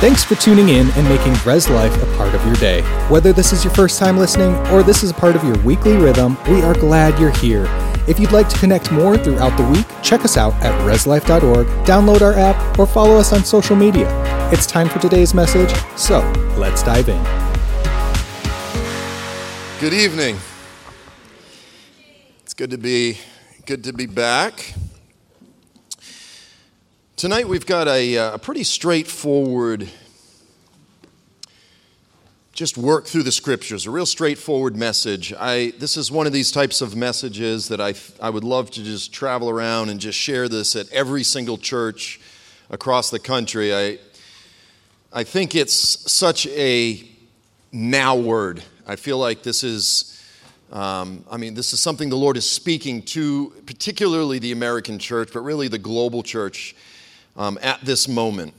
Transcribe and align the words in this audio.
Thanks 0.00 0.22
for 0.22 0.36
tuning 0.36 0.68
in 0.68 0.88
and 0.92 1.08
making 1.08 1.34
Res 1.44 1.68
Life 1.68 1.92
a 2.00 2.06
part 2.16 2.32
of 2.32 2.46
your 2.46 2.54
day. 2.54 2.82
Whether 3.08 3.32
this 3.32 3.52
is 3.52 3.64
your 3.64 3.74
first 3.74 3.98
time 3.98 4.16
listening 4.16 4.54
or 4.68 4.84
this 4.84 5.02
is 5.02 5.10
a 5.10 5.14
part 5.14 5.34
of 5.34 5.42
your 5.42 5.58
weekly 5.64 5.96
rhythm, 5.96 6.38
we 6.48 6.62
are 6.62 6.72
glad 6.72 7.18
you're 7.18 7.32
here. 7.32 7.64
If 8.06 8.20
you'd 8.20 8.30
like 8.30 8.48
to 8.48 8.58
connect 8.60 8.92
more 8.92 9.18
throughout 9.18 9.56
the 9.56 9.64
week, 9.64 9.86
check 10.00 10.24
us 10.24 10.36
out 10.36 10.54
at 10.62 10.72
reslife.org, 10.86 11.66
download 11.84 12.20
our 12.22 12.34
app, 12.34 12.78
or 12.78 12.86
follow 12.86 13.16
us 13.16 13.32
on 13.32 13.42
social 13.42 13.74
media. 13.74 14.06
It's 14.52 14.66
time 14.66 14.88
for 14.88 15.00
today's 15.00 15.34
message, 15.34 15.74
so 15.96 16.20
let's 16.56 16.84
dive 16.84 17.08
in. 17.08 17.20
Good 19.80 19.94
evening. 19.94 20.38
It's 22.42 22.54
good 22.54 22.70
to 22.70 22.78
be 22.78 23.18
good 23.66 23.82
to 23.82 23.92
be 23.92 24.06
back. 24.06 24.74
Tonight 27.18 27.48
we've 27.48 27.66
got 27.66 27.88
a, 27.88 28.16
uh, 28.16 28.34
a 28.34 28.38
pretty 28.38 28.62
straightforward, 28.62 29.88
just 32.52 32.78
work 32.78 33.06
through 33.06 33.24
the 33.24 33.32
scriptures, 33.32 33.86
a 33.86 33.90
real 33.90 34.06
straightforward 34.06 34.76
message. 34.76 35.34
I, 35.36 35.72
this 35.80 35.96
is 35.96 36.12
one 36.12 36.28
of 36.28 36.32
these 36.32 36.52
types 36.52 36.80
of 36.80 36.94
messages 36.94 37.66
that 37.70 37.80
I, 37.80 37.94
I 38.22 38.30
would 38.30 38.44
love 38.44 38.70
to 38.70 38.84
just 38.84 39.12
travel 39.12 39.50
around 39.50 39.88
and 39.88 39.98
just 39.98 40.16
share 40.16 40.48
this 40.48 40.76
at 40.76 40.88
every 40.92 41.24
single 41.24 41.58
church 41.58 42.20
across 42.70 43.10
the 43.10 43.18
country. 43.18 43.74
I, 43.74 43.98
I 45.12 45.24
think 45.24 45.56
it's 45.56 45.74
such 45.74 46.46
a 46.46 47.02
now 47.72 48.14
word. 48.14 48.62
I 48.86 48.94
feel 48.94 49.18
like 49.18 49.42
this 49.42 49.64
is, 49.64 50.24
um, 50.70 51.24
I 51.28 51.36
mean, 51.36 51.54
this 51.54 51.72
is 51.72 51.80
something 51.80 52.10
the 52.10 52.16
Lord 52.16 52.36
is 52.36 52.48
speaking 52.48 53.02
to, 53.06 53.52
particularly 53.66 54.38
the 54.38 54.52
American 54.52 55.00
church, 55.00 55.30
but 55.32 55.40
really 55.40 55.66
the 55.66 55.78
global 55.78 56.22
church 56.22 56.76
um, 57.38 57.56
at 57.62 57.80
this 57.80 58.08
moment. 58.08 58.52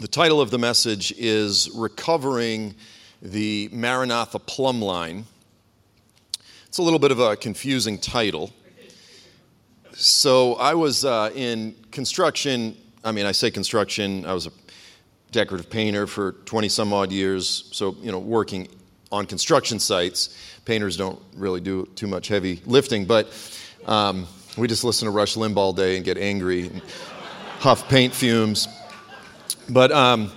The 0.00 0.08
title 0.08 0.40
of 0.40 0.50
the 0.50 0.58
message 0.58 1.12
is 1.16 1.70
Recovering 1.74 2.74
the 3.22 3.68
Maranatha 3.70 4.38
Plumb 4.38 4.82
Line. 4.82 5.26
It's 6.66 6.78
a 6.78 6.82
little 6.82 6.98
bit 6.98 7.12
of 7.12 7.20
a 7.20 7.36
confusing 7.36 7.98
title. 7.98 8.50
So 9.92 10.54
I 10.54 10.74
was 10.74 11.04
uh, 11.04 11.30
in 11.34 11.74
construction. 11.90 12.76
I 13.04 13.12
mean, 13.12 13.26
I 13.26 13.32
say 13.32 13.50
construction, 13.50 14.26
I 14.26 14.34
was 14.34 14.46
a 14.46 14.50
decorative 15.30 15.70
painter 15.70 16.06
for 16.06 16.32
20 16.32 16.68
some 16.68 16.92
odd 16.92 17.12
years. 17.12 17.68
So, 17.72 17.94
you 18.00 18.10
know, 18.10 18.18
working 18.18 18.68
on 19.12 19.26
construction 19.26 19.78
sites. 19.78 20.36
Painters 20.64 20.96
don't 20.96 21.20
really 21.34 21.60
do 21.60 21.86
too 21.94 22.06
much 22.06 22.28
heavy 22.28 22.60
lifting, 22.66 23.04
but 23.04 23.32
um, 23.86 24.26
we 24.56 24.66
just 24.66 24.82
listen 24.82 25.06
to 25.06 25.12
Rush 25.12 25.36
Limbaugh 25.36 25.56
all 25.56 25.72
day 25.72 25.96
and 25.96 26.04
get 26.04 26.18
angry 26.18 26.70
huff 27.58 27.88
paint 27.88 28.14
fumes. 28.14 28.68
But 29.68 29.90
um, 29.90 30.30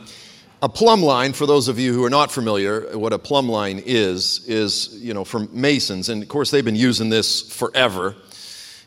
a 0.62 0.70
plumb 0.70 1.02
line, 1.02 1.34
for 1.34 1.46
those 1.46 1.68
of 1.68 1.80
you 1.80 1.94
who 1.94 2.04
are 2.04 2.10
not 2.10 2.32
familiar, 2.32 2.98
what 2.98 3.14
a 3.14 3.20
plumb 3.20 3.48
line 3.48 3.82
is, 3.86 4.44
is, 4.48 4.90
you 4.96 5.14
know, 5.14 5.24
for 5.24 5.40
masons, 5.52 6.10
and 6.10 6.22
of 6.24 6.30
course 6.30 6.52
they've 6.52 6.66
been 6.66 6.76
using 6.76 7.10
this 7.10 7.42
forever, 7.42 8.16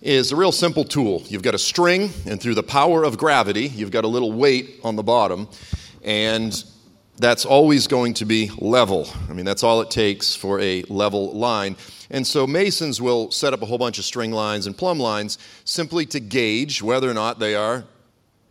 is 0.01 0.33
a 0.33 0.37
real 0.37 0.53
simple 0.53 0.85
tool. 0.85 1.23
You've 1.29 1.43
got 1.43 1.55
a 1.55 1.59
string, 1.59 2.11
and 2.27 2.41
through 2.41 2.57
the 2.57 2.63
power 2.63 3.05
of 3.05 3.17
gravity, 3.17 3.69
you've 3.69 3.93
got 3.93 4.05
a 4.05 4.09
little 4.09 4.33
weight 4.33 4.81
on 4.83 4.97
the 4.97 5.03
bottom, 5.03 5.49
and 6.03 6.65
that's 7.19 7.45
always 7.45 7.87
going 7.87 8.15
to 8.15 8.25
be 8.25 8.51
level. 8.59 9.07
I 9.31 9.33
mean, 9.33 9.45
that's 9.45 9.63
all 9.63 9.81
it 9.81 9.91
takes 9.91 10.35
for 10.35 10.59
a 10.61 10.83
level 10.89 11.33
line. 11.33 11.77
And 12.11 12.27
so 12.27 12.47
masons 12.47 13.01
will 13.01 13.31
set 13.31 13.55
up 13.55 13.63
a 13.63 13.67
whole 13.67 13.79
bunch 13.79 13.99
of 13.99 14.05
string 14.05 14.33
lines 14.33 14.67
and 14.67 14.77
plumb 14.77 14.99
lines 14.99 15.39
simply 15.65 16.05
to 16.07 16.21
gauge 16.21 16.83
whether 16.83 17.09
or 17.09 17.15
not 17.15 17.39
they 17.39 17.55
are 17.55 17.85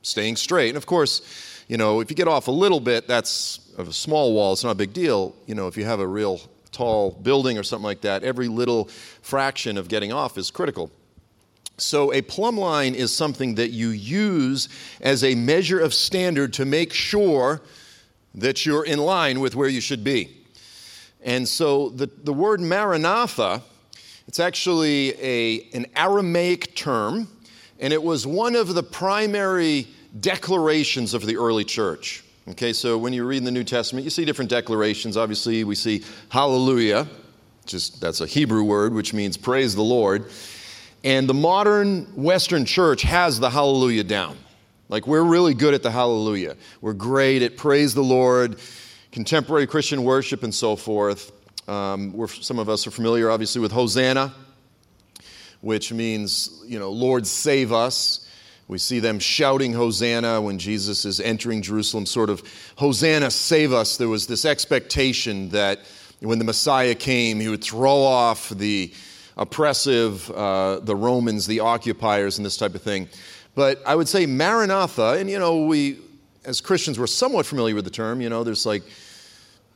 staying 0.02 0.36
straight. 0.36 0.70
And 0.70 0.78
of 0.78 0.86
course, 0.86 1.22
you 1.68 1.78
know, 1.78 2.02
if 2.02 2.10
you 2.10 2.16
get 2.16 2.28
off 2.28 2.48
a 2.48 2.52
little 2.52 2.80
bit, 2.80 3.08
that's 3.08 3.60
of 3.78 3.88
a 3.88 3.94
small 3.94 4.34
wall, 4.34 4.54
it's 4.54 4.64
not 4.64 4.72
a 4.72 4.76
big 4.76 4.94
deal. 4.94 5.36
You 5.48 5.56
know, 5.56 5.68
if 5.68 5.78
you 5.78 5.86
have 5.86 6.00
a 6.00 6.08
real 6.08 6.42
tall 6.72 7.12
building 7.12 7.58
or 7.58 7.64
something 7.64 7.86
like 7.86 8.02
that, 8.02 8.24
every 8.24 8.48
little 8.48 8.86
fraction 9.22 9.78
of 9.78 9.88
getting 9.88 10.12
off 10.12 10.38
is 10.38 10.52
critical. 10.52 10.92
So, 11.78 12.14
a 12.14 12.22
plumb 12.22 12.58
line 12.58 12.94
is 12.94 13.12
something 13.12 13.56
that 13.56 13.72
you 13.72 13.90
use 13.90 14.70
as 15.00 15.24
a 15.24 15.34
measure 15.34 15.80
of 15.80 15.94
standard 15.94 16.54
to 16.54 16.66
make 16.66 16.94
sure 16.94 17.62
that 18.36 18.66
you're 18.66 18.86
in 18.86 19.00
line 19.00 19.40
with 19.40 19.56
where 19.56 19.68
you 19.68 19.82
should 19.82 20.04
be. 20.04 20.38
And 21.24 21.48
so, 21.48 21.90
the, 21.90 22.08
the 22.24 22.34
word 22.34 22.62
Maranatha, 22.62 23.64
it's 24.28 24.40
actually 24.40 25.20
a, 25.20 25.70
an 25.74 25.88
Aramaic 25.96 26.76
term 26.76 27.28
and 27.82 27.92
it 27.92 28.02
was 28.02 28.28
one 28.28 28.56
of 28.56 28.74
the 28.76 28.84
primary 28.84 29.88
declarations 30.20 31.14
of 31.14 31.26
the 31.26 31.36
early 31.36 31.66
church. 31.66 32.24
Okay, 32.48 32.74
so 32.74 32.98
when 32.98 33.12
you 33.12 33.26
read 33.26 33.38
in 33.38 33.44
the 33.44 33.52
New 33.52 33.64
Testament, 33.64 34.04
you 34.04 34.10
see 34.10 34.24
different 34.24 34.50
declarations. 34.50 35.18
Obviously, 35.18 35.64
we 35.64 35.76
see 35.76 36.04
hallelujah, 36.30 37.08
just 37.66 38.00
that's 38.00 38.22
a 38.22 38.26
Hebrew 38.26 38.64
word 38.64 38.94
which 38.94 39.14
means 39.14 39.36
praise 39.36 39.76
the 39.76 39.84
Lord. 39.84 40.32
And 41.04 41.28
the 41.28 41.34
modern 41.34 42.06
Western 42.16 42.66
church 42.66 43.02
has 43.02 43.40
the 43.40 43.50
hallelujah 43.50 44.04
down. 44.04 44.38
Like 44.90 45.08
we're 45.08 45.24
really 45.24 45.56
good 45.56 45.74
at 45.74 45.82
the 45.82 45.92
hallelujah. 45.92 46.58
We're 46.82 46.94
great 46.94 47.42
at 47.42 47.58
praise 47.58 47.94
the 47.96 48.04
Lord, 48.04 48.60
contemporary 49.12 49.66
Christian 49.66 50.04
worship, 50.04 50.44
and 50.44 50.54
so 50.54 50.76
forth. 50.76 51.32
Um, 51.68 52.28
some 52.28 52.60
of 52.60 52.70
us 52.70 52.86
are 52.86 52.92
familiar, 52.92 53.32
obviously, 53.32 53.62
with 53.62 53.72
Hosanna 53.72 54.34
which 55.62 55.94
means, 55.94 56.62
you 56.66 56.80
know, 56.80 56.92
Lord, 56.92 57.26
save 57.26 57.72
us. 57.72 58.28
We 58.68 58.78
see 58.78 59.00
them 59.00 59.20
shouting 59.20 59.74
Hosanna 59.74 60.42
when 60.42 60.58
Jesus 60.58 61.06
is 61.06 61.20
entering 61.20 61.62
Jerusalem, 61.62 62.06
sort 62.06 62.30
of, 62.30 62.44
Hosanna, 62.78 63.32
save 63.32 63.74
us. 63.74 63.98
There 63.98 64.10
was 64.10 64.28
this 64.28 64.46
expectation 64.46 65.50
that 65.50 65.80
when 66.20 66.40
the 66.40 66.46
Messiah 66.46 66.96
came, 66.96 67.40
he 67.40 67.50
would 67.50 67.64
throw 67.64 67.98
off 67.98 68.50
the 68.50 68.94
oppressive, 69.38 70.30
uh, 70.32 70.80
the 70.80 70.96
Romans, 70.96 71.48
the 71.48 71.60
occupiers, 71.60 72.38
and 72.38 72.46
this 72.46 72.58
type 72.58 72.76
of 72.76 72.82
thing. 72.82 73.10
But 73.56 73.82
I 73.86 73.96
would 73.96 74.08
say 74.08 74.26
Maranatha, 74.26 75.18
and 75.20 75.30
you 75.30 75.40
know, 75.40 75.66
we 75.66 75.98
as 76.46 76.62
Christians, 76.62 77.00
we're 77.00 77.08
somewhat 77.08 77.46
familiar 77.46 77.76
with 77.76 77.86
the 77.86 77.92
term. 77.92 78.22
You 78.22 78.30
know, 78.30 78.44
there's 78.44 78.66
like 78.66 78.84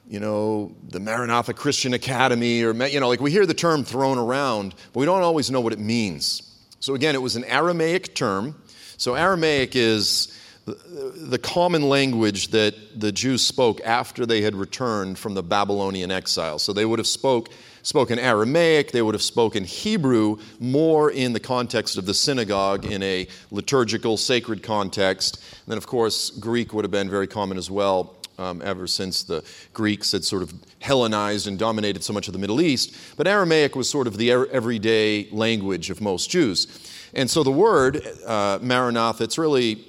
you 0.08 0.20
know, 0.20 0.76
the 0.90 1.00
Maranatha 1.00 1.54
Christian 1.54 1.94
Academy, 1.94 2.64
or, 2.64 2.74
you 2.88 3.00
know, 3.00 3.08
like 3.08 3.22
we 3.22 3.32
hear 3.32 3.46
the 3.46 3.54
term 3.54 3.84
thrown 3.84 4.18
around, 4.18 4.76
but 4.94 5.00
we 5.00 5.06
don't 5.06 5.24
always 5.24 5.50
know 5.50 5.62
what 5.62 5.74
it 5.74 5.80
means. 5.80 6.42
So 6.80 6.94
again, 6.94 7.16
it 7.16 7.22
was 7.22 7.36
an 7.36 7.44
Aramaic 7.46 8.14
term. 8.14 8.56
So 8.98 9.16
Aramaic 9.16 9.76
is 9.76 10.32
the 10.66 11.40
common 11.42 11.90
language 11.90 12.50
that 12.50 13.00
the 13.00 13.12
Jews 13.12 13.46
spoke 13.46 13.82
after 13.84 14.26
they 14.26 14.42
had 14.42 14.56
returned 14.56 15.18
from 15.18 15.34
the 15.34 15.44
Babylonian 15.44 16.12
exile. 16.12 16.60
So 16.60 16.74
they 16.74 16.86
would 16.86 17.00
have 17.00 17.08
spoke, 17.08 17.50
spoken 17.84 18.18
Aramaic, 18.18 18.92
they 18.92 19.02
would 19.02 19.14
have 19.16 19.22
spoken 19.22 19.64
Hebrew 19.64 20.38
more 20.60 21.12
in 21.12 21.34
the 21.34 21.40
context 21.40 21.98
of 21.98 22.06
the 22.06 22.14
synagogue 22.16 22.86
in 22.86 23.04
a 23.04 23.28
liturgical, 23.52 24.18
sacred 24.18 24.64
context. 24.64 25.36
And 25.38 25.72
then, 25.72 25.78
of 25.78 25.86
course, 25.86 26.32
Greek 26.32 26.74
would 26.74 26.84
have 26.84 26.92
been 26.92 27.10
very 27.10 27.28
common 27.28 27.58
as 27.58 27.70
well 27.70 28.16
um, 28.38 28.62
ever 28.64 28.88
since 28.88 29.24
the 29.24 29.44
Greeks 29.74 30.12
had 30.12 30.24
sort 30.24 30.44
of 30.44 30.54
Hellenized 30.80 31.48
and 31.48 31.58
dominated 31.58 32.04
so 32.04 32.14
much 32.14 32.28
of 32.28 32.34
the 32.34 32.40
Middle 32.40 32.62
East. 32.62 32.96
But 33.18 33.26
Aramaic 33.28 33.76
was 33.76 33.90
sort 33.90 34.06
of 34.06 34.18
the 34.18 34.30
everyday 34.32 35.28
language 35.32 35.90
of 35.90 36.00
most 36.00 36.30
Jews. 36.30 36.68
And 37.16 37.28
so 37.28 37.42
the 37.42 37.52
word 37.52 38.06
uh, 38.28 38.60
Maranatha, 38.62 39.24
it's 39.24 39.40
really 39.40 39.84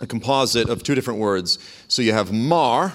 a 0.00 0.06
composite 0.06 0.68
of 0.68 0.82
two 0.82 0.96
different 0.96 1.20
words. 1.20 1.58
So 1.86 2.02
you 2.02 2.12
have 2.12 2.32
mar, 2.32 2.94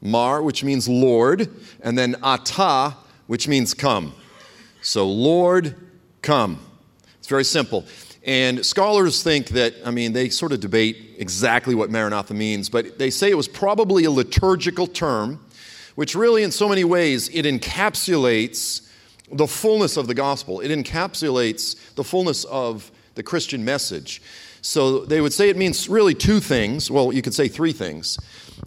mar, 0.00 0.42
which 0.42 0.64
means 0.64 0.88
Lord, 0.88 1.48
and 1.80 1.96
then 1.96 2.16
ata, 2.22 2.96
which 3.28 3.46
means 3.46 3.74
come. 3.74 4.12
So 4.80 5.06
Lord, 5.06 5.76
come. 6.20 6.58
It's 7.18 7.28
very 7.28 7.44
simple. 7.44 7.84
And 8.24 8.64
scholars 8.64 9.22
think 9.22 9.48
that, 9.48 9.74
I 9.84 9.90
mean, 9.90 10.12
they 10.12 10.28
sort 10.28 10.52
of 10.52 10.60
debate 10.60 11.16
exactly 11.18 11.74
what 11.74 11.90
Maranatha 11.90 12.34
means, 12.34 12.68
but 12.68 12.98
they 12.98 13.10
say 13.10 13.30
it 13.30 13.36
was 13.36 13.48
probably 13.48 14.04
a 14.04 14.10
liturgical 14.10 14.86
term, 14.86 15.44
which 15.96 16.14
really, 16.14 16.42
in 16.42 16.52
so 16.52 16.68
many 16.68 16.84
ways, 16.84 17.28
it 17.30 17.44
encapsulates 17.44 18.88
the 19.32 19.46
fullness 19.46 19.96
of 19.96 20.06
the 20.06 20.14
gospel. 20.14 20.60
It 20.60 20.68
encapsulates 20.68 21.94
the 21.94 22.04
fullness 22.04 22.44
of 22.44 22.90
the 23.14 23.22
Christian 23.22 23.64
message. 23.64 24.22
So 24.60 25.04
they 25.04 25.20
would 25.20 25.32
say 25.32 25.48
it 25.48 25.56
means 25.56 25.88
really 25.88 26.14
two 26.14 26.38
things. 26.38 26.90
Well, 26.90 27.12
you 27.12 27.22
could 27.22 27.34
say 27.34 27.48
three 27.48 27.72
things. 27.72 28.18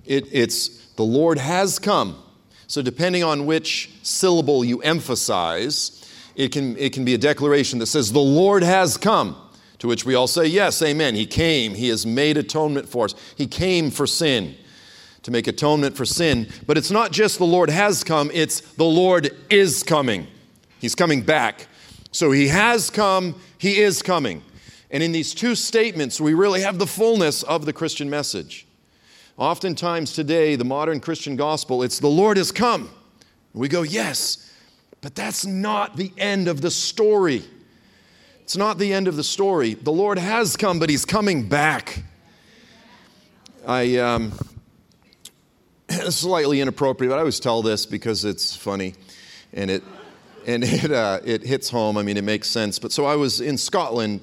It, 0.06 0.28
it's 0.32 0.86
the 0.94 1.04
Lord 1.04 1.38
has 1.38 1.80
come. 1.80 2.22
So 2.68 2.82
depending 2.82 3.24
on 3.24 3.46
which 3.46 3.92
syllable 4.04 4.66
you 4.66 4.82
emphasize, 4.82 6.02
it 6.36 6.52
can, 6.52 6.76
it 6.78 6.92
can 6.94 7.06
be 7.06 7.14
a 7.14 7.18
declaration 7.18 7.80
that 7.80 7.86
says, 7.86 8.12
The 8.12 8.20
Lord 8.20 8.64
has 8.64 8.98
come. 8.98 9.38
To 9.86 9.90
which 9.90 10.04
we 10.04 10.16
all 10.16 10.26
say, 10.26 10.48
Yes, 10.48 10.82
amen. 10.82 11.14
He 11.14 11.28
came. 11.28 11.76
He 11.76 11.90
has 11.90 12.08
made 12.08 12.38
atonement 12.38 12.90
for 12.90 13.06
us. 13.06 13.14
He 13.38 13.46
came 13.46 13.92
for 13.92 14.08
sin, 14.08 14.56
to 15.22 15.30
make 15.30 15.46
atonement 15.46 15.96
for 15.96 16.06
sin. 16.06 16.48
But 16.66 16.76
it's 16.76 16.90
not 16.90 17.12
just 17.12 17.38
the 17.38 17.46
Lord 17.46 17.70
has 17.70 18.04
come, 18.04 18.32
it's 18.34 18.62
the 18.62 18.84
Lord 18.84 19.30
is 19.48 19.84
coming. 19.84 20.26
He's 20.80 20.96
coming 20.96 21.22
back. 21.22 21.68
So 22.12 22.32
He 22.32 22.48
has 22.48 22.90
come, 22.90 23.40
He 23.60 23.78
is 23.78 24.02
coming. 24.02 24.42
And 24.90 25.04
in 25.04 25.12
these 25.12 25.36
two 25.36 25.54
statements, 25.54 26.20
we 26.20 26.34
really 26.34 26.62
have 26.62 26.80
the 26.80 26.88
fullness 26.88 27.44
of 27.44 27.68
the 27.68 27.74
Christian 27.74 28.10
message. 28.10 28.66
Oftentimes 29.38 30.14
today, 30.14 30.56
the 30.56 30.66
modern 30.66 31.00
Christian 31.00 31.36
gospel, 31.36 31.84
it's 31.84 32.00
the 32.00 32.08
Lord 32.08 32.38
has 32.38 32.52
come. 32.52 32.90
We 33.54 33.68
go, 33.68 33.84
yes, 33.84 34.52
but 35.02 35.14
that's 35.14 35.46
not 35.46 35.96
the 35.96 36.12
end 36.18 36.48
of 36.48 36.62
the 36.62 36.72
story. 36.72 37.44
It's 38.46 38.56
not 38.56 38.78
the 38.78 38.94
end 38.94 39.08
of 39.08 39.16
the 39.16 39.24
story. 39.24 39.74
The 39.74 39.92
Lord 39.92 40.20
has 40.20 40.56
come, 40.56 40.78
but 40.78 40.88
He's 40.88 41.04
coming 41.04 41.50
back. 41.50 42.04
I, 43.68 43.98
um, 43.98 44.34
slightly 45.90 46.62
inappropriate, 46.62 47.10
but 47.10 47.16
I 47.16 47.20
always 47.22 47.40
tell 47.40 47.64
this 47.64 47.88
because 47.88 48.24
it's 48.24 48.56
funny 48.56 48.94
and 49.52 49.72
it, 49.72 49.84
and 50.46 50.64
it, 50.64 50.92
uh, 50.92 51.22
it 51.26 51.42
hits 51.42 51.72
home. 51.72 51.98
I 51.98 52.04
mean, 52.04 52.18
it 52.18 52.24
makes 52.24 52.48
sense. 52.48 52.78
But 52.78 52.92
so 52.92 53.06
I 53.06 53.16
was 53.16 53.42
in 53.42 53.58
Scotland 53.58 54.22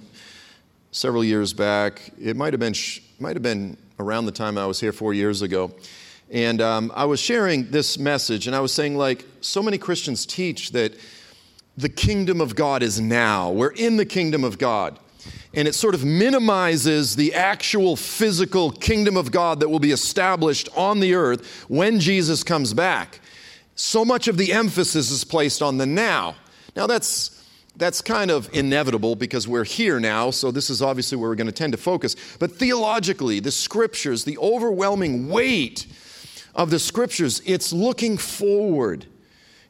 several 0.92 1.24
years 1.24 1.52
back. 1.52 2.12
It 2.16 2.36
might 2.36 2.52
have 2.52 2.60
been, 2.60 2.76
might 3.18 3.34
have 3.34 3.42
been 3.42 3.76
around 3.98 4.26
the 4.26 4.30
time 4.32 4.56
I 4.56 4.66
was 4.66 4.78
here 4.78 4.92
four 4.92 5.12
years 5.12 5.42
ago. 5.42 5.72
And 6.30 6.60
um, 6.60 6.92
I 6.94 7.06
was 7.06 7.18
sharing 7.18 7.72
this 7.72 7.98
message, 7.98 8.46
and 8.46 8.54
I 8.54 8.60
was 8.60 8.72
saying, 8.72 8.96
like, 8.96 9.26
so 9.40 9.64
many 9.64 9.78
Christians 9.78 10.24
teach 10.26 10.70
that 10.70 10.94
the 11.76 11.88
kingdom 11.88 12.40
of 12.40 12.54
God 12.54 12.82
is 12.82 13.00
now. 13.00 13.50
We're 13.50 13.72
in 13.72 13.96
the 13.96 14.04
kingdom 14.04 14.44
of 14.44 14.58
God. 14.58 14.98
And 15.54 15.68
it 15.68 15.74
sort 15.74 15.94
of 15.94 16.04
minimizes 16.04 17.16
the 17.16 17.34
actual 17.34 17.96
physical 17.96 18.70
kingdom 18.70 19.16
of 19.16 19.30
God 19.30 19.60
that 19.60 19.68
will 19.68 19.78
be 19.78 19.92
established 19.92 20.68
on 20.76 21.00
the 21.00 21.14
earth 21.14 21.64
when 21.68 22.00
Jesus 22.00 22.42
comes 22.42 22.72
back. 22.72 23.20
So 23.74 24.04
much 24.04 24.28
of 24.28 24.36
the 24.36 24.52
emphasis 24.52 25.10
is 25.10 25.24
placed 25.24 25.62
on 25.62 25.78
the 25.78 25.86
now. 25.86 26.36
Now, 26.74 26.86
that's 26.86 27.42
that's 27.76 28.02
kind 28.02 28.30
of 28.30 28.50
inevitable 28.52 29.16
because 29.16 29.48
we're 29.48 29.64
here 29.64 29.98
now, 29.98 30.30
so 30.30 30.50
this 30.50 30.68
is 30.68 30.82
obviously 30.82 31.16
where 31.16 31.30
we're 31.30 31.36
going 31.36 31.46
to 31.46 31.52
tend 31.52 31.72
to 31.72 31.78
focus. 31.78 32.16
But 32.38 32.52
theologically, 32.52 33.40
the 33.40 33.50
scriptures, 33.50 34.24
the 34.24 34.36
overwhelming 34.38 35.30
weight 35.30 35.86
of 36.54 36.70
the 36.70 36.78
scriptures, 36.78 37.40
it's 37.46 37.72
looking 37.72 38.18
forward. 38.18 39.06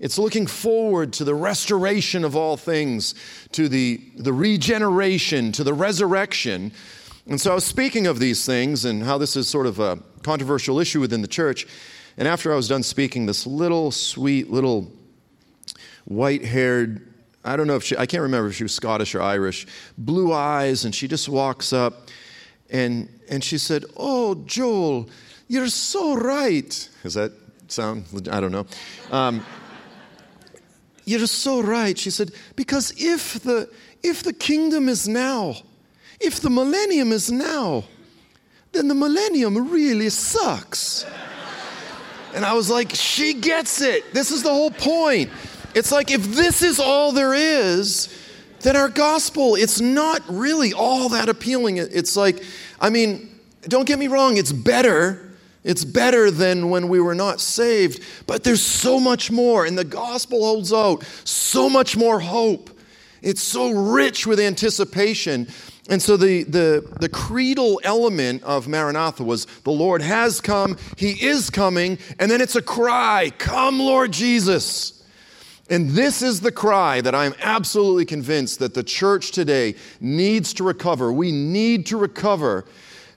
It's 0.02 0.18
looking 0.18 0.48
forward 0.48 1.12
to 1.14 1.24
the 1.24 1.34
restoration 1.34 2.24
of 2.24 2.34
all 2.34 2.56
things, 2.56 3.14
to 3.52 3.68
the, 3.68 4.00
the 4.16 4.32
regeneration, 4.32 5.52
to 5.52 5.62
the 5.62 5.72
resurrection. 5.72 6.72
And 7.28 7.40
so 7.40 7.52
I 7.52 7.54
was 7.54 7.64
speaking 7.64 8.08
of 8.08 8.18
these 8.18 8.44
things 8.44 8.84
and 8.84 9.04
how 9.04 9.16
this 9.16 9.36
is 9.36 9.46
sort 9.46 9.66
of 9.66 9.78
a 9.78 10.00
controversial 10.24 10.80
issue 10.80 10.98
within 10.98 11.22
the 11.22 11.28
church. 11.28 11.68
And 12.18 12.26
after 12.26 12.52
I 12.52 12.56
was 12.56 12.66
done 12.66 12.82
speaking, 12.82 13.26
this 13.26 13.46
little 13.46 13.92
sweet, 13.92 14.50
little 14.50 14.90
white 16.04 16.44
haired 16.44 17.08
I 17.44 17.56
don't 17.56 17.66
know 17.66 17.74
if 17.76 17.82
she, 17.82 17.96
I 17.96 18.06
can't 18.06 18.22
remember 18.22 18.48
if 18.50 18.54
she 18.54 18.62
was 18.62 18.72
Scottish 18.72 19.16
or 19.16 19.20
Irish, 19.20 19.66
blue 19.98 20.32
eyes, 20.32 20.84
and 20.84 20.94
she 20.94 21.08
just 21.08 21.28
walks 21.28 21.72
up 21.72 22.08
and, 22.70 23.08
and 23.28 23.42
she 23.42 23.58
said, 23.58 23.84
Oh, 23.96 24.36
Joel, 24.46 25.08
you're 25.48 25.66
so 25.68 26.14
right. 26.14 26.88
Does 27.02 27.14
that 27.14 27.32
sound, 27.66 28.04
I 28.30 28.40
don't 28.40 28.52
know. 28.52 28.66
Um, 29.10 29.44
you're 31.04 31.26
so 31.26 31.60
right. 31.62 31.98
She 31.98 32.10
said, 32.10 32.30
because 32.56 32.92
if 32.96 33.34
the, 33.42 33.68
if 34.02 34.22
the 34.22 34.32
kingdom 34.32 34.88
is 34.88 35.08
now, 35.08 35.56
if 36.20 36.40
the 36.40 36.50
millennium 36.50 37.12
is 37.12 37.30
now, 37.30 37.84
then 38.72 38.88
the 38.88 38.94
millennium 38.94 39.70
really 39.70 40.08
sucks. 40.08 41.04
And 42.34 42.44
I 42.44 42.54
was 42.54 42.70
like, 42.70 42.92
she 42.94 43.34
gets 43.34 43.82
it. 43.82 44.14
This 44.14 44.30
is 44.30 44.42
the 44.42 44.50
whole 44.50 44.70
point. 44.70 45.30
It's 45.74 45.92
like 45.92 46.10
if 46.10 46.22
this 46.24 46.62
is 46.62 46.78
all 46.78 47.12
there 47.12 47.34
is, 47.34 48.08
then 48.60 48.76
our 48.76 48.88
gospel, 48.88 49.54
it's 49.54 49.80
not 49.80 50.22
really 50.28 50.72
all 50.72 51.10
that 51.10 51.28
appealing. 51.28 51.78
It's 51.78 52.16
like, 52.16 52.42
I 52.80 52.90
mean, 52.90 53.28
don't 53.62 53.86
get 53.86 53.98
me 53.98 54.08
wrong, 54.08 54.36
it's 54.36 54.52
better. 54.52 55.31
It's 55.64 55.84
better 55.84 56.30
than 56.30 56.70
when 56.70 56.88
we 56.88 57.00
were 57.00 57.14
not 57.14 57.40
saved, 57.40 58.02
but 58.26 58.42
there's 58.42 58.62
so 58.62 58.98
much 58.98 59.30
more, 59.30 59.64
and 59.64 59.78
the 59.78 59.84
gospel 59.84 60.44
holds 60.44 60.72
out 60.72 61.04
so 61.24 61.70
much 61.70 61.96
more 61.96 62.18
hope. 62.18 62.70
It's 63.22 63.42
so 63.42 63.70
rich 63.70 64.26
with 64.26 64.40
anticipation. 64.40 65.46
And 65.88 66.02
so 66.02 66.16
the, 66.16 66.42
the, 66.44 66.96
the 67.00 67.08
creedal 67.08 67.80
element 67.84 68.42
of 68.42 68.66
Maranatha 68.66 69.22
was 69.22 69.46
the 69.62 69.70
Lord 69.70 70.02
has 70.02 70.40
come, 70.40 70.76
He 70.96 71.12
is 71.24 71.50
coming, 71.50 71.98
and 72.18 72.30
then 72.30 72.40
it's 72.40 72.56
a 72.56 72.62
cry, 72.62 73.30
Come, 73.38 73.78
Lord 73.78 74.12
Jesus. 74.12 74.98
And 75.70 75.90
this 75.90 76.22
is 76.22 76.40
the 76.40 76.52
cry 76.52 77.00
that 77.00 77.14
I'm 77.14 77.34
absolutely 77.40 78.04
convinced 78.04 78.58
that 78.58 78.74
the 78.74 78.82
church 78.82 79.30
today 79.30 79.76
needs 80.00 80.52
to 80.54 80.64
recover. 80.64 81.12
We 81.12 81.30
need 81.30 81.86
to 81.86 81.96
recover 81.96 82.64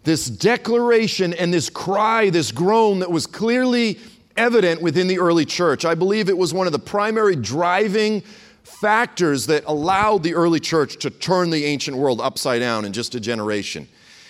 this 0.06 0.28
declaration 0.28 1.34
and 1.34 1.54
this 1.54 1.70
cry, 1.70 2.30
this 2.30 2.52
groan 2.52 3.00
that 3.00 3.12
was 3.12 3.28
clearly 3.28 4.00
evident 4.38 4.82
within 4.82 5.08
the 5.08 5.20
early 5.20 5.46
church. 5.46 5.84
I 5.84 5.96
believe 5.96 6.30
it 6.30 6.38
was 6.38 6.54
one 6.54 6.68
of 6.68 6.74
the 6.74 6.80
primary 6.80 7.36
driving 7.36 8.22
factors 8.64 9.48
that 9.48 9.64
allowed 9.66 10.24
the 10.24 10.36
early 10.36 10.60
church 10.60 10.98
to 10.98 11.10
turn 11.10 11.50
the 11.50 11.66
ancient 11.66 11.98
world 11.98 12.22
upside 12.22 12.62
down 12.62 12.86
in 12.86 12.94
just 12.94 13.16
a 13.16 13.20
generation. 13.20 13.88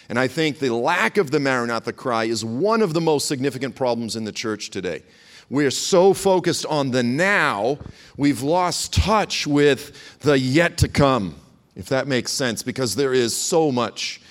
And 0.07 0.19
I 0.19 0.27
think 0.27 0.59
the 0.59 0.73
lack 0.73 1.17
of 1.17 1.31
the 1.31 1.39
Maranatha 1.39 1.93
cry 1.93 2.25
is 2.25 2.45
one 2.45 2.81
of 2.81 2.93
the 2.93 3.01
most 3.01 3.27
significant 3.27 3.75
problems 3.75 4.15
in 4.15 4.23
the 4.23 4.31
church 4.31 4.69
today. 4.69 5.03
We're 5.49 5.71
so 5.71 6.13
focused 6.13 6.65
on 6.65 6.91
the 6.91 7.03
now, 7.03 7.79
we've 8.17 8.41
lost 8.41 8.93
touch 8.93 9.45
with 9.45 10.19
the 10.19 10.37
yet 10.37 10.77
to 10.79 10.87
come, 10.87 11.35
if 11.75 11.89
that 11.89 12.07
makes 12.07 12.31
sense, 12.31 12.63
because 12.63 12.95
there 12.95 13.13
is 13.13 13.35
so 13.35 13.71
much 13.71 14.21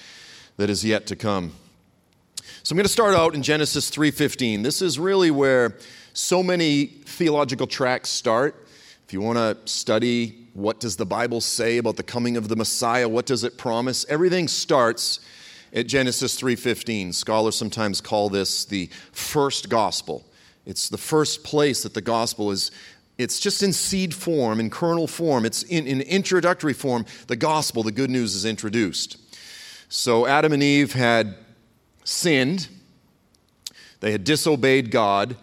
that 0.57 0.71
is 0.71 0.85
yet 0.85 1.07
to 1.07 1.17
come. 1.17 1.53
So 2.63 2.73
I'm 2.73 2.77
going 2.77 2.85
to 2.85 2.93
start 2.93 3.15
out 3.15 3.35
in 3.35 3.43
Genesis 3.43 3.91
3:15. 3.91 4.63
This 4.63 4.81
is 4.81 4.99
really 4.99 5.31
where 5.31 5.77
so 6.13 6.43
many 6.43 6.87
theological 6.87 7.67
tracks 7.67 8.09
start. 8.09 8.67
If 9.07 9.13
you 9.13 9.21
want 9.21 9.39
to 9.39 9.57
study 9.71 10.49
what 10.55 10.79
does 10.79 10.97
the 10.97 11.05
Bible 11.05 11.41
say 11.41 11.79
about 11.79 11.97
the 11.97 12.03
coming 12.03 12.37
of 12.37 12.49
the 12.49 12.57
Messiah, 12.57 13.09
what 13.09 13.27
does 13.27 13.43
it 13.43 13.59
promise? 13.59 14.07
Everything 14.09 14.47
starts 14.49 15.21
at 15.73 15.87
Genesis 15.89 16.37
3:15. 16.37 17.13
Scholars 17.13 17.57
sometimes 17.57 18.01
call 18.01 18.29
this 18.29 18.65
the 18.65 18.89
first 19.13 19.69
gospel. 19.69 20.25
It's 20.65 20.89
the 20.89 20.99
first 20.99 21.45
place 21.45 21.83
that 21.83 21.95
the 21.95 22.01
gospel 22.01 22.51
is. 22.51 22.71
It's 23.19 23.39
just 23.39 23.63
in 23.63 23.73
seed 23.73 24.15
form, 24.15 24.59
in 24.59 24.71
kernel 24.71 25.07
form. 25.07 25.45
It's 25.45 25.63
in, 25.65 25.87
in 25.87 26.01
introductory 26.01 26.73
form. 26.73 27.05
The 27.27 27.37
gospel, 27.37 27.83
the 27.83 27.93
good 27.93 28.11
news, 28.11 28.35
is 28.35 28.45
introduced. 28.45 29.19
So 29.95 30.27
Adam 30.27 30.53
and 30.53 30.61
Eve 30.61 30.93
had 30.93 31.37
sinned. 32.03 32.67
They 34.01 34.11
had 34.11 34.25
disobeyed 34.25 34.91
God. 34.91 35.37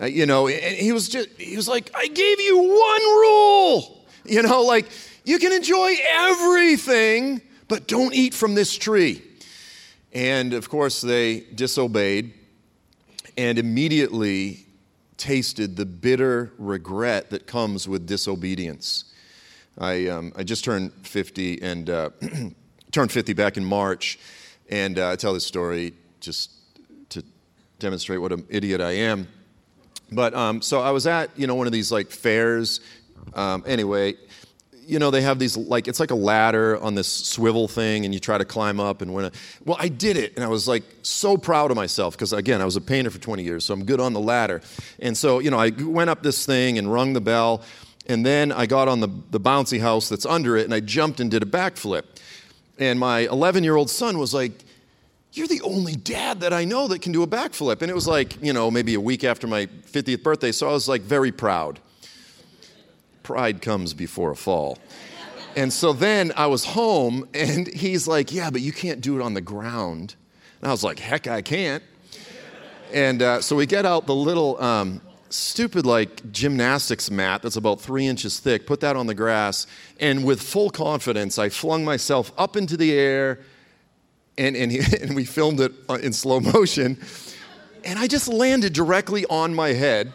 Uh, 0.00 0.06
you 0.06 0.26
know, 0.26 0.48
and 0.48 0.76
he 0.76 0.90
was 0.90 1.08
just, 1.08 1.28
he 1.38 1.54
was 1.54 1.68
like, 1.68 1.92
I 1.94 2.08
gave 2.08 2.40
you 2.40 2.58
one 2.58 3.02
rule. 3.20 4.04
You 4.24 4.42
know, 4.42 4.62
like, 4.62 4.86
you 5.24 5.38
can 5.38 5.52
enjoy 5.52 5.94
everything, 6.08 7.40
but 7.68 7.86
don't 7.86 8.12
eat 8.12 8.34
from 8.34 8.56
this 8.56 8.76
tree. 8.76 9.22
And 10.12 10.54
of 10.54 10.68
course, 10.68 11.00
they 11.00 11.44
disobeyed 11.54 12.32
and 13.38 13.60
immediately 13.60 14.66
tasted 15.18 15.76
the 15.76 15.86
bitter 15.86 16.52
regret 16.58 17.30
that 17.30 17.46
comes 17.46 17.86
with 17.86 18.08
disobedience. 18.08 19.04
I, 19.78 20.08
um, 20.08 20.32
I 20.34 20.42
just 20.42 20.64
turned 20.64 20.92
50 21.06 21.62
and 21.62 21.90
uh, 21.90 22.10
turned 22.94 23.10
50 23.10 23.32
back 23.32 23.56
in 23.56 23.64
March, 23.64 24.18
and 24.70 24.98
uh, 24.98 25.10
I 25.10 25.16
tell 25.16 25.34
this 25.34 25.44
story 25.44 25.94
just 26.20 26.52
to 27.10 27.24
demonstrate 27.80 28.20
what 28.20 28.32
an 28.32 28.46
idiot 28.48 28.80
I 28.80 28.92
am. 28.92 29.26
But 30.12 30.32
um, 30.32 30.62
so 30.62 30.80
I 30.80 30.92
was 30.92 31.06
at 31.06 31.36
you 31.36 31.46
know 31.48 31.56
one 31.56 31.66
of 31.66 31.72
these 31.72 31.90
like 31.90 32.10
fairs. 32.10 32.80
Um, 33.34 33.64
anyway, 33.66 34.14
you 34.86 34.98
know, 34.98 35.10
they 35.10 35.22
have 35.22 35.38
these, 35.38 35.56
like, 35.56 35.88
it's 35.88 35.98
like 35.98 36.10
a 36.10 36.16
ladder 36.16 36.80
on 36.80 36.94
this 36.94 37.08
swivel 37.08 37.68
thing, 37.68 38.04
and 38.04 38.12
you 38.12 38.20
try 38.20 38.36
to 38.36 38.44
climb 38.44 38.78
up 38.78 39.02
and 39.02 39.14
win 39.14 39.26
it. 39.26 39.34
Well, 39.64 39.78
I 39.80 39.88
did 39.88 40.16
it, 40.16 40.34
and 40.36 40.44
I 40.44 40.48
was 40.48 40.68
like 40.68 40.84
so 41.02 41.36
proud 41.36 41.70
of 41.70 41.76
myself 41.76 42.14
because, 42.14 42.32
again, 42.32 42.60
I 42.60 42.64
was 42.64 42.76
a 42.76 42.82
painter 42.82 43.10
for 43.10 43.18
20 43.18 43.42
years, 43.42 43.64
so 43.64 43.74
I'm 43.74 43.86
good 43.86 43.98
on 43.98 44.12
the 44.12 44.20
ladder. 44.20 44.60
And 45.00 45.16
so, 45.16 45.38
you 45.38 45.50
know, 45.50 45.58
I 45.58 45.70
went 45.70 46.10
up 46.10 46.22
this 46.22 46.44
thing 46.44 46.76
and 46.76 46.92
rung 46.92 47.14
the 47.14 47.22
bell, 47.22 47.62
and 48.06 48.26
then 48.26 48.52
I 48.52 48.66
got 48.66 48.86
on 48.86 49.00
the, 49.00 49.08
the 49.30 49.40
bouncy 49.40 49.80
house 49.80 50.10
that's 50.10 50.26
under 50.26 50.56
it, 50.56 50.64
and 50.64 50.74
I 50.74 50.80
jumped 50.80 51.18
and 51.18 51.30
did 51.30 51.42
a 51.42 51.46
backflip. 51.46 52.04
And 52.78 52.98
my 52.98 53.20
11 53.20 53.64
year 53.64 53.76
old 53.76 53.90
son 53.90 54.18
was 54.18 54.34
like, 54.34 54.52
you're 55.32 55.48
the 55.48 55.62
only 55.62 55.96
dad 55.96 56.40
that 56.40 56.52
I 56.52 56.64
know 56.64 56.86
that 56.88 57.02
can 57.02 57.12
do 57.12 57.22
a 57.22 57.26
backflip. 57.26 57.82
And 57.82 57.90
it 57.90 57.94
was 57.94 58.06
like, 58.06 58.40
you 58.42 58.52
know, 58.52 58.70
maybe 58.70 58.94
a 58.94 59.00
week 59.00 59.24
after 59.24 59.46
my 59.46 59.66
50th 59.66 60.22
birthday, 60.22 60.52
so 60.52 60.68
I 60.68 60.72
was 60.72 60.88
like 60.88 61.02
very 61.02 61.32
proud 61.32 61.80
pride 63.24 63.60
comes 63.60 63.92
before 63.92 64.30
a 64.30 64.36
fall. 64.36 64.78
And 65.56 65.72
so 65.72 65.92
then 65.92 66.32
I 66.36 66.46
was 66.46 66.64
home, 66.64 67.28
and 67.34 67.66
he's 67.66 68.06
like, 68.06 68.30
Yeah, 68.30 68.50
but 68.50 68.60
you 68.60 68.70
can't 68.70 69.00
do 69.00 69.18
it 69.18 69.22
on 69.22 69.34
the 69.34 69.40
ground. 69.40 70.14
And 70.60 70.68
I 70.68 70.70
was 70.70 70.84
like, 70.84 71.00
Heck, 71.00 71.26
I 71.26 71.42
can't. 71.42 71.82
And 72.92 73.22
uh, 73.22 73.40
so 73.40 73.56
we 73.56 73.66
get 73.66 73.84
out 73.84 74.06
the 74.06 74.14
little 74.14 74.60
um, 74.62 75.00
stupid, 75.34 75.84
like, 75.84 76.30
gymnastics 76.32 77.10
mat 77.10 77.42
that's 77.42 77.56
about 77.56 77.80
three 77.80 78.06
inches 78.06 78.38
thick, 78.38 78.66
put 78.66 78.80
that 78.80 78.96
on 78.96 79.06
the 79.06 79.14
grass, 79.14 79.66
and 79.98 80.24
with 80.24 80.40
full 80.40 80.70
confidence, 80.70 81.38
I 81.38 81.48
flung 81.48 81.84
myself 81.84 82.32
up 82.38 82.56
into 82.56 82.76
the 82.76 82.92
air, 82.92 83.40
and, 84.38 84.56
and, 84.56 84.70
he, 84.70 84.80
and 85.02 85.14
we 85.14 85.24
filmed 85.24 85.60
it 85.60 85.72
uh, 85.88 85.94
in 85.94 86.12
slow 86.12 86.40
motion. 86.40 86.98
and 87.84 87.98
I 87.98 88.06
just 88.06 88.28
landed 88.28 88.72
directly 88.72 89.26
on 89.26 89.54
my 89.54 89.70
head. 89.70 90.12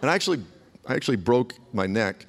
And 0.00 0.10
I 0.10 0.14
actually, 0.14 0.42
I 0.86 0.94
actually 0.94 1.18
broke 1.18 1.54
my 1.74 1.86
neck, 1.86 2.24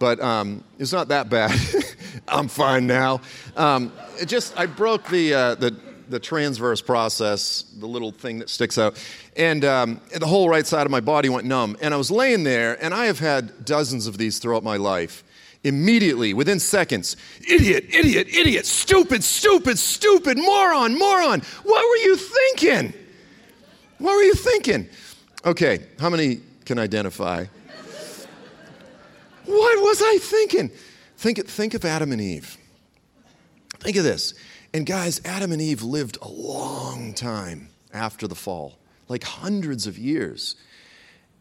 but 0.00 0.20
um, 0.20 0.64
it's 0.80 0.92
not 0.92 1.08
that 1.08 1.30
bad. 1.30 1.56
I'm 2.28 2.48
fine 2.48 2.88
now. 2.88 3.20
Um, 3.56 3.92
it 4.20 4.26
just, 4.26 4.58
I 4.58 4.66
broke 4.66 5.08
the, 5.08 5.34
uh, 5.34 5.54
the, 5.54 5.91
the 6.12 6.20
transverse 6.20 6.80
process, 6.80 7.62
the 7.78 7.86
little 7.86 8.12
thing 8.12 8.38
that 8.38 8.50
sticks 8.50 8.78
out, 8.78 9.02
and 9.34 9.64
um, 9.64 10.00
the 10.14 10.26
whole 10.26 10.48
right 10.48 10.66
side 10.66 10.86
of 10.86 10.90
my 10.90 11.00
body 11.00 11.28
went 11.28 11.46
numb. 11.46 11.76
And 11.80 11.92
I 11.92 11.96
was 11.96 12.10
laying 12.10 12.44
there, 12.44 12.80
and 12.84 12.94
I 12.94 13.06
have 13.06 13.18
had 13.18 13.64
dozens 13.64 14.06
of 14.06 14.18
these 14.18 14.38
throughout 14.38 14.62
my 14.62 14.76
life. 14.76 15.24
Immediately, 15.64 16.34
within 16.34 16.58
seconds, 16.60 17.16
idiot, 17.48 17.86
idiot, 17.88 18.28
idiot, 18.28 18.66
stupid, 18.66 19.24
stupid, 19.24 19.78
stupid, 19.78 20.36
moron, 20.36 20.98
moron. 20.98 21.40
What 21.62 21.88
were 21.88 22.04
you 22.04 22.16
thinking? 22.16 22.92
What 23.98 24.14
were 24.14 24.22
you 24.22 24.34
thinking? 24.34 24.88
Okay, 25.44 25.86
how 25.98 26.10
many 26.10 26.40
can 26.64 26.78
identify? 26.78 27.46
What 29.46 29.82
was 29.82 30.02
I 30.02 30.18
thinking? 30.20 30.70
Think, 31.16 31.46
think 31.46 31.74
of 31.74 31.84
Adam 31.84 32.12
and 32.12 32.20
Eve. 32.20 32.58
Think 33.78 33.96
of 33.96 34.04
this. 34.04 34.34
And 34.74 34.86
guys, 34.86 35.20
Adam 35.24 35.52
and 35.52 35.60
Eve 35.60 35.82
lived 35.82 36.18
a 36.22 36.28
long 36.28 37.12
time 37.12 37.68
after 37.92 38.26
the 38.26 38.34
fall, 38.34 38.78
like 39.08 39.22
hundreds 39.22 39.86
of 39.86 39.98
years. 39.98 40.56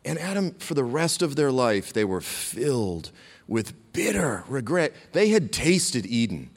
And 0.04 0.20
Adam, 0.20 0.52
for 0.56 0.74
the 0.74 0.84
rest 0.84 1.22
of 1.22 1.36
their 1.36 1.52
life, 1.52 1.94
they 1.94 2.04
were 2.04 2.22
filled 2.22 3.12
with 3.48 3.94
bitter 3.94 4.44
regret. 4.48 4.94
They 5.14 5.30
had 5.30 5.54
tasted 5.54 6.06
Eden, 6.06 6.50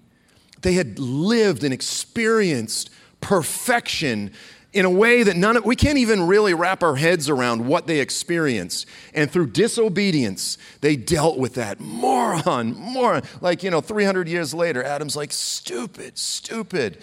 they 0.63 0.73
had 0.73 0.99
lived 0.99 1.63
and 1.63 1.75
experienced 1.75 2.91
perfection 3.21 4.33
in 4.75 4.85
a 4.85 4.91
way 4.91 5.23
that 5.23 5.37
none 5.37 5.57
of, 5.57 5.65
we 5.65 5.77
can't 5.77 5.99
even 5.99 6.27
really 6.27 6.53
wrap 6.53 6.83
our 6.83 6.97
heads 6.97 7.31
around 7.31 7.65
what 7.67 7.87
they 7.87 8.01
experienced. 8.01 8.87
And 9.15 9.31
through 9.31 9.49
disobedience, 9.49 10.59
they 10.81 10.97
dealt 10.97 11.39
with 11.39 11.55
that. 11.55 11.79
Moron, 11.79 12.75
moron. 12.75 13.23
Like, 13.41 13.63
you 13.63 13.71
know, 13.71 13.81
300 13.81 14.29
years 14.29 14.53
later, 14.53 14.83
Adam's 14.83 15.15
like, 15.15 15.33
stupid, 15.33 16.19
stupid. 16.19 16.99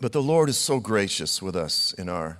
But 0.00 0.10
the 0.10 0.20
Lord 0.20 0.48
is 0.48 0.58
so 0.58 0.80
gracious 0.80 1.40
with 1.40 1.54
us 1.54 1.92
in 1.92 2.08
our 2.08 2.38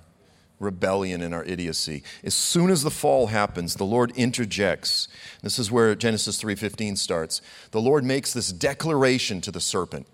rebellion 0.59 1.21
and 1.21 1.33
our 1.33 1.45
idiocy. 1.45 2.03
As 2.25 2.33
soon 2.33 2.69
as 2.69 2.83
the 2.83 2.91
fall 2.91 3.27
happens, 3.27 3.75
the 3.75 3.85
Lord 3.85 4.11
interjects. 4.17 5.07
This 5.41 5.57
is 5.57 5.71
where 5.71 5.95
Genesis 5.95 6.41
3:15 6.41 6.97
starts. 6.97 7.41
The 7.71 7.81
Lord 7.81 8.03
makes 8.03 8.33
this 8.33 8.51
declaration 8.51 9.39
to 9.41 9.51
the 9.51 9.61
serpent. 9.61 10.07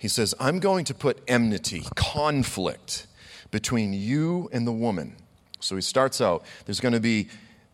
He 0.00 0.08
says, 0.08 0.34
I'm 0.40 0.58
going 0.58 0.84
to 0.86 0.94
put 0.94 1.22
enmity, 1.28 1.84
conflict 1.94 3.06
between 3.52 3.92
you 3.92 4.48
and 4.52 4.66
the 4.66 4.72
woman. 4.72 5.14
So 5.60 5.76
he 5.76 5.82
starts 5.82 6.20
out, 6.20 6.42
there's 6.64 6.80
going 6.80 6.94
to 6.94 7.00
be 7.00 7.28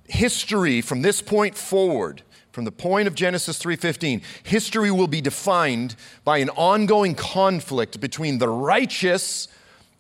history 0.09 0.81
from 0.83 1.03
this 1.03 1.23
point 1.23 1.57
forward 1.57 2.23
from 2.57 2.65
the 2.65 2.73
point 2.73 3.07
of 3.07 3.15
Genesis 3.15 3.59
3:15 3.59 4.23
history 4.43 4.91
will 4.91 5.09
be 5.09 5.21
defined 5.21 5.95
by 6.25 6.39
an 6.39 6.49
ongoing 6.51 7.15
conflict 7.15 8.01
between 8.01 8.39
the 8.39 8.49
righteous 8.49 9.47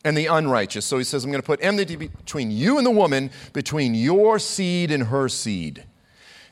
and 0.06 0.16
the 0.16 0.24
unrighteous. 0.24 0.86
So 0.86 0.96
he 0.96 1.04
says 1.04 1.22
I'm 1.22 1.30
going 1.30 1.42
to 1.42 1.46
put 1.46 1.62
enmity 1.62 1.96
between 1.96 2.50
you 2.50 2.78
and 2.78 2.86
the 2.86 2.90
woman, 2.90 3.30
between 3.52 3.94
your 3.94 4.38
seed 4.38 4.90
and 4.90 5.08
her 5.08 5.28
seed. 5.28 5.84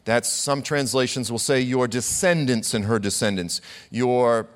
That's 0.05 0.29
some 0.29 0.61
translations 0.61 1.33
will 1.33 1.39
say 1.39 1.63
your 1.63 1.89
descendants 1.89 2.75
and 2.75 2.85
her 2.85 2.99
descendants, 2.99 3.63
your 3.91 4.47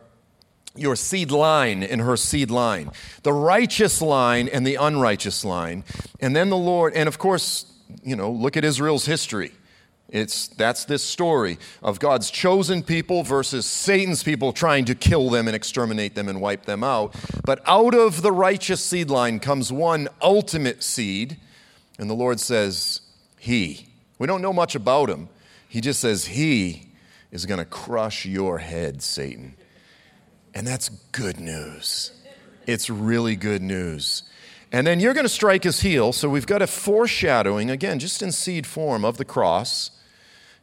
your 0.74 0.96
seed 0.96 1.30
line 1.30 1.82
and 1.82 2.00
her 2.00 2.16
seed 2.16 2.50
line, 2.50 2.90
the 3.22 3.32
righteous 3.32 4.00
line 4.00 4.48
and 4.48 4.66
the 4.66 4.76
unrighteous 4.76 5.44
line. 5.44 5.84
And 6.20 6.34
then 6.34 6.50
the 6.50 6.56
Lord, 6.56 6.94
and 6.94 7.08
of 7.08 7.18
course, 7.18 7.66
you 8.02 8.16
know, 8.16 8.30
look 8.30 8.56
at 8.56 8.64
Israel's 8.64 9.06
history. 9.06 9.52
It's, 10.10 10.48
that's 10.48 10.86
this 10.86 11.04
story 11.04 11.58
of 11.82 12.00
God's 12.00 12.30
chosen 12.30 12.82
people 12.82 13.22
versus 13.22 13.66
Satan's 13.66 14.22
people 14.22 14.54
trying 14.54 14.86
to 14.86 14.94
kill 14.94 15.28
them 15.28 15.46
and 15.46 15.54
exterminate 15.54 16.14
them 16.14 16.28
and 16.28 16.40
wipe 16.40 16.64
them 16.64 16.82
out. 16.82 17.14
But 17.44 17.60
out 17.66 17.94
of 17.94 18.22
the 18.22 18.32
righteous 18.32 18.82
seed 18.82 19.10
line 19.10 19.38
comes 19.38 19.70
one 19.70 20.08
ultimate 20.22 20.82
seed, 20.82 21.36
and 21.98 22.08
the 22.08 22.14
Lord 22.14 22.40
says, 22.40 23.02
He. 23.38 23.88
We 24.18 24.26
don't 24.26 24.40
know 24.40 24.52
much 24.52 24.74
about 24.74 25.10
him. 25.10 25.28
He 25.68 25.82
just 25.82 26.00
says, 26.00 26.24
He 26.24 26.88
is 27.30 27.44
going 27.44 27.58
to 27.58 27.66
crush 27.66 28.24
your 28.24 28.58
head, 28.58 29.02
Satan. 29.02 29.56
And 30.54 30.66
that's 30.66 30.88
good 31.12 31.38
news. 31.38 32.12
It's 32.66 32.90
really 32.90 33.36
good 33.36 33.62
news. 33.62 34.24
And 34.70 34.86
then 34.86 35.00
you're 35.00 35.14
going 35.14 35.24
to 35.24 35.30
strike 35.30 35.64
his 35.64 35.80
heel. 35.80 36.12
So 36.12 36.28
we've 36.28 36.46
got 36.46 36.60
a 36.60 36.66
foreshadowing, 36.66 37.70
again, 37.70 37.98
just 37.98 38.22
in 38.22 38.32
seed 38.32 38.66
form 38.66 39.04
of 39.04 39.16
the 39.16 39.24
cross. 39.24 39.90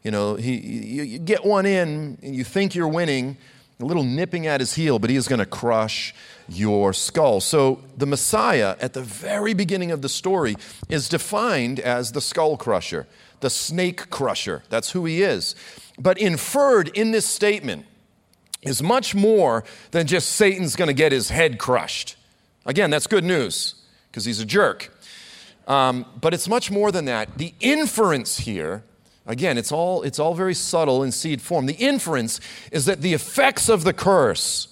You 0.04 0.12
know, 0.12 0.36
he, 0.36 0.56
you, 0.58 1.04
you 1.04 1.20
get 1.20 1.44
one 1.44 1.66
in, 1.66 2.18
and 2.22 2.36
you 2.36 2.44
think 2.44 2.76
you're 2.76 2.88
winning, 2.88 3.38
a 3.80 3.86
little 3.86 4.04
nipping 4.04 4.46
at 4.46 4.60
his 4.60 4.76
heel, 4.76 5.00
but 5.00 5.10
he 5.10 5.16
is 5.16 5.28
going 5.28 5.40
to 5.40 5.46
crush 5.46 6.14
your 6.48 6.94
skull. 6.94 7.42
So 7.42 7.84
the 7.98 8.06
Messiah, 8.06 8.76
at 8.80 8.94
the 8.94 9.02
very 9.02 9.54
beginning 9.54 9.92
of 9.92 10.02
the 10.02 10.10
story, 10.10 10.56
is 10.90 11.10
defined 11.10 11.80
as 11.80 12.12
the 12.12 12.22
skull 12.22 12.56
crusher, 12.56 13.08
the 13.40 13.50
snake 13.50 14.10
crusher. 14.12 14.64
That's 14.70 14.92
who 14.92 15.06
he 15.06 15.24
is. 15.24 15.56
But 15.98 16.20
inferred 16.20 16.90
in 16.90 17.12
this 17.12 17.26
statement, 17.26 17.86
is 18.66 18.84
much 18.84 19.16
more 19.16 19.64
than 19.92 20.08
just 20.08 20.34
Satan's 20.34 20.76
going 20.76 20.88
to 20.88 20.94
get 20.94 21.12
his 21.12 21.30
head 21.30 21.58
crushed. 21.58 22.18
Again, 22.66 22.90
that's 22.90 23.08
good 23.08 23.24
news 23.24 23.76
because 24.10 24.26
he's 24.26 24.40
a 24.40 24.46
jerk. 24.46 24.92
Um, 25.68 26.06
but 26.20 26.34
it's 26.34 26.48
much 26.48 26.72
more 26.72 26.92
than 26.92 27.06
that. 27.06 27.38
The 27.38 27.54
inference 27.60 28.40
here, 28.40 28.84
again, 29.26 29.58
it's 29.58 29.72
all, 29.72 30.04
it's 30.04 30.20
all 30.20 30.34
very 30.34 30.54
subtle 30.54 31.04
in 31.04 31.12
seed 31.12 31.42
form. 31.42 31.66
The 31.66 31.74
inference 31.74 32.40
is 32.72 32.86
that 32.86 33.02
the 33.02 33.14
effects 33.14 33.70
of 33.70 33.84
the 33.84 33.94
curse, 33.94 34.68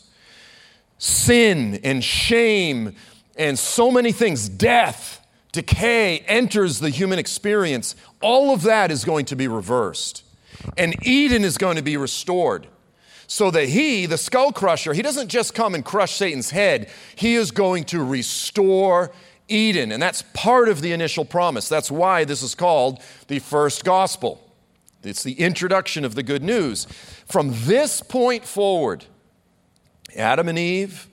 sin 0.98 1.80
and 1.84 2.04
shame 2.04 2.96
and 3.36 3.58
so 3.58 3.92
many 3.92 4.12
things, 4.12 4.50
death, 4.50 5.26
decay 5.52 6.20
enters 6.28 6.80
the 6.80 6.90
human 6.90 7.20
experience, 7.20 7.96
all 8.22 8.54
of 8.54 8.64
that 8.64 8.92
is 8.92 9.06
going 9.06 9.26
to 9.26 9.36
be 9.36 9.48
reversed. 9.48 10.24
And 10.78 10.96
Eden 11.06 11.44
is 11.44 11.58
going 11.58 11.78
to 11.78 11.82
be 11.82 11.98
restored. 11.98 12.68
So 13.34 13.50
that 13.50 13.70
he, 13.70 14.06
the 14.06 14.20
skull 14.20 14.52
crusher, 14.52 14.94
he 14.94 15.02
doesn't 15.02 15.30
just 15.30 15.56
come 15.56 15.74
and 15.74 15.84
crush 15.84 16.12
Satan's 16.14 16.52
head, 16.52 16.88
he 17.16 17.34
is 17.34 17.50
going 17.50 17.86
to 17.86 18.04
restore 18.04 19.12
Eden. 19.48 19.92
And 19.92 20.00
that's 20.00 20.22
part 20.36 20.70
of 20.70 20.82
the 20.82 20.92
initial 20.92 21.26
promise. 21.26 21.68
That's 21.68 21.90
why 21.90 22.26
this 22.26 22.44
is 22.44 22.54
called 22.54 23.02
the 23.30 23.40
first 23.40 23.84
gospel. 23.84 24.40
It's 25.02 25.24
the 25.24 25.34
introduction 25.34 26.06
of 26.06 26.14
the 26.14 26.22
good 26.22 26.44
news. 26.44 26.86
From 27.26 27.56
this 27.66 28.02
point 28.02 28.46
forward, 28.46 29.06
Adam 30.16 30.48
and 30.48 30.60
Eve, 30.60 31.08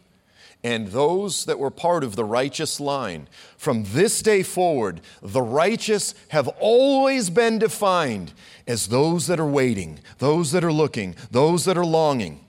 and 0.62 0.88
those 0.88 1.46
that 1.46 1.58
were 1.58 1.70
part 1.70 2.04
of 2.04 2.16
the 2.16 2.24
righteous 2.24 2.80
line. 2.80 3.28
From 3.56 3.84
this 3.88 4.20
day 4.20 4.42
forward, 4.42 5.00
the 5.22 5.42
righteous 5.42 6.14
have 6.28 6.48
always 6.60 7.30
been 7.30 7.58
defined 7.58 8.32
as 8.66 8.88
those 8.88 9.26
that 9.26 9.40
are 9.40 9.46
waiting, 9.46 10.00
those 10.18 10.52
that 10.52 10.62
are 10.62 10.72
looking, 10.72 11.14
those 11.30 11.64
that 11.64 11.78
are 11.78 11.86
longing. 11.86 12.44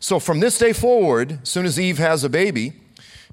So 0.00 0.18
from 0.18 0.40
this 0.40 0.58
day 0.58 0.72
forward, 0.72 1.38
as 1.42 1.48
soon 1.48 1.64
as 1.64 1.78
Eve 1.78 1.98
has 1.98 2.24
a 2.24 2.28
baby, 2.28 2.72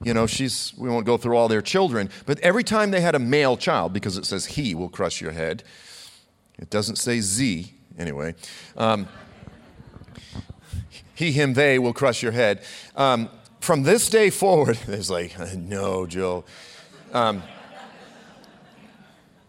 you 0.03 0.13
know, 0.13 0.27
she's, 0.27 0.73
we 0.77 0.89
won't 0.89 1.05
go 1.05 1.17
through 1.17 1.35
all 1.35 1.47
their 1.47 1.61
children, 1.61 2.09
but 2.25 2.39
every 2.39 2.63
time 2.63 2.91
they 2.91 3.01
had 3.01 3.15
a 3.15 3.19
male 3.19 3.57
child, 3.57 3.91
because 3.91 4.17
it 4.17 4.25
says 4.25 4.45
he 4.45 4.75
will 4.75 4.89
crush 4.89 5.19
your 5.19 5.31
head, 5.31 5.63
it 6.59 6.69
doesn't 6.69 6.97
say 6.97 7.19
Z 7.19 7.73
anyway. 7.97 8.35
Um, 8.77 9.07
he, 11.15 11.31
him, 11.33 11.53
they 11.53 11.79
will 11.79 11.91
crush 11.91 12.23
your 12.23 12.31
head. 12.31 12.63
Um, 12.95 13.29
from 13.59 13.83
this 13.83 14.09
day 14.09 14.29
forward, 14.29 14.79
it's 14.87 15.09
like, 15.09 15.37
no, 15.55 16.05
Joe. 16.05 16.45
Um, 17.13 17.43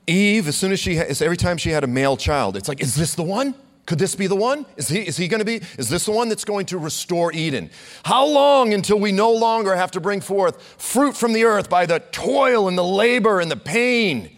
Eve, 0.06 0.48
as 0.48 0.56
soon 0.56 0.72
as 0.72 0.80
she, 0.80 0.98
every 0.98 1.36
time 1.36 1.56
she 1.56 1.70
had 1.70 1.84
a 1.84 1.86
male 1.86 2.16
child, 2.16 2.56
it's 2.56 2.68
like, 2.68 2.80
is 2.80 2.94
this 2.94 3.14
the 3.14 3.22
one? 3.22 3.54
Could 3.86 3.98
this 3.98 4.14
be 4.14 4.26
the 4.26 4.36
one? 4.36 4.66
Is 4.76 4.88
he, 4.88 5.00
is 5.00 5.16
he 5.16 5.26
going 5.26 5.40
to 5.40 5.44
be? 5.44 5.60
Is 5.76 5.88
this 5.88 6.04
the 6.04 6.12
one 6.12 6.28
that's 6.28 6.44
going 6.44 6.66
to 6.66 6.78
restore 6.78 7.32
Eden? 7.32 7.70
How 8.04 8.24
long 8.24 8.72
until 8.72 9.00
we 9.00 9.10
no 9.10 9.32
longer 9.32 9.74
have 9.74 9.90
to 9.92 10.00
bring 10.00 10.20
forth 10.20 10.62
fruit 10.62 11.16
from 11.16 11.32
the 11.32 11.44
earth 11.44 11.68
by 11.68 11.86
the 11.86 11.98
toil 12.12 12.68
and 12.68 12.78
the 12.78 12.84
labor 12.84 13.40
and 13.40 13.50
the 13.50 13.56
pain, 13.56 14.36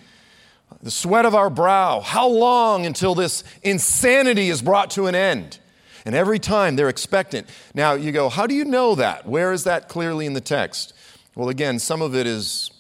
the 0.83 0.91
sweat 0.91 1.27
of 1.27 1.35
our 1.35 1.51
brow? 1.51 2.01
How 2.01 2.29
long 2.29 2.87
until 2.87 3.15
this 3.15 3.45
insanity 3.63 4.49
is 4.49 4.63
brought 4.63 4.91
to 4.93 5.07
an 5.07 5.15
end? 5.15 5.59
And 6.05 6.15
every 6.15 6.39
time 6.39 6.77
they're 6.77 6.89
expectant. 6.89 7.49
Now 7.75 7.95
you 7.95 8.13
go, 8.13 8.29
how 8.29 8.47
do 8.47 8.55
you 8.55 8.65
know 8.65 8.95
that? 8.95 9.27
Where 9.27 9.53
is 9.53 9.65
that 9.65 9.89
clearly 9.89 10.27
in 10.27 10.33
the 10.33 10.41
text? 10.41 10.93
Well, 11.35 11.49
again, 11.49 11.79
some 11.79 12.03
of 12.03 12.15
it 12.15 12.27
is 12.27 12.71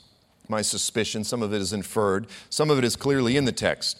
my 0.48 0.62
suspicion, 0.62 1.24
some 1.24 1.42
of 1.42 1.52
it 1.54 1.60
is 1.60 1.72
inferred, 1.72 2.26
some 2.50 2.70
of 2.70 2.78
it 2.78 2.84
is 2.84 2.96
clearly 2.96 3.36
in 3.36 3.44
the 3.44 3.52
text. 3.52 3.98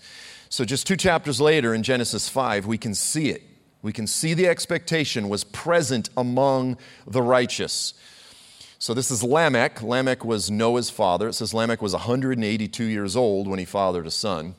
So 0.49 0.64
just 0.64 0.87
two 0.87 0.97
chapters 0.97 1.41
later 1.41 1.73
in 1.73 1.83
Genesis 1.83 2.29
5, 2.29 2.67
we 2.67 2.76
can 2.76 2.95
see 2.95 3.31
it. 3.31 3.43
We 3.81 3.93
can 3.93 4.07
see 4.07 4.35
the 4.35 4.49
expectation 4.49 5.29
was 5.29 5.45
present 5.45 6.11
among 6.17 6.76
the 7.07 7.23
righteous. 7.23 7.95
So 8.79 8.95
this 8.95 9.11
is 9.11 9.23
Lamech. 9.23 9.83
Lamech 9.83 10.25
was 10.25 10.50
Noah's 10.50 10.91
father. 10.91 11.29
It 11.29 11.35
says 11.35 11.55
Lamech 11.55 11.81
was 11.81 11.93
182 11.93 12.85
years 12.85 13.17
old 13.17 13.49
when 13.49 13.59
he 13.59 13.64
fathered 13.64 14.07
a 14.07 14.11
son. 14.11 14.55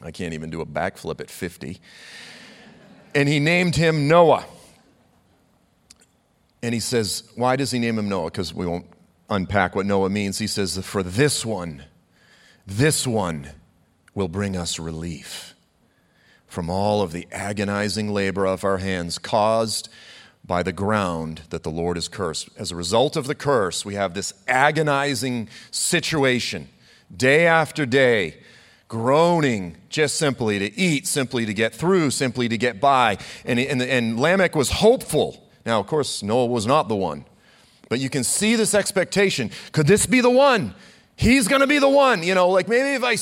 I 0.00 0.10
can't 0.10 0.32
even 0.32 0.50
do 0.50 0.60
a 0.60 0.66
backflip 0.66 1.20
at 1.20 1.30
50. 1.30 1.80
And 3.16 3.28
he 3.30 3.40
named 3.40 3.74
him 3.74 4.06
Noah. 4.06 4.44
And 6.62 6.74
he 6.74 6.80
says, 6.80 7.22
why 7.34 7.56
does 7.56 7.70
he 7.70 7.78
name 7.78 7.98
him 7.98 8.10
Noah? 8.10 8.30
Because 8.30 8.52
we 8.52 8.66
won't 8.66 8.84
unpack 9.30 9.74
what 9.74 9.86
Noah 9.86 10.10
means. 10.10 10.38
He 10.38 10.46
says, 10.46 10.78
for 10.84 11.02
this 11.02 11.44
one, 11.44 11.84
this 12.66 13.06
one 13.06 13.52
will 14.14 14.28
bring 14.28 14.54
us 14.54 14.78
relief 14.78 15.54
from 16.46 16.68
all 16.68 17.00
of 17.00 17.12
the 17.12 17.26
agonizing 17.32 18.12
labor 18.12 18.46
of 18.46 18.64
our 18.64 18.78
hands 18.78 19.18
caused 19.18 19.88
by 20.44 20.62
the 20.62 20.72
ground 20.72 21.40
that 21.48 21.62
the 21.62 21.70
Lord 21.70 21.96
has 21.96 22.08
cursed. 22.08 22.50
As 22.58 22.70
a 22.70 22.76
result 22.76 23.16
of 23.16 23.26
the 23.26 23.34
curse, 23.34 23.82
we 23.82 23.94
have 23.94 24.12
this 24.12 24.34
agonizing 24.46 25.48
situation 25.70 26.68
day 27.14 27.46
after 27.46 27.86
day, 27.86 28.36
groaning 28.88 29.76
just 29.88 30.16
simply 30.16 30.58
to 30.58 30.78
eat, 30.78 31.06
simply 31.06 31.46
to 31.46 31.54
get 31.54 31.74
through, 31.74 32.10
simply 32.10 32.48
to 32.48 32.56
get 32.56 32.80
by. 32.80 33.18
And, 33.44 33.58
and, 33.58 33.82
and 33.82 34.18
Lamech 34.18 34.54
was 34.54 34.70
hopeful. 34.70 35.48
Now, 35.64 35.80
of 35.80 35.86
course, 35.86 36.22
Noah 36.22 36.46
was 36.46 36.66
not 36.66 36.88
the 36.88 36.96
one. 36.96 37.24
But 37.88 38.00
you 38.00 38.10
can 38.10 38.24
see 38.24 38.56
this 38.56 38.74
expectation. 38.74 39.50
Could 39.72 39.86
this 39.86 40.06
be 40.06 40.20
the 40.20 40.30
one? 40.30 40.74
He's 41.16 41.48
going 41.48 41.60
to 41.60 41.66
be 41.66 41.78
the 41.78 41.88
one. 41.88 42.22
You 42.22 42.34
know, 42.34 42.48
like 42.48 42.68
maybe 42.68 42.94
if 42.94 43.04
I, 43.04 43.16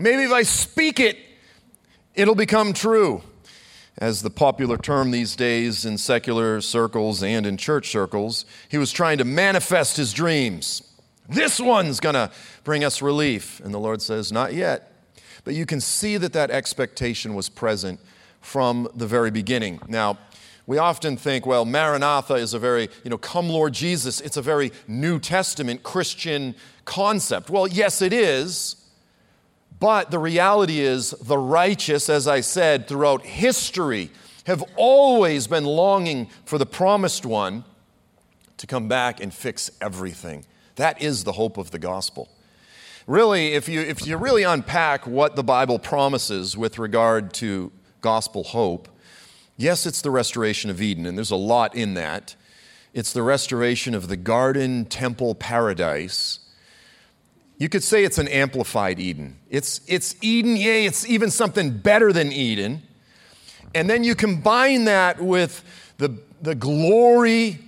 maybe 0.00 0.22
if 0.22 0.32
I 0.32 0.42
speak 0.42 1.00
it, 1.00 1.18
it'll 2.14 2.34
become 2.34 2.72
true 2.72 3.22
as 3.98 4.22
the 4.22 4.30
popular 4.30 4.78
term 4.78 5.10
these 5.10 5.36
days 5.36 5.84
in 5.84 5.98
secular 5.98 6.60
circles 6.60 7.22
and 7.22 7.46
in 7.46 7.56
church 7.56 7.90
circles. 7.90 8.44
He 8.68 8.78
was 8.78 8.92
trying 8.92 9.18
to 9.18 9.24
manifest 9.24 9.96
his 9.96 10.12
dreams. 10.12 10.82
This 11.28 11.60
one's 11.60 12.00
going 12.00 12.14
to 12.14 12.30
bring 12.64 12.84
us 12.84 13.02
relief. 13.02 13.60
And 13.60 13.72
the 13.72 13.78
Lord 13.78 14.02
says, 14.02 14.32
Not 14.32 14.54
yet. 14.54 14.91
But 15.44 15.54
you 15.54 15.66
can 15.66 15.80
see 15.80 16.16
that 16.16 16.32
that 16.32 16.50
expectation 16.50 17.34
was 17.34 17.48
present 17.48 18.00
from 18.40 18.88
the 18.94 19.06
very 19.06 19.30
beginning. 19.30 19.80
Now, 19.88 20.18
we 20.66 20.78
often 20.78 21.16
think, 21.16 21.44
well, 21.44 21.64
Maranatha 21.64 22.34
is 22.34 22.54
a 22.54 22.58
very, 22.58 22.88
you 23.02 23.10
know, 23.10 23.18
come 23.18 23.48
Lord 23.48 23.72
Jesus, 23.72 24.20
it's 24.20 24.36
a 24.36 24.42
very 24.42 24.70
New 24.86 25.18
Testament 25.18 25.82
Christian 25.82 26.54
concept. 26.84 27.50
Well, 27.50 27.66
yes, 27.66 28.00
it 28.00 28.12
is. 28.12 28.76
But 29.80 30.12
the 30.12 30.18
reality 30.20 30.78
is, 30.78 31.10
the 31.10 31.38
righteous, 31.38 32.08
as 32.08 32.28
I 32.28 32.40
said, 32.40 32.86
throughout 32.86 33.22
history, 33.22 34.10
have 34.46 34.62
always 34.76 35.48
been 35.48 35.64
longing 35.64 36.28
for 36.44 36.56
the 36.56 36.66
promised 36.66 37.26
one 37.26 37.64
to 38.58 38.66
come 38.68 38.86
back 38.86 39.20
and 39.20 39.34
fix 39.34 39.72
everything. 39.80 40.44
That 40.76 41.02
is 41.02 41.24
the 41.24 41.32
hope 41.32 41.58
of 41.58 41.72
the 41.72 41.80
gospel. 41.80 42.28
Really, 43.06 43.54
if 43.54 43.68
you, 43.68 43.80
if 43.80 44.06
you 44.06 44.16
really 44.16 44.42
unpack 44.42 45.06
what 45.06 45.36
the 45.36 45.42
Bible 45.42 45.78
promises 45.78 46.56
with 46.56 46.78
regard 46.78 47.32
to 47.34 47.72
gospel 48.00 48.44
hope, 48.44 48.88
yes, 49.56 49.86
it's 49.86 50.02
the 50.02 50.10
restoration 50.10 50.70
of 50.70 50.80
Eden, 50.80 51.06
and 51.06 51.16
there's 51.16 51.30
a 51.30 51.36
lot 51.36 51.74
in 51.74 51.94
that. 51.94 52.36
It's 52.94 53.12
the 53.12 53.22
restoration 53.22 53.94
of 53.94 54.08
the 54.08 54.16
garden 54.16 54.84
temple 54.84 55.34
paradise 55.34 56.40
you 57.62 57.68
could 57.68 57.84
say 57.84 58.02
it's 58.02 58.18
an 58.18 58.26
amplified 58.26 58.98
Eden. 58.98 59.38
It's, 59.48 59.82
it's 59.86 60.16
Eden, 60.20 60.56
yay, 60.56 60.84
it's 60.84 61.08
even 61.08 61.30
something 61.30 61.78
better 61.78 62.12
than 62.12 62.32
Eden. 62.32 62.82
And 63.72 63.88
then 63.88 64.02
you 64.02 64.16
combine 64.16 64.86
that 64.86 65.20
with 65.20 65.62
the, 65.98 66.18
the 66.40 66.56
glory, 66.56 67.60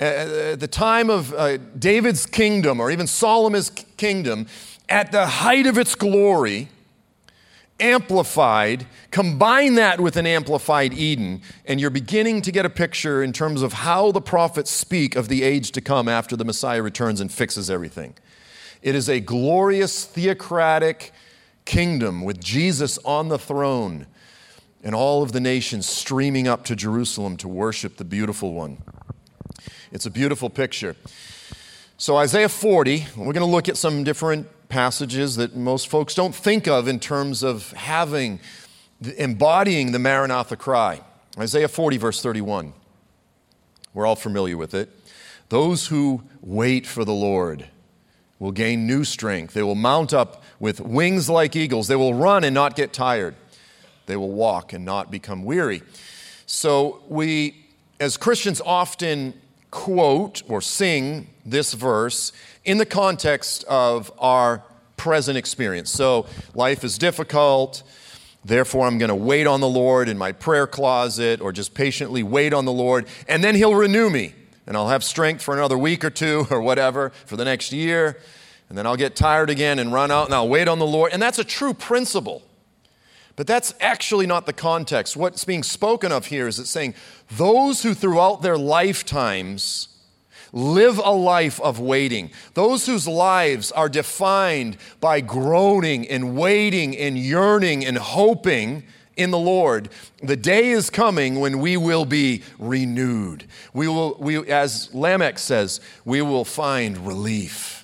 uh, 0.00 0.04
uh, 0.04 0.56
the 0.56 0.68
time 0.68 1.08
of 1.08 1.32
uh, 1.34 1.56
David's 1.78 2.26
kingdom 2.26 2.80
or 2.80 2.90
even 2.90 3.06
Solomon's 3.06 3.70
kingdom, 3.96 4.46
at 4.88 5.12
the 5.12 5.26
height 5.26 5.66
of 5.66 5.78
its 5.78 5.94
glory, 5.94 6.68
amplified, 7.80 8.86
combine 9.10 9.74
that 9.74 10.00
with 10.00 10.16
an 10.16 10.26
amplified 10.26 10.92
Eden, 10.92 11.42
and 11.64 11.80
you're 11.80 11.90
beginning 11.90 12.42
to 12.42 12.52
get 12.52 12.66
a 12.66 12.70
picture 12.70 13.22
in 13.22 13.32
terms 13.32 13.62
of 13.62 13.72
how 13.72 14.10
the 14.12 14.20
prophets 14.20 14.70
speak 14.70 15.16
of 15.16 15.28
the 15.28 15.42
age 15.42 15.72
to 15.72 15.80
come 15.80 16.08
after 16.08 16.36
the 16.36 16.44
Messiah 16.44 16.82
returns 16.82 17.20
and 17.20 17.32
fixes 17.32 17.70
everything. 17.70 18.14
It 18.82 18.94
is 18.94 19.08
a 19.08 19.20
glorious 19.20 20.04
theocratic 20.04 21.12
kingdom 21.64 22.22
with 22.22 22.40
Jesus 22.40 22.98
on 23.04 23.28
the 23.28 23.38
throne 23.38 24.06
and 24.82 24.94
all 24.94 25.22
of 25.22 25.32
the 25.32 25.40
nations 25.40 25.88
streaming 25.88 26.46
up 26.46 26.64
to 26.66 26.76
Jerusalem 26.76 27.36
to 27.38 27.48
worship 27.48 27.96
the 27.96 28.04
beautiful 28.04 28.52
one. 28.52 28.82
It's 29.94 30.06
a 30.06 30.10
beautiful 30.10 30.50
picture. 30.50 30.96
So, 31.98 32.16
Isaiah 32.16 32.48
40, 32.48 33.06
we're 33.16 33.32
going 33.32 33.36
to 33.36 33.44
look 33.44 33.68
at 33.68 33.76
some 33.76 34.02
different 34.02 34.48
passages 34.68 35.36
that 35.36 35.54
most 35.54 35.86
folks 35.86 36.16
don't 36.16 36.34
think 36.34 36.66
of 36.66 36.88
in 36.88 36.98
terms 36.98 37.44
of 37.44 37.70
having, 37.74 38.40
embodying 39.16 39.92
the 39.92 40.00
Maranatha 40.00 40.56
cry. 40.56 41.00
Isaiah 41.38 41.68
40, 41.68 41.98
verse 41.98 42.20
31. 42.20 42.72
We're 43.94 44.04
all 44.04 44.16
familiar 44.16 44.56
with 44.56 44.74
it. 44.74 44.90
Those 45.48 45.86
who 45.86 46.24
wait 46.40 46.88
for 46.88 47.04
the 47.04 47.14
Lord 47.14 47.68
will 48.40 48.50
gain 48.50 48.88
new 48.88 49.04
strength. 49.04 49.54
They 49.54 49.62
will 49.62 49.76
mount 49.76 50.12
up 50.12 50.42
with 50.58 50.80
wings 50.80 51.30
like 51.30 51.54
eagles. 51.54 51.86
They 51.86 51.94
will 51.94 52.14
run 52.14 52.42
and 52.42 52.52
not 52.52 52.74
get 52.74 52.92
tired. 52.92 53.36
They 54.06 54.16
will 54.16 54.32
walk 54.32 54.72
and 54.72 54.84
not 54.84 55.12
become 55.12 55.44
weary. 55.44 55.82
So, 56.46 57.00
we, 57.06 57.64
as 58.00 58.16
Christians, 58.16 58.60
often 58.60 59.34
quote 59.74 60.42
or 60.48 60.60
sing 60.60 61.26
this 61.44 61.74
verse 61.74 62.32
in 62.64 62.78
the 62.78 62.86
context 62.86 63.64
of 63.64 64.12
our 64.18 64.62
present 64.96 65.36
experience. 65.36 65.90
So, 65.90 66.26
life 66.54 66.84
is 66.84 66.96
difficult. 66.96 67.82
Therefore, 68.44 68.86
I'm 68.86 68.98
going 68.98 69.08
to 69.08 69.14
wait 69.14 69.46
on 69.48 69.60
the 69.60 69.68
Lord 69.68 70.08
in 70.08 70.16
my 70.16 70.30
prayer 70.30 70.68
closet 70.68 71.40
or 71.40 71.52
just 71.52 71.74
patiently 71.74 72.22
wait 72.22 72.54
on 72.54 72.64
the 72.64 72.72
Lord, 72.72 73.06
and 73.26 73.42
then 73.42 73.56
He'll 73.56 73.74
renew 73.74 74.08
me 74.08 74.34
and 74.66 74.76
I'll 74.76 74.88
have 74.88 75.04
strength 75.04 75.42
for 75.42 75.54
another 75.54 75.76
week 75.76 76.04
or 76.04 76.10
two 76.10 76.46
or 76.50 76.60
whatever 76.60 77.10
for 77.26 77.36
the 77.36 77.44
next 77.44 77.72
year. 77.72 78.18
And 78.68 78.78
then 78.78 78.86
I'll 78.86 78.96
get 78.96 79.14
tired 79.14 79.50
again 79.50 79.78
and 79.78 79.92
run 79.92 80.10
out 80.10 80.26
and 80.26 80.34
I'll 80.34 80.48
wait 80.48 80.68
on 80.68 80.78
the 80.78 80.86
Lord. 80.86 81.12
And 81.12 81.20
that's 81.20 81.38
a 81.38 81.44
true 81.44 81.74
principle. 81.74 82.42
But 83.36 83.46
that's 83.46 83.74
actually 83.80 84.26
not 84.26 84.46
the 84.46 84.52
context. 84.52 85.16
What's 85.16 85.44
being 85.44 85.62
spoken 85.62 86.12
of 86.12 86.26
here 86.26 86.46
is 86.46 86.58
it's 86.58 86.70
saying 86.70 86.94
those 87.30 87.82
who 87.82 87.94
throughout 87.94 88.42
their 88.42 88.56
lifetimes 88.56 89.88
live 90.52 90.98
a 90.98 91.10
life 91.10 91.60
of 91.60 91.80
waiting, 91.80 92.30
those 92.54 92.86
whose 92.86 93.08
lives 93.08 93.72
are 93.72 93.88
defined 93.88 94.76
by 95.00 95.20
groaning 95.20 96.08
and 96.08 96.36
waiting 96.36 96.96
and 96.96 97.18
yearning 97.18 97.84
and 97.84 97.98
hoping 97.98 98.84
in 99.16 99.30
the 99.30 99.38
Lord, 99.38 99.88
the 100.22 100.36
day 100.36 100.70
is 100.70 100.90
coming 100.90 101.40
when 101.40 101.58
we 101.58 101.76
will 101.76 102.04
be 102.04 102.42
renewed. 102.58 103.44
We 103.72 103.88
will, 103.88 104.16
we, 104.18 104.48
as 104.50 104.92
Lamech 104.94 105.38
says, 105.38 105.80
we 106.04 106.22
will 106.22 106.44
find 106.44 107.06
relief. 107.06 107.83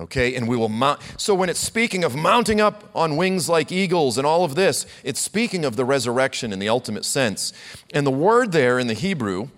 Okay, 0.00 0.36
and 0.36 0.46
we 0.46 0.56
will 0.56 0.68
mount. 0.68 1.00
So 1.16 1.34
when 1.34 1.48
it's 1.48 1.58
speaking 1.58 2.04
of 2.04 2.14
mounting 2.14 2.60
up 2.60 2.88
on 2.94 3.16
wings 3.16 3.48
like 3.48 3.72
eagles 3.72 4.16
and 4.16 4.24
all 4.24 4.44
of 4.44 4.54
this, 4.54 4.86
it's 5.02 5.20
speaking 5.20 5.64
of 5.64 5.74
the 5.74 5.84
resurrection 5.84 6.52
in 6.52 6.60
the 6.60 6.68
ultimate 6.68 7.04
sense. 7.04 7.52
And 7.92 8.06
the 8.06 8.12
word 8.12 8.52
there 8.52 8.78
in 8.78 8.86
the 8.86 8.94
Hebrew, 8.94 9.48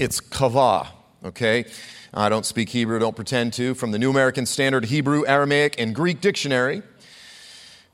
it's 0.00 0.20
kavah. 0.20 0.86
Okay, 1.24 1.64
I 2.12 2.28
don't 2.28 2.46
speak 2.46 2.68
Hebrew, 2.68 3.00
don't 3.00 3.16
pretend 3.16 3.54
to. 3.54 3.74
From 3.74 3.90
the 3.90 3.98
New 3.98 4.10
American 4.10 4.46
Standard 4.46 4.84
Hebrew, 4.84 5.26
Aramaic, 5.26 5.80
and 5.80 5.94
Greek 5.94 6.20
dictionary, 6.20 6.82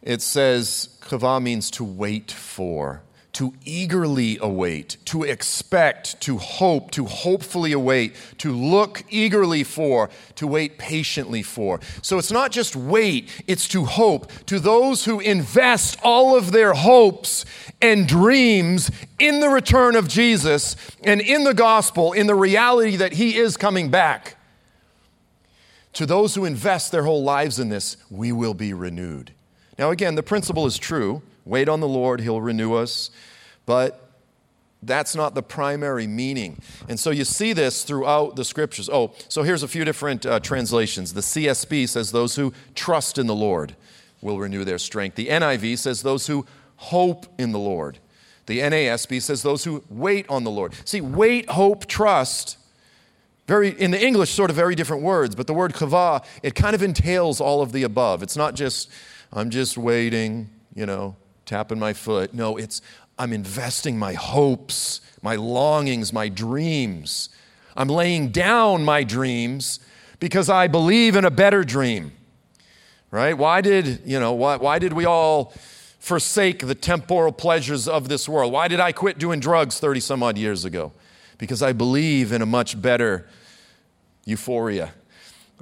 it 0.03 0.21
says 0.21 0.99
kavah 1.01 1.43
means 1.43 1.71
to 1.73 1.85
wait 1.85 2.31
for, 2.31 3.03
to 3.33 3.55
eagerly 3.65 4.39
await, 4.41 4.97
to 5.05 5.23
expect, 5.23 6.21
to 6.21 6.39
hope, 6.39 6.91
to 6.91 7.05
hopefully 7.05 7.73
await, 7.73 8.15
to 8.39 8.53
look 8.53 9.05
eagerly 9.09 9.63
for, 9.63 10.11
to 10.35 10.47
wait 10.47 10.79
patiently 10.79 11.43
for. 11.43 11.81
So 12.03 12.19
it's 12.19 12.33
not 12.33 12.51
just 12.51 12.75
wait, 12.75 13.31
it's 13.47 13.69
to 13.69 13.85
hope. 13.85 14.31
To 14.47 14.59
those 14.59 15.05
who 15.05 15.21
invest 15.21 15.99
all 16.03 16.37
of 16.37 16.51
their 16.51 16.75
hopes 16.75 17.45
and 17.81 18.09
dreams 18.09 18.91
in 19.19 19.41
the 19.41 19.49
return 19.49 19.95
of 19.95 20.09
Jesus 20.09 20.77
and 21.05 21.21
in 21.21 21.45
the 21.45 21.55
gospel, 21.55 22.13
in 22.13 22.27
the 22.27 22.35
reality 22.35 22.97
that 22.97 23.13
he 23.13 23.37
is 23.37 23.57
coming 23.57 23.91
back. 23.91 24.37
To 25.95 26.07
those 26.07 26.35
who 26.35 26.45
invest 26.45 26.93
their 26.93 27.05
whole 27.05 27.23
lives 27.23 27.59
in 27.59 27.69
this, 27.69 27.97
we 28.11 28.33
will 28.33 28.55
be 28.55 28.73
renewed. 28.73 29.33
Now, 29.79 29.91
again, 29.91 30.15
the 30.15 30.23
principle 30.23 30.67
is 30.67 30.79
true. 30.79 31.23
Wait 31.45 31.69
on 31.69 31.81
the 31.81 31.89
Lord, 31.89 32.21
He'll 32.21 32.41
renew 32.41 32.75
us. 32.75 33.11
But 33.67 34.11
that's 34.83 35.15
not 35.15 35.35
the 35.35 35.43
primary 35.43 36.07
meaning. 36.07 36.61
And 36.89 36.99
so 36.99 37.11
you 37.11 37.25
see 37.25 37.53
this 37.53 37.85
throughout 37.85 38.37
the 38.37 38.45
scriptures. 38.45 38.89
Oh, 38.89 39.13
so 39.29 39.43
here's 39.43 39.63
a 39.63 39.69
few 39.69 39.85
different 39.85 40.25
uh, 40.25 40.41
translations. 40.41 41.13
The 41.13 41.21
CSB 41.21 41.89
says, 41.89 42.13
Those 42.13 42.37
who 42.37 42.53
trust 42.75 43.19
in 43.19 43.27
the 43.27 43.35
Lord 43.35 43.77
will 44.23 44.39
renew 44.39 44.65
their 44.65 44.79
strength. 44.79 45.17
The 45.17 45.29
NIV 45.29 45.79
says, 45.79 46.03
Those 46.03 46.27
who 46.27 46.47
hope 46.77 47.27
in 47.39 47.53
the 47.53 47.59
Lord. 47.59 47.99
The 48.47 48.61
NASB 48.61 49.21
says, 49.21 49.43
Those 49.43 49.65
who 49.65 49.85
wait 49.91 50.29
on 50.29 50.45
the 50.45 50.51
Lord. 50.51 50.75
See, 50.85 51.01
wait, 51.01 51.51
hope, 51.51 51.87
trust 51.87 52.57
Very, 53.47 53.69
in 53.69 53.91
the 53.91 54.03
English, 54.03 54.31
sort 54.31 54.51
of 54.51 54.57
very 54.57 54.75
different 54.75 55.03
words, 55.03 55.35
but 55.35 55.47
the 55.47 55.55
word 55.55 55.75
kavah, 55.75 56.25
it 56.43 56.55
kind 56.55 56.75
of 56.75 56.83
entails 56.83 57.41
all 57.41 57.61
of 57.61 57.73
the 57.73 57.83
above. 57.83 58.23
It's 58.23 58.37
not 58.37 58.55
just, 58.55 58.91
I'm 59.33 59.51
just 59.51 59.77
waiting, 59.77 60.49
you 60.75 60.87
know, 60.87 61.17
tapping 61.51 61.81
my 61.81 61.93
foot. 61.93 62.33
No, 62.33 62.57
it's, 62.57 62.81
I'm 63.19 63.33
investing 63.33 63.99
my 63.99 64.13
hopes, 64.13 65.01
my 65.21 65.35
longings, 65.35 66.13
my 66.13 66.29
dreams. 66.29 67.29
I'm 67.77 67.89
laying 67.89 68.29
down 68.29 68.85
my 68.85 69.03
dreams 69.03 69.81
because 70.21 70.49
I 70.49 70.69
believe 70.69 71.17
in 71.17 71.25
a 71.25 71.31
better 71.31 71.65
dream. 71.65 72.13
Right? 73.11 73.37
Why 73.37 73.63
did, 73.63 74.03
you 74.07 74.21
know, 74.21 74.33
why, 74.33 74.59
why 74.59 74.79
did 74.79 74.93
we 74.93 75.05
all 75.05 75.53
forsake 75.99 76.69
the 76.69 76.77
temporal 76.77 77.33
pleasures 77.33 77.89
of 77.89 78.09
this 78.09 78.29
world? 78.29 78.53
Why 78.53 78.69
did 78.69 78.79
I 78.79 78.93
quit 78.93 79.19
doing 79.19 79.41
drugs 79.41 79.81
30 79.81 79.99
some 79.99 80.23
odd 80.23 80.39
years 80.39 80.65
ago? 80.65 80.93
Because 81.37 81.63
I 81.63 81.73
believe 81.73 82.31
in 82.31 82.43
a 82.43 82.47
much 82.47 82.81
better 82.81 83.27
euphoria. 84.25 84.93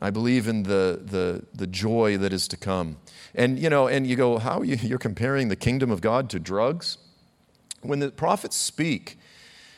I 0.03 0.11
believe 0.11 0.49
in 0.49 0.65
the, 0.65 1.01
the, 1.03 1.47
the 1.55 1.67
joy 1.67 2.19
that 2.19 2.35
is 2.35 2.47
to 2.49 2.59
come. 2.59 2.99
And, 3.35 3.59
you 3.59 3.71
know, 3.71 3.89
and 3.89 4.07
you 4.07 4.17
go, 4.17 4.39
how 4.39 4.63
you, 4.63 4.77
you're 4.83 4.99
comparing 4.99 5.49
the 5.49 5.57
kingdom 5.57 5.91
of 5.91 6.01
God 6.01 6.31
to 6.31 6.39
drugs? 6.39 6.99
When 7.83 8.01
the 8.01 8.11
prophets 8.11 8.57
speak, 8.57 9.19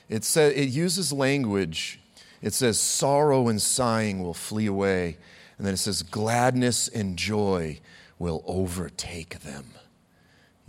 it, 0.09 0.25
says, 0.25 0.55
it 0.55 0.69
uses 0.69 1.13
language. 1.13 2.01
It 2.43 2.55
says, 2.55 2.81
sorrow 2.81 3.49
and 3.49 3.61
sighing 3.61 4.23
will 4.23 4.35
flee 4.35 4.67
away. 4.67 5.19
And 5.59 5.67
then 5.67 5.75
it 5.75 5.79
says, 5.79 6.03
gladness 6.03 6.89
and 6.89 7.17
joy 7.17 7.81
will 8.19 8.43
overtake 8.47 9.41
them. 9.41 9.67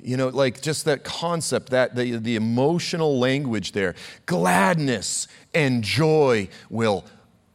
You 0.04 0.18
know, 0.18 0.30
like 0.30 0.62
just 0.62 0.86
that 0.86 1.04
concept, 1.04 1.70
that 1.70 1.96
the, 1.96 2.18
the 2.18 2.36
emotional 2.36 3.20
language 3.20 3.72
there. 3.72 3.96
Gladness 4.26 5.28
and 5.54 5.84
joy 5.84 6.50
will 6.70 7.06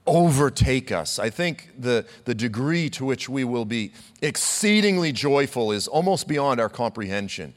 overtake 0.07 0.93
us. 0.93 1.19
I 1.19 1.31
think 1.31 1.71
the, 1.79 2.07
the 2.25 2.35
degree 2.35 2.89
to 2.91 3.05
which 3.05 3.29
we 3.29 3.45
will 3.45 3.65
be 3.65 3.93
exceedingly 4.23 5.13
joyful 5.13 5.73
is 5.73 5.89
almost 5.89 6.29
beyond 6.29 6.61
our 6.61 6.69
comprehension. 6.69 7.55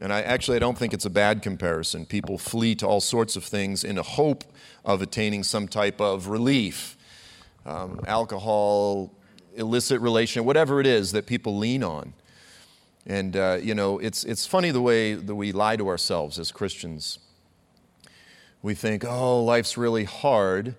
And 0.00 0.12
I 0.12 0.22
actually 0.22 0.56
I 0.56 0.60
don't 0.60 0.78
think 0.78 0.94
it's 0.94 1.04
a 1.04 1.10
bad 1.10 1.42
comparison. 1.42 2.06
People 2.06 2.38
flee 2.38 2.74
to 2.76 2.86
all 2.86 3.00
sorts 3.00 3.36
of 3.36 3.44
things 3.44 3.84
in 3.84 3.98
a 3.98 4.02
hope 4.02 4.44
of 4.84 5.02
attaining 5.02 5.42
some 5.42 5.68
type 5.68 6.00
of 6.00 6.28
relief. 6.28 6.96
Um, 7.66 8.00
alcohol, 8.06 9.12
illicit 9.54 10.00
relation, 10.00 10.44
whatever 10.44 10.80
it 10.80 10.86
is 10.86 11.12
that 11.12 11.26
people 11.26 11.58
lean 11.58 11.84
on. 11.84 12.14
And, 13.06 13.36
uh, 13.36 13.58
you 13.62 13.74
know, 13.74 13.98
it's, 13.98 14.24
it's 14.24 14.46
funny 14.46 14.70
the 14.70 14.80
way 14.80 15.14
that 15.14 15.34
we 15.34 15.52
lie 15.52 15.76
to 15.76 15.88
ourselves 15.88 16.38
as 16.38 16.52
Christians. 16.52 17.18
We 18.62 18.74
think, 18.74 19.04
oh, 19.04 19.42
life's 19.42 19.76
really 19.76 20.04
hard. 20.04 20.74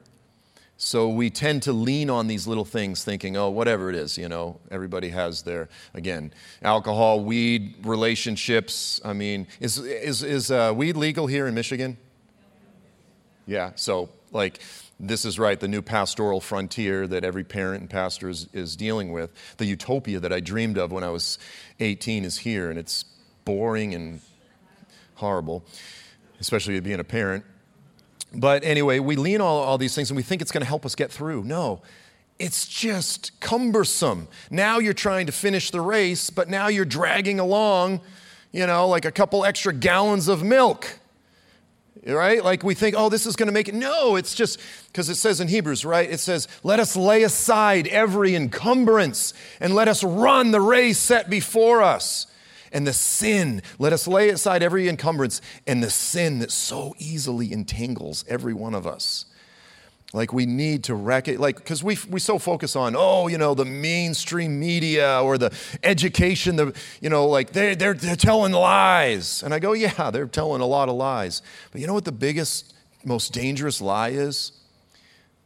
So 0.83 1.09
we 1.09 1.29
tend 1.29 1.61
to 1.63 1.73
lean 1.73 2.09
on 2.09 2.25
these 2.25 2.47
little 2.47 2.65
things, 2.65 3.03
thinking, 3.03 3.37
oh, 3.37 3.51
whatever 3.51 3.91
it 3.91 3.95
is, 3.95 4.17
you 4.17 4.27
know, 4.27 4.59
everybody 4.71 5.09
has 5.09 5.43
their, 5.43 5.69
again, 5.93 6.33
alcohol, 6.63 7.23
weed, 7.23 7.75
relationships. 7.85 8.99
I 9.05 9.13
mean, 9.13 9.45
is, 9.59 9.77
is, 9.77 10.23
is 10.23 10.49
uh, 10.49 10.73
weed 10.75 10.97
legal 10.97 11.27
here 11.27 11.45
in 11.45 11.53
Michigan? 11.53 11.97
Yeah, 13.45 13.73
so 13.75 14.09
like, 14.31 14.59
this 14.99 15.23
is 15.23 15.37
right, 15.37 15.59
the 15.59 15.67
new 15.67 15.83
pastoral 15.83 16.41
frontier 16.41 17.05
that 17.05 17.23
every 17.23 17.43
parent 17.43 17.81
and 17.81 17.89
pastor 17.89 18.27
is, 18.27 18.47
is 18.51 18.75
dealing 18.75 19.11
with. 19.11 19.29
The 19.57 19.65
utopia 19.65 20.19
that 20.19 20.33
I 20.33 20.39
dreamed 20.39 20.79
of 20.79 20.91
when 20.91 21.03
I 21.03 21.09
was 21.09 21.37
18 21.79 22.25
is 22.25 22.39
here, 22.39 22.71
and 22.71 22.79
it's 22.79 23.05
boring 23.45 23.93
and 23.93 24.19
horrible, 25.13 25.63
especially 26.39 26.79
being 26.79 26.99
a 26.99 27.03
parent. 27.03 27.45
But 28.33 28.63
anyway, 28.63 28.99
we 28.99 29.15
lean 29.15 29.41
all, 29.41 29.59
all 29.59 29.77
these 29.77 29.93
things 29.93 30.09
and 30.09 30.15
we 30.15 30.23
think 30.23 30.41
it's 30.41 30.51
going 30.51 30.61
to 30.61 30.67
help 30.67 30.85
us 30.85 30.95
get 30.95 31.11
through. 31.11 31.43
No, 31.43 31.81
it's 32.39 32.65
just 32.65 33.39
cumbersome. 33.39 34.27
Now 34.49 34.79
you're 34.79 34.93
trying 34.93 35.25
to 35.25 35.31
finish 35.31 35.71
the 35.71 35.81
race, 35.81 36.29
but 36.29 36.49
now 36.49 36.67
you're 36.67 36.85
dragging 36.85 37.39
along, 37.39 38.01
you 38.51 38.65
know, 38.65 38.87
like 38.87 39.05
a 39.05 39.11
couple 39.11 39.43
extra 39.43 39.73
gallons 39.73 40.27
of 40.27 40.43
milk. 40.43 40.99
Right? 42.07 42.43
Like 42.43 42.63
we 42.63 42.73
think, 42.73 42.95
oh, 42.97 43.09
this 43.09 43.27
is 43.27 43.35
going 43.35 43.47
to 43.47 43.53
make 43.53 43.67
it. 43.67 43.75
No, 43.75 44.15
it's 44.15 44.33
just 44.33 44.59
because 44.87 45.07
it 45.09 45.15
says 45.15 45.39
in 45.39 45.47
Hebrews, 45.47 45.85
right? 45.85 46.09
It 46.09 46.19
says, 46.19 46.47
let 46.63 46.79
us 46.79 46.95
lay 46.95 47.21
aside 47.21 47.87
every 47.87 48.33
encumbrance 48.33 49.35
and 49.59 49.75
let 49.75 49.87
us 49.87 50.03
run 50.03 50.49
the 50.49 50.61
race 50.61 50.97
set 50.97 51.29
before 51.29 51.83
us 51.83 52.25
and 52.71 52.85
the 52.85 52.93
sin. 52.93 53.61
Let 53.79 53.93
us 53.93 54.07
lay 54.07 54.29
aside 54.29 54.63
every 54.63 54.87
encumbrance 54.87 55.41
and 55.67 55.83
the 55.83 55.89
sin 55.89 56.39
that 56.39 56.51
so 56.51 56.95
easily 56.97 57.51
entangles 57.51 58.25
every 58.27 58.53
one 58.53 58.73
of 58.73 58.87
us. 58.87 59.25
Like 60.13 60.33
we 60.33 60.45
need 60.45 60.83
to 60.85 60.95
recognize, 60.95 61.39
like, 61.39 61.55
because 61.55 61.83
we, 61.83 61.97
we 62.09 62.19
so 62.19 62.37
focus 62.37 62.75
on, 62.75 62.95
oh, 62.97 63.27
you 63.27 63.37
know, 63.37 63.53
the 63.53 63.63
mainstream 63.63 64.59
media 64.59 65.21
or 65.23 65.37
the 65.37 65.57
education, 65.83 66.57
the, 66.57 66.73
you 66.99 67.09
know, 67.09 67.27
like 67.27 67.53
they're, 67.53 67.75
they're, 67.75 67.93
they're 67.93 68.17
telling 68.17 68.51
lies. 68.51 69.41
And 69.41 69.53
I 69.53 69.59
go, 69.59 69.71
yeah, 69.71 70.11
they're 70.11 70.25
telling 70.25 70.61
a 70.61 70.65
lot 70.65 70.89
of 70.89 70.95
lies. 70.95 71.41
But 71.71 71.79
you 71.79 71.87
know 71.87 71.93
what 71.93 72.05
the 72.05 72.11
biggest, 72.11 72.73
most 73.05 73.31
dangerous 73.31 73.79
lie 73.79 74.09
is? 74.09 74.51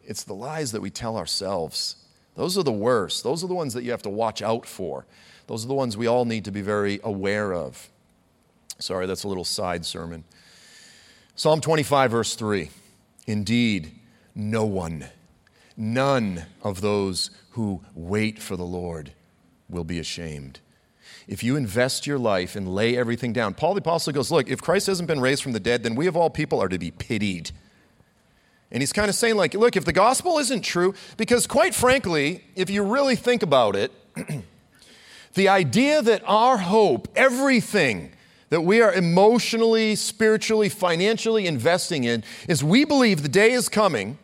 It's 0.04 0.24
the 0.24 0.34
lies 0.34 0.72
that 0.72 0.82
we 0.82 0.90
tell 0.90 1.16
ourselves. 1.16 1.98
Those 2.36 2.58
are 2.58 2.64
the 2.64 2.72
worst. 2.72 3.24
Those 3.24 3.44
are 3.44 3.48
the 3.48 3.54
ones 3.54 3.74
that 3.76 3.84
you 3.84 3.92
have 3.92 4.02
to 4.04 4.10
watch 4.10 4.42
out 4.42 4.66
for. 4.66 5.06
Those 5.48 5.64
are 5.64 5.68
the 5.68 5.74
ones 5.74 5.96
we 5.96 6.08
all 6.08 6.26
need 6.26 6.46
to 6.46 6.52
be 6.52 6.62
very 6.62 7.00
aware 7.04 7.54
of. 7.54 7.90
Sorry, 8.80 9.06
that's 9.06 9.24
a 9.24 9.28
little 9.28 9.46
side 9.46 9.86
sermon. 9.86 10.24
Psalm 11.36 11.62
25, 11.62 12.12
verse 12.12 12.36
3 12.36 12.70
Indeed, 13.28 13.92
no 14.34 14.66
one, 14.66 15.08
none 15.78 16.46
of 16.62 16.82
those 16.82 17.32
who 17.52 17.82
wait 17.94 18.42
for 18.42 18.56
the 18.56 18.66
Lord 18.66 19.14
will 19.70 19.84
be 19.84 20.00
ashamed. 20.00 20.60
If 21.28 21.44
you 21.44 21.56
invest 21.56 22.06
your 22.06 22.20
life 22.20 22.56
and 22.56 22.68
lay 22.68 22.98
everything 22.98 23.34
down, 23.34 23.56
Paul 23.56 23.74
the 23.74 23.80
Apostle 23.80 24.14
goes, 24.14 24.32
Look, 24.32 24.50
if 24.50 24.62
Christ 24.62 24.88
hasn't 24.88 25.08
been 25.08 25.20
raised 25.20 25.42
from 25.42 25.54
the 25.54 25.60
dead, 25.60 25.84
then 25.84 25.96
we 25.96 26.08
of 26.08 26.16
all 26.16 26.30
people 26.30 26.62
are 26.62 26.70
to 26.70 26.78
be 26.78 26.92
pitied. 26.92 27.52
And 28.72 28.82
he's 28.82 28.94
kind 28.94 29.10
of 29.10 29.16
saying, 29.16 29.36
like, 29.36 29.54
look, 29.54 29.76
if 29.76 29.86
the 29.86 29.94
gospel 29.94 30.38
isn't 30.40 30.62
true, 30.62 30.96
because 31.18 31.48
quite 31.48 31.74
frankly, 31.74 32.44
if 32.56 32.70
you 32.70 32.84
really 32.84 33.16
think 33.16 33.44
about 33.44 33.76
it, 33.76 33.92
The 35.36 35.50
idea 35.50 36.02
that 36.02 36.24
our 36.26 36.58
hope, 36.58 37.08
everything 37.16 38.12
that 38.50 38.62
we 38.62 38.82
are 38.82 38.94
emotionally, 38.94 39.96
spiritually, 39.96 40.70
financially 40.70 41.46
investing 41.46 42.04
in, 42.06 42.24
is 42.48 42.64
we 42.64 42.86
believe 42.86 43.22
the 43.22 43.30
day 43.30 43.52
is 43.52 43.70
coming 43.70 44.18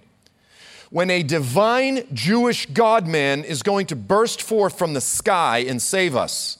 when 0.89 1.10
a 1.10 1.24
divine 1.24 2.06
Jewish 2.13 2.65
God 2.65 3.08
man 3.08 3.43
is 3.43 3.63
going 3.63 3.88
to 3.88 3.95
burst 3.95 4.41
forth 4.41 4.78
from 4.78 4.93
the 4.93 5.02
sky 5.02 5.60
and 5.60 5.82
save 5.82 6.15
us. 6.15 6.58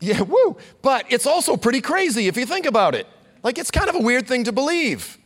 Yeah, 0.00 0.22
woo. 0.22 0.56
But 0.82 1.06
it's 1.10 1.26
also 1.26 1.56
pretty 1.56 1.80
crazy 1.80 2.28
if 2.28 2.36
you 2.36 2.46
think 2.46 2.66
about 2.66 2.94
it. 2.94 3.06
Like, 3.42 3.58
it's 3.58 3.70
kind 3.70 3.88
of 3.88 3.94
a 3.94 4.00
weird 4.00 4.26
thing 4.26 4.44
to 4.44 4.52
believe. 4.52 5.18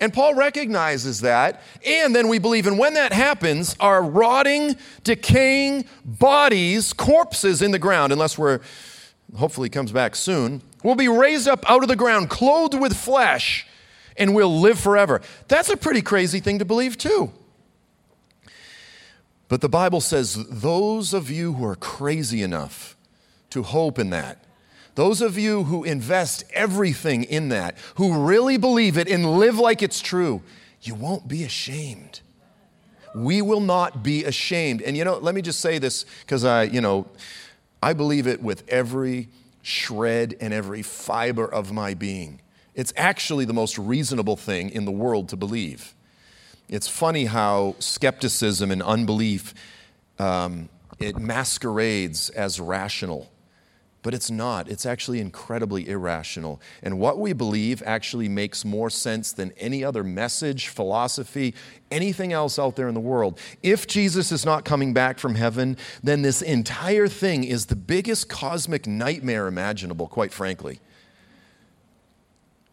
And 0.00 0.12
Paul 0.12 0.34
recognizes 0.34 1.20
that. 1.20 1.62
And 1.86 2.16
then 2.16 2.28
we 2.28 2.38
believe, 2.38 2.66
and 2.66 2.78
when 2.78 2.94
that 2.94 3.12
happens, 3.12 3.76
our 3.78 4.02
rotting, 4.02 4.76
decaying 5.04 5.84
bodies, 6.04 6.92
corpses 6.92 7.60
in 7.60 7.70
the 7.70 7.78
ground, 7.78 8.12
unless 8.12 8.38
we're 8.38 8.60
hopefully 9.36 9.68
comes 9.68 9.92
back 9.92 10.16
soon, 10.16 10.62
will 10.82 10.94
be 10.94 11.06
raised 11.06 11.46
up 11.46 11.68
out 11.70 11.82
of 11.82 11.88
the 11.88 11.96
ground, 11.96 12.30
clothed 12.30 12.74
with 12.74 12.96
flesh, 12.96 13.66
and 14.16 14.34
will 14.34 14.60
live 14.60 14.78
forever. 14.78 15.20
That's 15.48 15.68
a 15.68 15.76
pretty 15.76 16.02
crazy 16.02 16.40
thing 16.40 16.58
to 16.58 16.64
believe, 16.64 16.98
too. 16.98 17.32
But 19.48 19.60
the 19.60 19.68
Bible 19.68 20.00
says 20.00 20.46
those 20.48 21.12
of 21.12 21.30
you 21.30 21.54
who 21.54 21.64
are 21.64 21.76
crazy 21.76 22.42
enough 22.42 22.96
to 23.50 23.62
hope 23.62 23.98
in 23.98 24.10
that, 24.10 24.44
those 25.00 25.22
of 25.22 25.38
you 25.38 25.64
who 25.64 25.82
invest 25.82 26.44
everything 26.52 27.24
in 27.24 27.48
that, 27.48 27.74
who 27.94 28.22
really 28.26 28.58
believe 28.58 28.98
it 28.98 29.08
and 29.08 29.38
live 29.38 29.58
like 29.58 29.80
it's 29.80 30.02
true, 30.02 30.42
you 30.82 30.94
won't 30.94 31.26
be 31.26 31.42
ashamed. 31.42 32.20
We 33.14 33.40
will 33.40 33.62
not 33.62 34.02
be 34.02 34.24
ashamed. 34.26 34.82
And 34.82 34.98
you 34.98 35.06
know, 35.06 35.16
let 35.16 35.34
me 35.34 35.40
just 35.40 35.60
say 35.60 35.78
this 35.78 36.04
because 36.20 36.44
I, 36.44 36.64
you 36.64 36.82
know, 36.82 37.06
I 37.82 37.94
believe 37.94 38.26
it 38.26 38.42
with 38.42 38.68
every 38.68 39.30
shred 39.62 40.36
and 40.38 40.52
every 40.52 40.82
fiber 40.82 41.46
of 41.46 41.72
my 41.72 41.94
being. 41.94 42.42
It's 42.74 42.92
actually 42.94 43.46
the 43.46 43.54
most 43.54 43.78
reasonable 43.78 44.36
thing 44.36 44.68
in 44.68 44.84
the 44.84 44.92
world 44.92 45.30
to 45.30 45.36
believe. 45.38 45.94
It's 46.68 46.88
funny 46.88 47.24
how 47.24 47.74
skepticism 47.78 48.70
and 48.70 48.82
unbelief 48.82 49.54
um, 50.18 50.68
it 50.98 51.16
masquerades 51.16 52.28
as 52.28 52.60
rational 52.60 53.30
but 54.02 54.14
it's 54.14 54.30
not. 54.30 54.68
It's 54.68 54.86
actually 54.86 55.20
incredibly 55.20 55.88
irrational. 55.88 56.60
And 56.82 56.98
what 56.98 57.18
we 57.18 57.32
believe 57.32 57.82
actually 57.84 58.28
makes 58.28 58.64
more 58.64 58.88
sense 58.88 59.32
than 59.32 59.52
any 59.58 59.84
other 59.84 60.02
message, 60.02 60.68
philosophy, 60.68 61.54
anything 61.90 62.32
else 62.32 62.58
out 62.58 62.76
there 62.76 62.88
in 62.88 62.94
the 62.94 63.00
world. 63.00 63.38
If 63.62 63.86
Jesus 63.86 64.32
is 64.32 64.44
not 64.44 64.64
coming 64.64 64.94
back 64.94 65.18
from 65.18 65.34
heaven, 65.34 65.76
then 66.02 66.22
this 66.22 66.40
entire 66.40 67.08
thing 67.08 67.44
is 67.44 67.66
the 67.66 67.76
biggest 67.76 68.28
cosmic 68.28 68.86
nightmare 68.86 69.46
imaginable, 69.46 70.08
quite 70.08 70.32
frankly. 70.32 70.80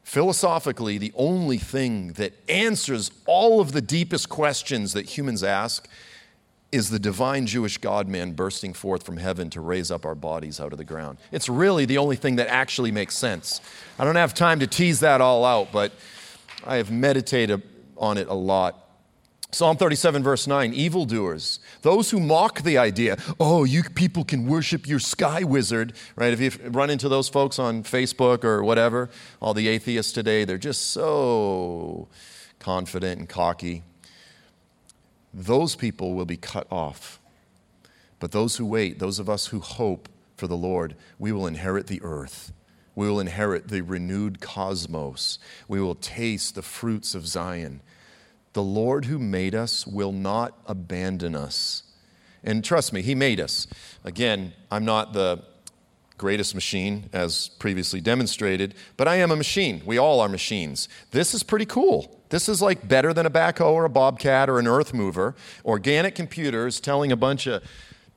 Philosophically, 0.03 0.97
the 0.97 1.11
only 1.15 1.57
thing 1.57 2.13
that 2.13 2.31
answers 2.47 3.11
all 3.25 3.59
of 3.59 3.73
the 3.73 3.81
deepest 3.81 4.29
questions 4.29 4.93
that 4.93 5.17
humans 5.17 5.43
ask 5.43 5.89
is 6.71 6.89
the 6.89 6.99
divine 6.99 7.45
Jewish 7.45 7.77
God 7.77 8.07
man 8.07 8.33
bursting 8.33 8.73
forth 8.73 9.03
from 9.03 9.17
heaven 9.17 9.49
to 9.51 9.61
raise 9.61 9.89
up 9.89 10.05
our 10.05 10.15
bodies 10.15 10.59
out 10.59 10.73
of 10.73 10.77
the 10.77 10.83
ground. 10.83 11.17
It's 11.31 11.47
really 11.47 11.85
the 11.85 11.97
only 11.97 12.17
thing 12.17 12.35
that 12.37 12.47
actually 12.47 12.91
makes 12.91 13.15
sense. 13.15 13.61
I 13.97 14.03
don't 14.03 14.15
have 14.15 14.33
time 14.33 14.59
to 14.59 14.67
tease 14.67 14.99
that 14.99 15.21
all 15.21 15.45
out, 15.45 15.71
but 15.71 15.93
I 16.65 16.75
have 16.77 16.91
meditated 16.91 17.61
on 17.97 18.17
it 18.17 18.27
a 18.27 18.33
lot. 18.33 18.83
Psalm 19.53 19.77
37, 19.77 20.23
verse 20.23 20.45
9 20.45 20.73
evildoers, 20.73 21.61
those 21.81 22.11
who 22.11 22.19
mock 22.19 22.63
the 22.63 22.77
idea, 22.77 23.17
oh, 23.39 23.63
you 23.63 23.81
people 23.81 24.25
can 24.25 24.45
worship 24.45 24.85
your 24.85 24.99
sky 24.99 25.43
wizard, 25.43 25.93
right? 26.17 26.33
If 26.33 26.41
you 26.41 26.69
run 26.69 26.89
into 26.89 27.07
those 27.07 27.29
folks 27.29 27.57
on 27.57 27.83
Facebook 27.83 28.43
or 28.43 28.61
whatever, 28.61 29.09
all 29.41 29.53
the 29.53 29.69
atheists 29.69 30.11
today, 30.11 30.43
they're 30.43 30.57
just 30.57 30.91
so 30.91 32.09
confident 32.59 33.19
and 33.19 33.29
cocky 33.29 33.83
those 35.37 35.75
people 35.75 36.15
will 36.15 36.25
be 36.25 36.35
cut 36.35 36.65
off. 36.71 37.19
But 38.19 38.31
those 38.31 38.57
who 38.57 38.65
wait, 38.65 38.97
those 38.97 39.19
of 39.19 39.29
us 39.29 39.47
who 39.47 39.59
hope 39.59 40.09
for 40.35 40.47
the 40.47 40.57
Lord, 40.57 40.95
we 41.19 41.31
will 41.31 41.45
inherit 41.45 41.85
the 41.85 42.01
earth. 42.01 42.51
We 42.95 43.07
will 43.07 43.19
inherit 43.19 43.67
the 43.67 43.81
renewed 43.81 44.41
cosmos. 44.41 45.37
We 45.67 45.79
will 45.79 45.93
taste 45.93 46.55
the 46.55 46.63
fruits 46.63 47.13
of 47.13 47.27
Zion. 47.27 47.81
The 48.53 48.63
Lord 48.63 49.05
who 49.05 49.19
made 49.19 49.53
us 49.53 49.85
will 49.85 50.11
not 50.11 50.57
abandon 50.65 51.35
us. 51.35 51.83
And 52.43 52.63
trust 52.63 52.91
me, 52.91 53.03
He 53.03 53.13
made 53.13 53.39
us. 53.39 53.67
Again, 54.03 54.53
I'm 54.71 54.85
not 54.85 55.13
the 55.13 55.43
greatest 56.17 56.55
machine, 56.55 57.09
as 57.13 57.49
previously 57.59 58.01
demonstrated, 58.01 58.73
but 58.95 59.07
I 59.07 59.17
am 59.17 59.31
a 59.31 59.35
machine. 59.35 59.81
We 59.85 59.97
all 59.97 60.19
are 60.19 60.29
machines. 60.29 60.89
This 61.11 61.33
is 61.33 61.43
pretty 61.43 61.65
cool. 61.65 62.21
This 62.29 62.49
is 62.49 62.61
like 62.61 62.87
better 62.87 63.13
than 63.13 63.25
a 63.25 63.29
backhoe 63.29 63.71
or 63.71 63.85
a 63.85 63.89
bobcat 63.89 64.49
or 64.49 64.59
an 64.59 64.67
earth 64.67 64.93
mover. 64.93 65.35
Organic 65.63 66.15
computers 66.15 66.79
telling 66.79 67.11
a 67.11 67.15
bunch 67.15 67.47
of 67.47 67.63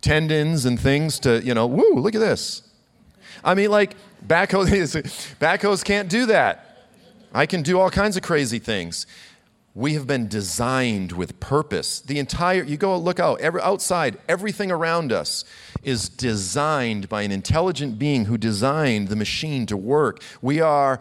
tendons 0.01 0.65
and 0.65 0.81
things 0.81 1.19
to, 1.21 1.43
you 1.45 1.55
know, 1.55 1.67
woo, 1.67 1.95
look 1.95 2.15
at 2.15 2.21
this. 2.21 2.63
I 3.45 3.55
mean, 3.55 3.71
like, 3.71 3.97
backhoes, 4.27 4.67
backhoes 5.41 5.85
can't 5.85 6.09
do 6.09 6.27
that. 6.27 6.89
I 7.33 7.47
can 7.47 7.63
do 7.63 7.79
all 7.79 7.91
kinds 7.91 8.17
of 8.17 8.23
crazy 8.23 8.59
things. 8.59 9.07
We 9.81 9.95
have 9.95 10.07
been 10.07 10.29
designed 10.29 11.13
with 11.13 11.41
purpose. 11.41 12.01
The 12.01 12.19
entire, 12.19 12.63
you 12.63 12.77
go 12.77 12.99
look 12.99 13.19
out, 13.19 13.41
every, 13.41 13.63
outside, 13.63 14.19
everything 14.29 14.71
around 14.71 15.11
us 15.11 15.43
is 15.83 16.11
designed 16.11 17.09
by 17.09 17.23
an 17.23 17.33
intelligent 17.33 17.99
being 17.99 18.27
who 18.27 18.37
designed 18.37 19.09
the 19.09 19.17
machine 19.17 19.65
to 19.65 19.79
work. 19.79 20.23
We 20.43 20.61
are 20.61 21.01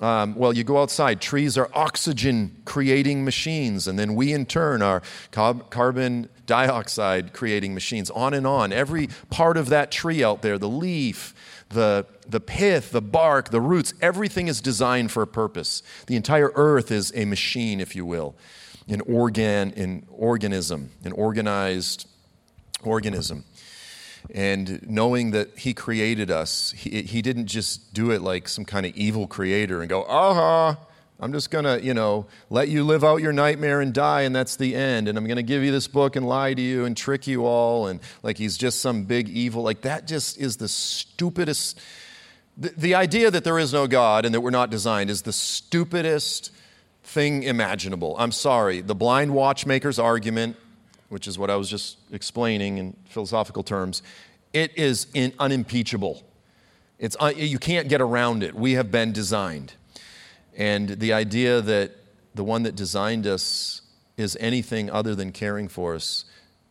um, 0.00 0.34
well, 0.34 0.54
you 0.54 0.64
go 0.64 0.80
outside, 0.80 1.20
trees 1.20 1.58
are 1.58 1.68
oxygen 1.74 2.56
creating 2.64 3.22
machines, 3.22 3.86
and 3.86 3.98
then 3.98 4.14
we 4.14 4.32
in 4.32 4.46
turn 4.46 4.80
are 4.80 5.02
carbon 5.30 6.28
dioxide 6.46 7.34
creating 7.34 7.74
machines, 7.74 8.08
on 8.10 8.32
and 8.32 8.46
on. 8.46 8.72
Every 8.72 9.10
part 9.28 9.58
of 9.58 9.68
that 9.68 9.90
tree 9.90 10.24
out 10.24 10.40
there, 10.40 10.56
the 10.56 10.70
leaf, 10.70 11.34
the, 11.70 12.06
the 12.28 12.40
pith, 12.40 12.90
the 12.90 13.02
bark, 13.02 13.50
the 13.50 13.60
roots, 13.60 13.94
everything 14.00 14.48
is 14.48 14.60
designed 14.60 15.10
for 15.10 15.22
a 15.22 15.26
purpose. 15.26 15.82
The 16.06 16.16
entire 16.16 16.52
earth 16.54 16.90
is 16.90 17.12
a 17.14 17.24
machine, 17.24 17.80
if 17.80 17.96
you 17.96 18.04
will, 18.04 18.34
an 18.88 19.00
organ, 19.02 19.72
an 19.76 20.06
organism, 20.10 20.90
an 21.04 21.12
organized 21.12 22.06
organism 22.82 23.44
and 24.34 24.86
knowing 24.88 25.30
that 25.30 25.58
he 25.58 25.74
created 25.74 26.30
us 26.30 26.72
he, 26.72 27.02
he 27.02 27.22
didn't 27.22 27.46
just 27.46 27.92
do 27.94 28.10
it 28.10 28.20
like 28.20 28.48
some 28.48 28.64
kind 28.64 28.86
of 28.86 28.94
evil 28.94 29.26
creator 29.26 29.80
and 29.80 29.88
go 29.88 30.04
aha 30.04 30.76
i'm 31.20 31.32
just 31.32 31.50
going 31.50 31.64
to 31.64 31.82
you 31.84 31.94
know 31.94 32.26
let 32.48 32.68
you 32.68 32.84
live 32.84 33.04
out 33.04 33.16
your 33.22 33.32
nightmare 33.32 33.80
and 33.80 33.92
die 33.92 34.22
and 34.22 34.34
that's 34.34 34.56
the 34.56 34.74
end 34.74 35.08
and 35.08 35.16
i'm 35.16 35.26
going 35.26 35.36
to 35.36 35.42
give 35.42 35.62
you 35.62 35.70
this 35.70 35.86
book 35.86 36.16
and 36.16 36.26
lie 36.26 36.54
to 36.54 36.62
you 36.62 36.84
and 36.84 36.96
trick 36.96 37.26
you 37.26 37.44
all 37.44 37.86
and 37.86 38.00
like 38.22 38.38
he's 38.38 38.56
just 38.56 38.80
some 38.80 39.04
big 39.04 39.28
evil 39.28 39.62
like 39.62 39.82
that 39.82 40.06
just 40.06 40.38
is 40.38 40.56
the 40.56 40.68
stupidest 40.68 41.80
the, 42.56 42.68
the 42.76 42.94
idea 42.94 43.30
that 43.30 43.44
there 43.44 43.58
is 43.58 43.72
no 43.72 43.86
god 43.86 44.24
and 44.24 44.34
that 44.34 44.40
we're 44.40 44.50
not 44.50 44.70
designed 44.70 45.10
is 45.10 45.22
the 45.22 45.32
stupidest 45.32 46.50
thing 47.02 47.42
imaginable 47.42 48.16
i'm 48.18 48.32
sorry 48.32 48.80
the 48.80 48.94
blind 48.94 49.32
watchmaker's 49.32 49.98
argument 49.98 50.56
which 51.10 51.26
is 51.26 51.38
what 51.38 51.50
I 51.50 51.56
was 51.56 51.68
just 51.68 51.98
explaining 52.12 52.78
in 52.78 52.96
philosophical 53.04 53.62
terms, 53.62 54.02
it 54.52 54.76
is 54.78 55.08
in, 55.12 55.32
unimpeachable. 55.38 56.22
It's, 56.98 57.16
uh, 57.20 57.32
you 57.36 57.58
can't 57.58 57.88
get 57.88 58.00
around 58.00 58.42
it. 58.42 58.54
We 58.54 58.72
have 58.72 58.90
been 58.90 59.12
designed. 59.12 59.74
And 60.56 60.88
the 60.88 61.12
idea 61.12 61.60
that 61.60 61.92
the 62.34 62.44
one 62.44 62.62
that 62.64 62.76
designed 62.76 63.26
us 63.26 63.82
is 64.16 64.36
anything 64.40 64.90
other 64.90 65.14
than 65.14 65.32
caring 65.32 65.68
for 65.68 65.94
us, 65.94 66.24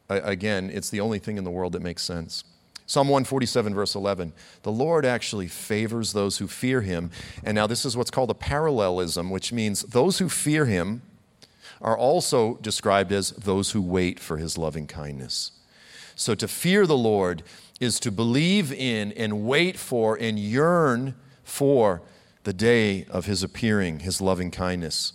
again, 0.10 0.70
it's 0.72 0.90
the 0.90 1.00
only 1.00 1.20
thing 1.20 1.38
in 1.38 1.44
the 1.44 1.52
world 1.52 1.74
that 1.74 1.82
makes 1.82 2.04
sense. 2.04 2.44
Psalm 2.86 3.08
147, 3.08 3.76
verse 3.76 3.94
11. 3.94 4.34
The 4.64 4.72
Lord 4.72 5.06
actually 5.06 5.48
favors 5.48 6.14
those 6.14 6.40
who 6.40 6.48
fear 6.48 6.82
him. 6.82 7.12
And 7.44 7.54
now, 7.54 7.68
this 7.68 7.86
is 7.86 7.96
what's 7.96 8.10
called 8.10 8.32
a 8.32 8.36
parallelism, 8.36 9.30
which 9.30 9.54
means 9.54 9.84
those 9.84 10.18
who 10.18 10.28
fear 10.28 10.66
him 10.66 11.04
are 11.82 11.98
also 11.98 12.56
described 12.56 13.12
as 13.12 13.30
those 13.32 13.72
who 13.72 13.82
wait 13.82 14.20
for 14.20 14.38
his 14.38 14.58
loving 14.58 14.88
kindness. 14.88 15.52
So 16.16 16.36
to 16.36 16.48
fear 16.48 16.86
the 16.86 16.98
Lord 16.98 17.44
is 17.80 18.00
to 18.02 18.12
believe 18.12 18.74
in 18.74 19.14
and 19.14 19.46
wait 19.46 19.78
for 19.78 20.16
and 20.16 20.38
yearn 20.38 21.16
for 21.44 22.02
the 22.44 22.54
day 22.54 23.06
of 23.06 23.26
his 23.26 23.44
appearing, 23.44 24.00
his 24.00 24.22
loving 24.22 24.52
kindness. 24.52 25.14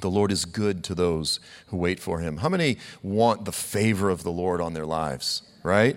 The 0.00 0.10
Lord 0.10 0.30
is 0.30 0.44
good 0.44 0.84
to 0.84 0.94
those 0.94 1.40
who 1.68 1.76
wait 1.76 2.00
for 2.00 2.20
him. 2.20 2.38
How 2.38 2.48
many 2.48 2.78
want 3.02 3.44
the 3.44 3.52
favor 3.52 4.10
of 4.10 4.22
the 4.22 4.30
Lord 4.30 4.60
on 4.60 4.74
their 4.74 4.86
lives, 4.86 5.42
right? 5.62 5.96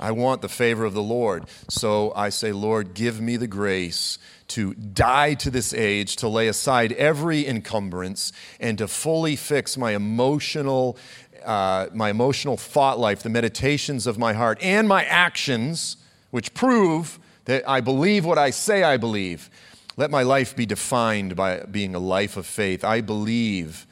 I 0.00 0.12
want 0.12 0.42
the 0.42 0.48
favor 0.48 0.84
of 0.84 0.94
the 0.94 1.02
Lord. 1.02 1.44
So 1.68 2.12
I 2.14 2.28
say, 2.28 2.52
Lord, 2.52 2.94
give 2.94 3.20
me 3.20 3.36
the 3.36 3.46
grace 3.46 4.18
to 4.48 4.74
die 4.74 5.34
to 5.34 5.50
this 5.50 5.74
age, 5.74 6.16
to 6.16 6.28
lay 6.28 6.48
aside 6.48 6.92
every 6.92 7.46
encumbrance, 7.46 8.32
and 8.60 8.78
to 8.78 8.88
fully 8.88 9.36
fix 9.36 9.76
my 9.76 9.94
emotional, 9.94 10.96
uh, 11.44 11.88
my 11.92 12.10
emotional 12.10 12.56
thought 12.56 12.98
life, 12.98 13.22
the 13.22 13.28
meditations 13.28 14.06
of 14.06 14.18
my 14.18 14.32
heart, 14.32 14.58
and 14.62 14.88
my 14.88 15.04
actions, 15.04 15.96
which 16.30 16.54
prove 16.54 17.18
that 17.44 17.68
I 17.68 17.80
believe 17.80 18.24
what 18.24 18.38
I 18.38 18.50
say 18.50 18.82
I 18.84 18.96
believe. 18.96 19.50
Let 19.98 20.12
my 20.12 20.22
life 20.22 20.54
be 20.54 20.64
defined 20.64 21.34
by 21.34 21.64
being 21.68 21.96
a 21.96 21.98
life 21.98 22.36
of 22.36 22.46
faith. 22.46 22.84
I 22.84 23.00
believe 23.00 23.84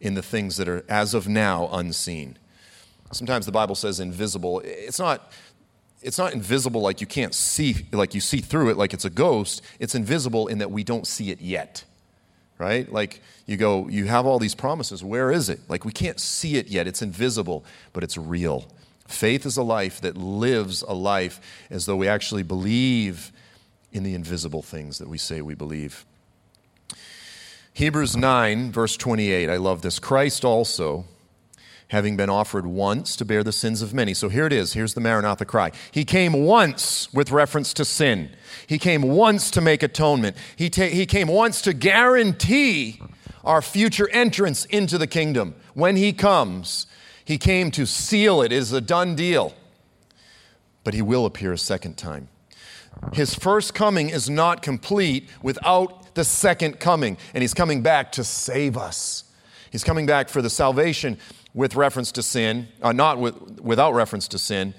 in 0.00 0.14
the 0.14 0.22
things 0.22 0.56
that 0.56 0.68
are, 0.68 0.84
as 0.88 1.14
of 1.14 1.26
now, 1.26 1.68
unseen. 1.72 2.38
Sometimes 3.10 3.44
the 3.44 3.50
Bible 3.50 3.74
says 3.74 3.98
invisible. 3.98 4.62
It's 4.64 5.00
not 5.00 5.32
it's 6.00 6.16
not 6.16 6.32
invisible 6.32 6.80
like 6.80 7.00
you 7.00 7.08
can't 7.08 7.34
see, 7.34 7.86
like 7.92 8.14
you 8.14 8.20
see 8.20 8.38
through 8.38 8.70
it 8.70 8.76
like 8.76 8.94
it's 8.94 9.04
a 9.04 9.10
ghost. 9.10 9.62
It's 9.80 9.96
invisible 9.96 10.46
in 10.46 10.58
that 10.58 10.70
we 10.70 10.84
don't 10.84 11.08
see 11.08 11.32
it 11.32 11.40
yet, 11.40 11.84
right? 12.58 12.90
Like 12.92 13.20
you 13.46 13.56
go, 13.56 13.88
you 13.88 14.04
have 14.06 14.26
all 14.26 14.38
these 14.38 14.54
promises. 14.54 15.02
Where 15.02 15.32
is 15.32 15.48
it? 15.48 15.58
Like 15.68 15.84
we 15.84 15.92
can't 15.92 16.20
see 16.20 16.56
it 16.56 16.68
yet. 16.68 16.86
It's 16.86 17.02
invisible, 17.02 17.64
but 17.92 18.04
it's 18.04 18.16
real. 18.16 18.68
Faith 19.08 19.44
is 19.44 19.56
a 19.56 19.62
life 19.64 20.00
that 20.02 20.16
lives 20.16 20.82
a 20.82 20.94
life 20.94 21.40
as 21.68 21.86
though 21.86 21.96
we 21.96 22.06
actually 22.06 22.44
believe 22.44 23.32
in 23.92 24.02
the 24.02 24.14
invisible 24.14 24.62
things 24.62 24.98
that 24.98 25.08
we 25.08 25.18
say 25.18 25.42
we 25.42 25.54
believe. 25.54 26.04
Hebrews 27.74 28.16
9, 28.16 28.70
verse 28.70 28.96
28, 28.96 29.48
I 29.48 29.56
love 29.56 29.82
this. 29.82 29.98
Christ 29.98 30.44
also 30.44 31.06
having 31.92 32.16
been 32.16 32.30
offered 32.30 32.66
once 32.66 33.16
to 33.16 33.24
bear 33.24 33.44
the 33.44 33.52
sins 33.52 33.82
of 33.82 33.92
many. 33.92 34.14
So 34.14 34.30
here 34.30 34.46
it 34.46 34.52
is. 34.52 34.72
Here's 34.72 34.94
the 34.94 35.00
Maranatha 35.00 35.44
cry. 35.44 35.72
He 35.90 36.06
came 36.06 36.32
once 36.32 37.12
with 37.12 37.30
reference 37.30 37.74
to 37.74 37.84
sin. 37.84 38.30
He 38.66 38.78
came 38.78 39.02
once 39.02 39.50
to 39.50 39.60
make 39.60 39.82
atonement. 39.82 40.36
He, 40.56 40.70
ta- 40.70 40.88
he 40.88 41.04
came 41.04 41.28
once 41.28 41.60
to 41.62 41.74
guarantee 41.74 42.98
our 43.44 43.60
future 43.60 44.08
entrance 44.08 44.64
into 44.66 44.96
the 44.96 45.06
kingdom. 45.06 45.54
When 45.74 45.96
he 45.96 46.14
comes, 46.14 46.86
he 47.26 47.36
came 47.36 47.70
to 47.72 47.86
seal 47.86 48.40
it. 48.40 48.52
It 48.52 48.56
is 48.56 48.72
a 48.72 48.80
done 48.80 49.14
deal. 49.14 49.52
But 50.84 50.94
he 50.94 51.02
will 51.02 51.26
appear 51.26 51.52
a 51.52 51.58
second 51.58 51.98
time. 51.98 52.28
His 53.12 53.34
first 53.34 53.74
coming 53.74 54.08
is 54.08 54.30
not 54.30 54.62
complete 54.62 55.28
without 55.42 56.14
the 56.14 56.24
second 56.24 56.78
coming, 56.80 57.16
and 57.34 57.42
he's 57.42 57.54
coming 57.54 57.82
back 57.82 58.12
to 58.12 58.24
save 58.24 58.76
us. 58.76 59.24
He's 59.70 59.84
coming 59.84 60.06
back 60.06 60.28
for 60.28 60.42
the 60.42 60.50
salvation 60.50 61.18
with 61.54 61.74
reference 61.74 62.12
to 62.12 62.22
sin, 62.22 62.68
uh, 62.80 62.92
not 62.92 63.18
with, 63.18 63.60
without 63.60 63.94
reference 63.94 64.28
to 64.28 64.38
sin. 64.38 64.74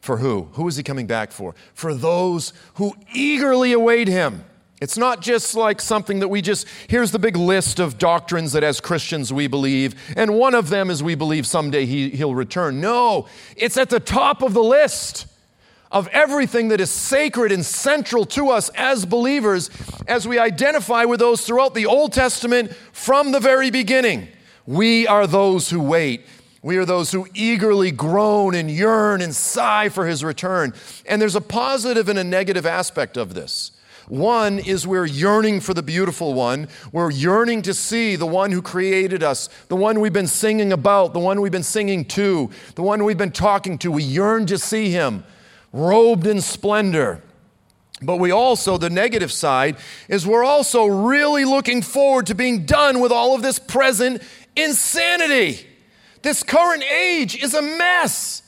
For 0.00 0.18
who? 0.18 0.48
Who 0.52 0.68
is 0.68 0.76
he 0.76 0.82
coming 0.82 1.06
back 1.06 1.32
for? 1.32 1.54
For 1.74 1.94
those 1.94 2.52
who 2.74 2.94
eagerly 3.12 3.72
await 3.72 4.08
him. 4.08 4.44
It's 4.80 4.98
not 4.98 5.22
just 5.22 5.54
like 5.54 5.80
something 5.80 6.20
that 6.20 6.28
we 6.28 6.42
just, 6.42 6.66
here's 6.88 7.10
the 7.10 7.18
big 7.18 7.36
list 7.36 7.80
of 7.80 7.98
doctrines 7.98 8.52
that 8.52 8.62
as 8.62 8.80
Christians 8.80 9.32
we 9.32 9.46
believe, 9.46 9.94
and 10.16 10.34
one 10.34 10.54
of 10.54 10.68
them 10.68 10.90
is 10.90 11.02
we 11.02 11.14
believe 11.14 11.46
someday 11.46 11.86
he, 11.86 12.10
he'll 12.10 12.34
return. 12.34 12.80
No, 12.80 13.26
it's 13.56 13.76
at 13.78 13.88
the 13.88 14.00
top 14.00 14.42
of 14.42 14.52
the 14.52 14.62
list 14.62 15.26
of 15.96 16.08
everything 16.08 16.68
that 16.68 16.78
is 16.78 16.90
sacred 16.90 17.50
and 17.50 17.64
central 17.64 18.26
to 18.26 18.50
us 18.50 18.68
as 18.74 19.06
believers 19.06 19.70
as 20.06 20.28
we 20.28 20.38
identify 20.38 21.06
with 21.06 21.18
those 21.18 21.40
throughout 21.40 21.72
the 21.72 21.86
Old 21.86 22.12
Testament 22.12 22.70
from 22.92 23.32
the 23.32 23.40
very 23.40 23.70
beginning. 23.70 24.28
We 24.66 25.06
are 25.06 25.26
those 25.26 25.70
who 25.70 25.80
wait. 25.80 26.26
We 26.60 26.76
are 26.76 26.84
those 26.84 27.12
who 27.12 27.26
eagerly 27.32 27.92
groan 27.92 28.54
and 28.54 28.70
yearn 28.70 29.22
and 29.22 29.34
sigh 29.34 29.88
for 29.88 30.06
his 30.06 30.22
return. 30.22 30.74
And 31.06 31.22
there's 31.22 31.34
a 31.34 31.40
positive 31.40 32.10
and 32.10 32.18
a 32.18 32.24
negative 32.24 32.66
aspect 32.66 33.16
of 33.16 33.32
this. 33.32 33.70
One 34.06 34.58
is 34.58 34.86
we're 34.86 35.06
yearning 35.06 35.60
for 35.60 35.72
the 35.72 35.82
beautiful 35.82 36.34
one. 36.34 36.68
We're 36.92 37.10
yearning 37.10 37.62
to 37.62 37.72
see 37.72 38.16
the 38.16 38.26
one 38.26 38.52
who 38.52 38.60
created 38.60 39.22
us, 39.22 39.48
the 39.68 39.76
one 39.76 40.00
we've 40.00 40.12
been 40.12 40.26
singing 40.26 40.74
about, 40.74 41.14
the 41.14 41.20
one 41.20 41.40
we've 41.40 41.50
been 41.50 41.62
singing 41.62 42.04
to, 42.04 42.50
the 42.74 42.82
one 42.82 43.02
we've 43.02 43.16
been 43.16 43.32
talking 43.32 43.78
to. 43.78 43.90
We 43.90 44.02
yearn 44.02 44.44
to 44.46 44.58
see 44.58 44.90
him 44.90 45.24
robed 45.72 46.26
in 46.26 46.40
splendor. 46.40 47.22
But 48.02 48.16
we 48.16 48.30
also, 48.30 48.76
the 48.76 48.90
negative 48.90 49.32
side, 49.32 49.76
is 50.08 50.26
we're 50.26 50.44
also 50.44 50.86
really 50.86 51.44
looking 51.44 51.80
forward 51.80 52.26
to 52.26 52.34
being 52.34 52.66
done 52.66 53.00
with 53.00 53.10
all 53.10 53.34
of 53.34 53.42
this 53.42 53.58
present 53.58 54.22
insanity. 54.54 55.66
This 56.22 56.42
current 56.42 56.82
age 56.82 57.42
is 57.42 57.54
a 57.54 57.62
mess. 57.62 58.42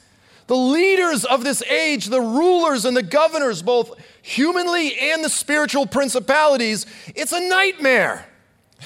The 0.49 0.57
leaders 0.57 1.25
of 1.25 1.45
this 1.45 1.63
age, 1.63 2.07
the 2.07 2.21
rulers 2.21 2.85
and 2.85 2.97
the 2.97 3.03
governors, 3.03 3.63
both 3.63 3.95
humanly 4.23 4.99
and 4.99 5.23
the 5.23 5.29
spiritual 5.29 5.87
principalities, 5.87 6.87
it's 7.15 7.33
a 7.33 7.41
nightmare. 7.49 8.27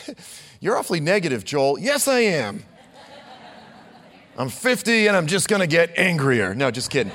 You're 0.61 0.77
awfully 0.77 1.01
negative, 1.01 1.45
Joel. 1.45 1.79
Yes, 1.79 2.07
I 2.07 2.21
am. 2.21 2.65
I'm 4.37 4.49
50 4.49 5.09
and 5.09 5.17
I'm 5.17 5.27
just 5.27 5.49
gonna 5.49 5.67
get 5.67 5.97
angrier. 5.99 6.55
No, 6.55 6.71
just 6.71 6.91
kidding. 6.91 7.13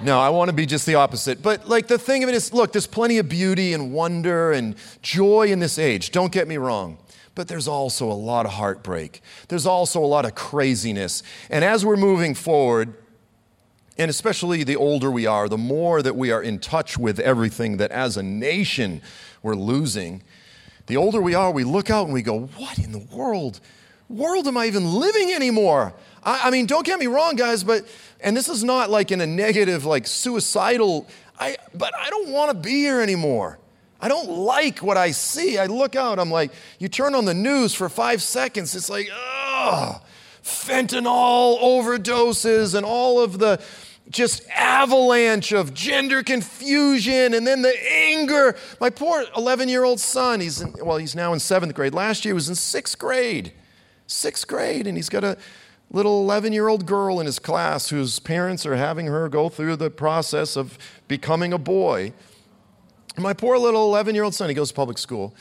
No, 0.00 0.20
I 0.20 0.28
want 0.28 0.50
to 0.50 0.52
be 0.52 0.66
just 0.66 0.86
the 0.86 0.96
opposite. 0.96 1.42
But 1.42 1.68
like 1.68 1.86
the 1.86 1.98
thing 1.98 2.22
of 2.22 2.28
it 2.28 2.34
is, 2.34 2.52
look, 2.52 2.72
there's 2.72 2.86
plenty 2.86 3.18
of 3.18 3.28
beauty 3.28 3.72
and 3.72 3.92
wonder 3.92 4.52
and 4.52 4.74
joy 5.02 5.48
in 5.48 5.58
this 5.58 5.78
age. 5.78 6.10
Don't 6.10 6.32
get 6.32 6.46
me 6.46 6.58
wrong. 6.58 6.98
But 7.34 7.48
there's 7.48 7.68
also 7.68 8.10
a 8.10 8.14
lot 8.14 8.46
of 8.46 8.52
heartbreak. 8.52 9.20
There's 9.48 9.66
also 9.66 10.02
a 10.02 10.06
lot 10.06 10.24
of 10.24 10.34
craziness. 10.34 11.22
And 11.50 11.64
as 11.64 11.84
we're 11.84 11.96
moving 11.96 12.34
forward, 12.34 12.94
and 13.98 14.10
especially 14.10 14.64
the 14.64 14.76
older 14.76 15.10
we 15.10 15.26
are, 15.26 15.48
the 15.48 15.58
more 15.58 16.02
that 16.02 16.16
we 16.16 16.30
are 16.30 16.42
in 16.42 16.58
touch 16.58 16.98
with 16.98 17.18
everything 17.18 17.78
that 17.78 17.90
as 17.90 18.16
a 18.16 18.22
nation 18.22 19.02
we're 19.42 19.54
losing, 19.54 20.22
the 20.86 20.96
older 20.96 21.20
we 21.20 21.34
are, 21.34 21.50
we 21.50 21.64
look 21.64 21.90
out 21.90 22.04
and 22.04 22.12
we 22.12 22.22
go, 22.22 22.46
What 22.56 22.78
in 22.78 22.92
the 22.92 23.06
world? 23.14 23.60
World 24.08 24.46
am 24.46 24.56
I 24.56 24.66
even 24.66 24.94
living 24.94 25.32
anymore? 25.32 25.94
I, 26.22 26.42
I 26.44 26.50
mean, 26.50 26.66
don't 26.66 26.86
get 26.86 26.98
me 26.98 27.06
wrong, 27.06 27.36
guys, 27.36 27.64
but, 27.64 27.86
and 28.20 28.36
this 28.36 28.48
is 28.48 28.62
not 28.62 28.90
like 28.90 29.10
in 29.10 29.20
a 29.20 29.26
negative, 29.26 29.84
like 29.84 30.06
suicidal, 30.06 31.06
I, 31.38 31.56
but 31.74 31.92
I 31.96 32.10
don't 32.10 32.28
want 32.30 32.50
to 32.50 32.56
be 32.56 32.74
here 32.74 33.00
anymore. 33.00 33.58
I 34.00 34.08
don't 34.08 34.28
like 34.28 34.80
what 34.80 34.96
I 34.96 35.10
see. 35.10 35.58
I 35.58 35.66
look 35.66 35.96
out, 35.96 36.18
I'm 36.18 36.30
like, 36.30 36.52
you 36.78 36.88
turn 36.88 37.14
on 37.14 37.24
the 37.24 37.34
news 37.34 37.74
for 37.74 37.88
five 37.88 38.22
seconds, 38.22 38.74
it's 38.74 38.90
like, 38.90 39.08
oh, 39.12 40.00
fentanyl 40.42 41.60
overdoses 41.60 42.74
and 42.74 42.86
all 42.86 43.20
of 43.20 43.38
the 43.38 43.60
just 44.08 44.46
avalanche 44.50 45.52
of 45.52 45.74
gender 45.74 46.22
confusion 46.22 47.34
and 47.34 47.44
then 47.44 47.62
the 47.62 47.74
anger. 47.92 48.56
My 48.80 48.90
poor 48.90 49.24
11 49.36 49.68
year 49.68 49.82
old 49.82 49.98
son, 49.98 50.40
he's 50.40 50.60
in, 50.60 50.74
well, 50.80 50.98
he's 50.98 51.16
now 51.16 51.32
in 51.32 51.40
seventh 51.40 51.74
grade. 51.74 51.94
Last 51.94 52.24
year 52.24 52.32
he 52.32 52.34
was 52.34 52.48
in 52.48 52.54
sixth 52.54 52.98
grade. 52.98 53.52
Sixth 54.06 54.46
grade, 54.46 54.86
and 54.86 54.96
he's 54.96 55.08
got 55.08 55.24
a 55.24 55.36
little 55.90 56.20
11 56.22 56.52
year 56.52 56.68
old 56.68 56.86
girl 56.86 57.20
in 57.20 57.26
his 57.26 57.38
class 57.38 57.88
whose 57.88 58.18
parents 58.18 58.66
are 58.66 58.76
having 58.76 59.06
her 59.06 59.28
go 59.28 59.48
through 59.48 59.76
the 59.76 59.90
process 59.90 60.56
of 60.56 60.78
becoming 61.08 61.52
a 61.52 61.58
boy. 61.58 62.12
My 63.18 63.32
poor 63.32 63.56
little 63.58 63.84
11 63.86 64.14
year 64.14 64.24
old 64.24 64.34
son, 64.34 64.48
he 64.48 64.54
goes 64.54 64.68
to 64.68 64.74
public 64.74 64.98
school. 64.98 65.34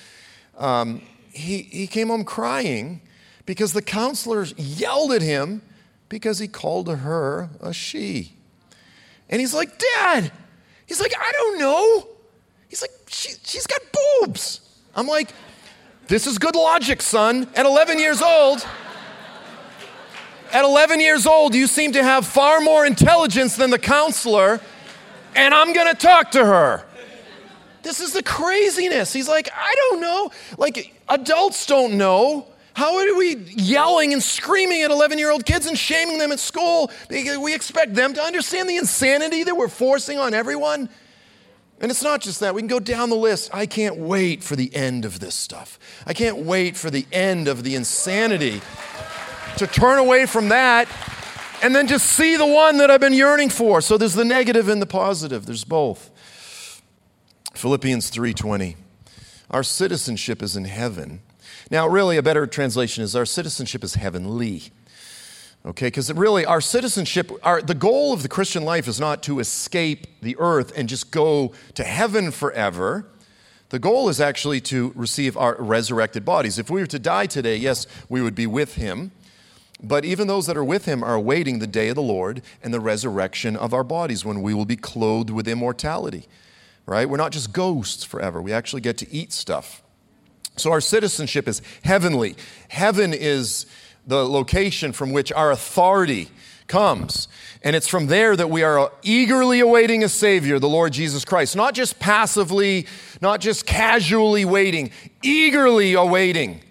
Um, 0.57 1.01
he, 1.31 1.63
he 1.63 1.87
came 1.87 2.07
home 2.07 2.23
crying 2.23 3.01
because 3.45 3.73
the 3.73 3.81
counselors 3.81 4.53
yelled 4.57 5.11
at 5.11 5.21
him 5.21 5.61
because 6.07 6.39
he 6.39 6.47
called 6.47 6.87
her 6.89 7.49
a 7.59 7.73
she. 7.73 8.33
And 9.29 9.41
he's 9.41 9.53
like, 9.53 9.77
Dad, 9.77 10.31
he's 10.85 11.01
like, 11.01 11.13
I 11.17 11.31
don't 11.33 11.59
know. 11.59 12.07
He's 12.69 12.81
like, 12.81 12.91
she, 13.07 13.33
she's 13.43 13.67
got 13.67 13.81
boobs. 14.21 14.61
I'm 14.95 15.07
like, 15.07 15.31
this 16.07 16.27
is 16.27 16.37
good 16.37 16.55
logic, 16.55 17.01
son. 17.01 17.47
At 17.55 17.65
11 17.65 17.99
years 17.99 18.21
old, 18.21 18.65
at 20.51 20.63
11 20.63 20.99
years 20.99 21.25
old, 21.25 21.55
you 21.55 21.67
seem 21.67 21.93
to 21.93 22.03
have 22.03 22.25
far 22.25 22.61
more 22.61 22.85
intelligence 22.85 23.55
than 23.55 23.71
the 23.71 23.79
counselor, 23.79 24.61
and 25.35 25.53
I'm 25.53 25.73
gonna 25.73 25.95
talk 25.95 26.31
to 26.31 26.45
her. 26.45 26.85
This 27.81 27.99
is 27.99 28.13
the 28.13 28.23
craziness. 28.23 29.13
He's 29.13 29.27
like, 29.27 29.49
I 29.53 29.75
don't 29.75 30.01
know. 30.01 30.31
Like, 30.57 30.93
adults 31.07 31.65
don't 31.65 31.97
know. 31.97 32.47
How 32.73 32.97
are 32.97 33.15
we 33.15 33.35
yelling 33.35 34.11
and 34.11 34.21
screaming 34.21 34.81
at 34.81 34.91
11 34.91 35.17
year 35.17 35.31
old 35.31 35.45
kids 35.45 35.65
and 35.65 35.77
shaming 35.77 36.17
them 36.17 36.31
at 36.31 36.39
school? 36.39 36.91
We 37.09 37.53
expect 37.53 37.93
them 37.93 38.13
to 38.15 38.21
understand 38.21 38.67
the 38.67 38.77
insanity 38.77 39.43
that 39.43 39.55
we're 39.55 39.69
forcing 39.69 40.17
on 40.17 40.33
everyone. 40.33 40.89
And 41.81 41.91
it's 41.91 42.03
not 42.03 42.21
just 42.21 42.39
that. 42.39 42.55
We 42.55 42.61
can 42.61 42.67
go 42.67 42.79
down 42.79 43.09
the 43.09 43.15
list. 43.15 43.53
I 43.53 43.65
can't 43.65 43.97
wait 43.97 44.43
for 44.43 44.55
the 44.55 44.73
end 44.75 45.05
of 45.05 45.19
this 45.19 45.35
stuff. 45.35 45.77
I 46.05 46.13
can't 46.13 46.37
wait 46.37 46.77
for 46.77 46.89
the 46.89 47.05
end 47.11 47.47
of 47.47 47.63
the 47.63 47.75
insanity 47.75 48.61
to 49.57 49.67
turn 49.67 49.99
away 49.99 50.25
from 50.25 50.49
that 50.49 50.87
and 51.61 51.75
then 51.75 51.87
just 51.87 52.05
see 52.05 52.37
the 52.37 52.45
one 52.45 52.77
that 52.77 52.89
I've 52.89 53.01
been 53.01 53.13
yearning 53.13 53.49
for. 53.49 53.81
So 53.81 53.97
there's 53.97 54.13
the 54.13 54.25
negative 54.25 54.69
and 54.69 54.81
the 54.81 54.85
positive. 54.85 55.45
There's 55.45 55.63
both. 55.63 56.11
Philippians 57.53 58.09
3:20. 58.09 58.75
Our 59.51 59.63
citizenship 59.63 60.41
is 60.41 60.55
in 60.55 60.65
heaven 60.65 61.21
now, 61.71 61.87
really, 61.87 62.17
a 62.17 62.23
better 62.23 62.45
translation 62.45 63.03
is 63.03 63.15
our 63.15 63.25
citizenship 63.25 63.83
is 63.83 63.95
heavenly. 63.95 64.63
Okay, 65.65 65.87
because 65.87 66.13
really, 66.13 66.45
our 66.45 66.61
citizenship, 66.61 67.31
our, 67.41 67.59
the 67.59 67.73
goal 67.73 68.13
of 68.13 68.21
the 68.21 68.29
Christian 68.29 68.63
life 68.63 68.87
is 68.87 68.99
not 68.99 69.23
to 69.23 69.39
escape 69.39 70.05
the 70.21 70.35
earth 70.37 70.71
and 70.77 70.87
just 70.87 71.09
go 71.09 71.53
to 71.73 71.83
heaven 71.83 72.29
forever. 72.29 73.07
The 73.69 73.79
goal 73.79 74.07
is 74.07 74.21
actually 74.21 74.61
to 74.61 74.93
receive 74.95 75.35
our 75.35 75.55
resurrected 75.57 76.23
bodies. 76.23 76.59
If 76.59 76.69
we 76.69 76.81
were 76.81 76.87
to 76.87 76.99
die 76.99 77.25
today, 77.25 77.55
yes, 77.55 77.87
we 78.09 78.21
would 78.21 78.35
be 78.35 78.45
with 78.45 78.75
him. 78.75 79.11
But 79.81 80.05
even 80.05 80.27
those 80.27 80.45
that 80.45 80.55
are 80.55 80.63
with 80.63 80.85
him 80.85 81.03
are 81.03 81.15
awaiting 81.15 81.57
the 81.57 81.67
day 81.67 81.89
of 81.89 81.95
the 81.95 82.01
Lord 82.01 82.43
and 82.61 82.71
the 82.71 82.79
resurrection 82.79 83.55
of 83.55 83.73
our 83.73 83.83
bodies 83.83 84.23
when 84.23 84.43
we 84.43 84.53
will 84.53 84.65
be 84.65 84.77
clothed 84.77 85.31
with 85.31 85.47
immortality. 85.47 86.27
Right? 86.85 87.09
We're 87.09 87.17
not 87.17 87.31
just 87.31 87.53
ghosts 87.53 88.03
forever. 88.03 88.39
We 88.39 88.53
actually 88.53 88.81
get 88.81 88.99
to 88.99 89.11
eat 89.11 89.33
stuff. 89.33 89.81
So 90.57 90.71
our 90.71 90.79
citizenship 90.79 91.47
is 91.47 91.63
heavenly. 91.83 92.35
Heaven 92.69 93.13
is 93.13 93.65
the 94.07 94.27
location 94.27 94.91
from 94.91 95.11
which 95.11 95.31
our 95.31 95.51
authority 95.51 96.29
comes. 96.67 97.27
And 97.61 97.75
it's 97.75 97.87
from 97.87 98.07
there 98.07 98.35
that 98.35 98.49
we 98.49 98.63
are 98.63 98.91
eagerly 99.03 99.59
awaiting 99.59 100.03
a 100.03 100.09
Savior, 100.09 100.59
the 100.59 100.69
Lord 100.69 100.93
Jesus 100.93 101.25
Christ. 101.25 101.55
Not 101.55 101.73
just 101.73 101.99
passively, 101.99 102.87
not 103.21 103.39
just 103.39 103.65
casually 103.65 104.45
waiting, 104.45 104.91
eagerly 105.23 105.93
awaiting 105.93 106.61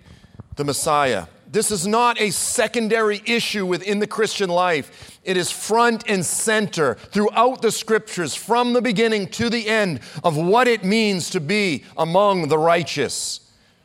the 0.57 0.65
Messiah. 0.65 1.27
This 1.51 1.71
is 1.71 1.87
not 1.87 2.21
a 2.21 2.31
secondary 2.31 3.23
issue 3.27 3.65
within 3.65 4.01
the 4.01 4.07
Christian 4.09 4.51
life. 4.51 5.21
It 5.23 5.37
is 5.37 5.51
front 5.51 6.05
and 6.09 6.27
center 6.27 6.95
throughout 6.95 7.63
the 7.63 7.71
scriptures, 7.71 8.35
from 8.35 8.73
the 8.73 8.83
beginning 8.83 9.29
to 9.29 9.49
the 9.49 9.69
end, 9.69 10.01
of 10.25 10.37
what 10.37 10.67
it 10.67 10.85
means 10.85 11.31
to 11.31 11.41
be 11.41 11.85
among 11.97 12.49
the 12.49 12.59
righteous 12.59 13.44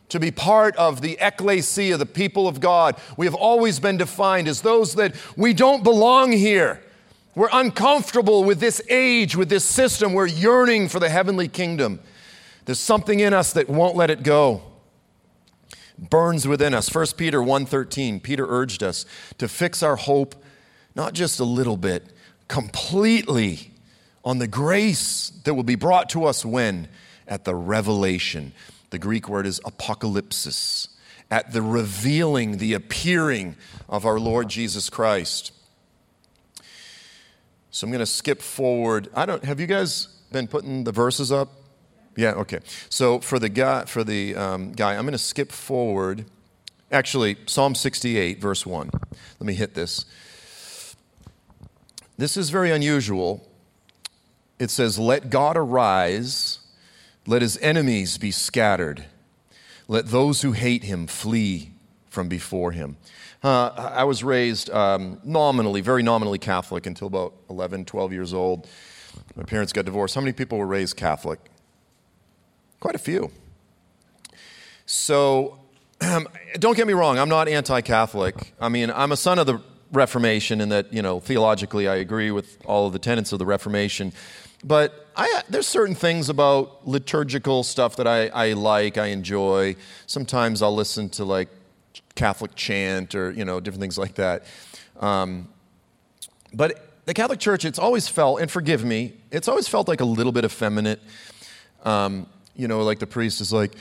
to 0.09 0.19
be 0.19 0.31
part 0.31 0.75
of 0.75 1.01
the 1.01 1.17
ecclesia, 1.21 1.97
the 1.97 2.05
people 2.05 2.47
of 2.47 2.59
God. 2.59 2.95
We 3.17 3.25
have 3.25 3.35
always 3.35 3.79
been 3.79 3.97
defined 3.97 4.47
as 4.47 4.61
those 4.61 4.95
that 4.95 5.15
we 5.37 5.53
don't 5.53 5.83
belong 5.83 6.31
here. 6.31 6.81
We're 7.35 7.49
uncomfortable 7.51 8.43
with 8.43 8.59
this 8.59 8.81
age, 8.89 9.35
with 9.35 9.49
this 9.49 9.63
system. 9.63 10.13
We're 10.13 10.27
yearning 10.27 10.89
for 10.89 10.99
the 10.99 11.09
heavenly 11.09 11.47
kingdom. 11.47 11.99
There's 12.65 12.79
something 12.79 13.19
in 13.19 13.33
us 13.33 13.53
that 13.53 13.69
won't 13.69 13.95
let 13.95 14.09
it 14.09 14.23
go. 14.23 14.63
Burns 15.97 16.47
within 16.47 16.73
us. 16.73 16.89
1 16.89 17.17
Peter 17.17 17.41
1:13. 17.41 18.19
Peter 18.19 18.45
urged 18.47 18.83
us 18.83 19.05
to 19.37 19.47
fix 19.47 19.83
our 19.83 19.95
hope 19.95 20.35
not 20.95 21.13
just 21.13 21.39
a 21.39 21.45
little 21.45 21.77
bit, 21.77 22.11
completely 22.47 23.71
on 24.25 24.39
the 24.39 24.47
grace 24.47 25.31
that 25.43 25.53
will 25.53 25.63
be 25.63 25.75
brought 25.75 26.09
to 26.09 26.25
us 26.25 26.43
when 26.43 26.87
at 27.27 27.45
the 27.45 27.55
revelation 27.55 28.51
the 28.89 28.99
Greek 28.99 29.29
word 29.29 29.45
is 29.45 29.59
apocalypsis, 29.61 30.89
at 31.31 31.53
the 31.53 31.61
revealing, 31.61 32.57
the 32.57 32.73
appearing 32.73 33.55
of 33.87 34.05
our 34.05 34.19
Lord 34.19 34.49
Jesus 34.49 34.89
Christ. 34.89 35.51
So 37.71 37.85
I'm 37.85 37.91
going 37.91 37.99
to 37.99 38.05
skip 38.05 38.41
forward. 38.41 39.09
I 39.15 39.25
don't 39.25 39.43
have 39.43 39.59
you 39.59 39.67
guys 39.67 40.07
been 40.31 40.47
putting 40.47 40.83
the 40.83 40.91
verses 40.91 41.31
up? 41.31 41.49
Yeah, 42.15 42.31
okay. 42.31 42.59
So 42.89 43.19
for 43.19 43.37
the 43.37 43.49
guy, 43.49 43.85
for 43.85 44.03
the 44.03 44.35
um, 44.35 44.71
guy, 44.71 44.95
I'm 44.95 45.03
going 45.03 45.11
to 45.11 45.17
skip 45.17 45.51
forward. 45.51 46.25
Actually, 46.91 47.37
Psalm 47.45 47.75
68, 47.75 48.41
verse 48.41 48.65
1. 48.65 48.89
Let 48.91 49.45
me 49.45 49.53
hit 49.53 49.75
this. 49.75 50.05
This 52.17 52.35
is 52.35 52.49
very 52.49 52.71
unusual 52.71 53.49
it 54.59 54.69
says, 54.69 54.99
Let 54.99 55.29
God 55.29 55.57
arise, 55.57 56.58
let 57.29 57.43
his 57.43 57.59
enemies 57.59 58.17
be 58.17 58.31
scattered, 58.31 59.05
let 59.87 60.07
those 60.07 60.41
who 60.41 60.53
hate 60.53 60.83
him 60.83 61.05
flee 61.05 61.69
from 62.09 62.27
before 62.27 62.71
him. 62.71 62.97
Uh, 63.43 63.69
I 63.77 64.03
was 64.03 64.23
raised 64.23 64.71
um, 64.71 65.21
nominally, 65.23 65.81
very 65.81 66.01
nominally 66.01 66.39
Catholic 66.39 66.87
until 66.87 67.05
about 67.05 67.35
11, 67.51 67.85
12 67.85 68.13
years 68.13 68.33
old. 68.33 68.67
My 69.35 69.43
parents 69.43 69.71
got 69.71 69.85
divorced. 69.85 70.15
How 70.15 70.21
many 70.21 70.33
people 70.33 70.57
were 70.57 70.65
raised 70.65 70.97
Catholic? 70.97 71.39
Quite 72.79 72.95
a 72.95 72.99
few. 72.99 73.31
So, 74.87 75.59
don't 76.57 76.75
get 76.75 76.87
me 76.87 76.93
wrong, 76.93 77.19
I'm 77.19 77.29
not 77.29 77.47
anti 77.47 77.81
Catholic. 77.81 78.53
I 78.59 78.69
mean, 78.69 78.89
I'm 78.89 79.11
a 79.11 79.17
son 79.17 79.37
of 79.37 79.45
the 79.45 79.61
Reformation 79.91 80.61
in 80.61 80.69
that, 80.69 80.91
you 80.91 81.03
know, 81.03 81.19
theologically 81.19 81.87
I 81.87 81.97
agree 81.97 82.31
with 82.31 82.57
all 82.65 82.87
of 82.87 82.93
the 82.93 82.99
tenets 82.99 83.31
of 83.31 83.39
the 83.39 83.45
Reformation. 83.45 84.13
But 84.63 85.07
I, 85.15 85.43
there's 85.49 85.67
certain 85.67 85.95
things 85.95 86.29
about 86.29 86.87
liturgical 86.87 87.63
stuff 87.63 87.95
that 87.95 88.07
I, 88.07 88.27
I 88.27 88.53
like, 88.53 88.97
I 88.97 89.07
enjoy. 89.07 89.75
Sometimes 90.05 90.61
I'll 90.61 90.75
listen 90.75 91.09
to 91.11 91.25
like 91.25 91.49
Catholic 92.15 92.55
chant 92.55 93.15
or, 93.15 93.31
you 93.31 93.45
know, 93.45 93.59
different 93.59 93.81
things 93.81 93.97
like 93.97 94.15
that. 94.15 94.43
Um, 94.99 95.47
but 96.53 96.85
the 97.05 97.13
Catholic 97.13 97.39
Church, 97.39 97.63
it's 97.63 97.79
always 97.79 98.07
felt, 98.07 98.41
and 98.41 98.51
forgive 98.51 98.83
me, 98.83 99.13
it's 99.31 99.47
always 99.47 99.67
felt 99.67 99.87
like 99.87 100.01
a 100.01 100.05
little 100.05 100.31
bit 100.31 100.45
effeminate. 100.45 101.01
Um, 101.83 102.27
you 102.55 102.67
know, 102.67 102.81
like 102.81 102.99
the 102.99 103.07
priest 103.07 103.39
is 103.39 103.53
like, 103.53 103.75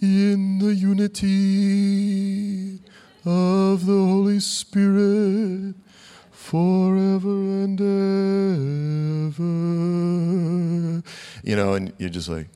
in 0.00 0.58
the 0.58 0.74
unity 0.74 2.78
of 3.24 3.86
the 3.86 3.92
Holy 3.92 4.38
Spirit, 4.38 5.74
forever 6.30 7.64
and 7.64 7.80
ever. 9.34 9.83
You 11.44 11.56
know, 11.56 11.74
and 11.74 11.92
you're 11.98 12.08
just 12.08 12.30
like, 12.30 12.48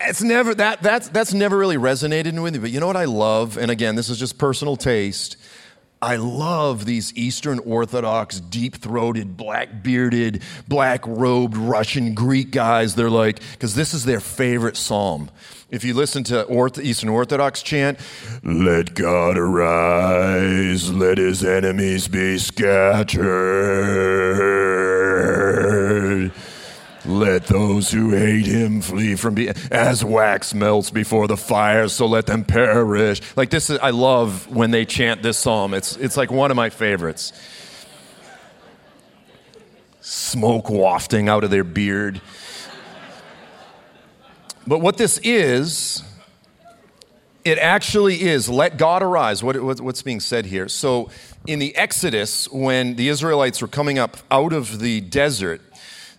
it's 0.00 0.22
never 0.22 0.54
that 0.54 0.82
that's 0.82 1.08
that's 1.08 1.32
never 1.32 1.56
really 1.56 1.78
resonated 1.78 2.40
with 2.42 2.52
me. 2.52 2.58
But 2.58 2.72
you 2.72 2.78
know 2.78 2.86
what 2.86 2.96
I 2.96 3.06
love, 3.06 3.56
and 3.56 3.70
again, 3.70 3.94
this 3.94 4.10
is 4.10 4.18
just 4.18 4.36
personal 4.36 4.76
taste. 4.76 5.38
I 6.02 6.16
love 6.16 6.84
these 6.84 7.14
Eastern 7.16 7.58
Orthodox, 7.60 8.38
deep 8.40 8.76
throated, 8.76 9.36
black 9.38 9.82
bearded, 9.82 10.42
black 10.68 11.06
robed 11.06 11.56
Russian 11.56 12.14
Greek 12.14 12.50
guys. 12.50 12.94
They're 12.94 13.08
like, 13.08 13.40
because 13.52 13.74
this 13.74 13.94
is 13.94 14.04
their 14.04 14.20
favorite 14.20 14.76
psalm. 14.76 15.30
If 15.70 15.82
you 15.82 15.94
listen 15.94 16.22
to 16.24 16.46
Eastern 16.82 17.08
Orthodox 17.08 17.62
chant, 17.62 17.98
let 18.42 18.94
God 18.94 19.38
arise, 19.38 20.92
let 20.92 21.16
his 21.18 21.42
enemies 21.42 22.06
be 22.06 22.38
scattered. 22.38 23.24
Let 27.06 27.46
those 27.46 27.90
who 27.90 28.10
hate 28.12 28.46
him 28.46 28.80
flee 28.80 29.14
from 29.14 29.34
be 29.34 29.50
as 29.70 30.02
wax 30.04 30.54
melts 30.54 30.90
before 30.90 31.26
the 31.28 31.36
fire, 31.36 31.88
so 31.88 32.06
let 32.06 32.26
them 32.26 32.44
perish. 32.44 33.20
Like 33.36 33.50
this 33.50 33.68
is 33.68 33.78
I 33.78 33.90
love 33.90 34.48
when 34.48 34.70
they 34.70 34.84
chant 34.84 35.22
this 35.22 35.38
psalm. 35.38 35.74
It's 35.74 35.96
it's 35.96 36.16
like 36.16 36.30
one 36.30 36.50
of 36.50 36.56
my 36.56 36.70
favorites. 36.70 37.32
Smoke 40.00 40.70
wafting 40.70 41.28
out 41.28 41.44
of 41.44 41.50
their 41.50 41.64
beard. 41.64 42.20
But 44.66 44.78
what 44.78 44.96
this 44.96 45.18
is, 45.22 46.02
it 47.44 47.58
actually 47.58 48.22
is 48.22 48.48
let 48.48 48.78
God 48.78 49.02
arise. 49.02 49.42
What, 49.42 49.60
what's 49.60 50.02
being 50.02 50.20
said 50.20 50.46
here? 50.46 50.68
So, 50.68 51.10
in 51.46 51.58
the 51.58 51.76
Exodus, 51.76 52.50
when 52.50 52.96
the 52.96 53.08
Israelites 53.08 53.60
were 53.60 53.68
coming 53.68 53.98
up 53.98 54.16
out 54.30 54.54
of 54.54 54.80
the 54.80 55.02
desert, 55.02 55.60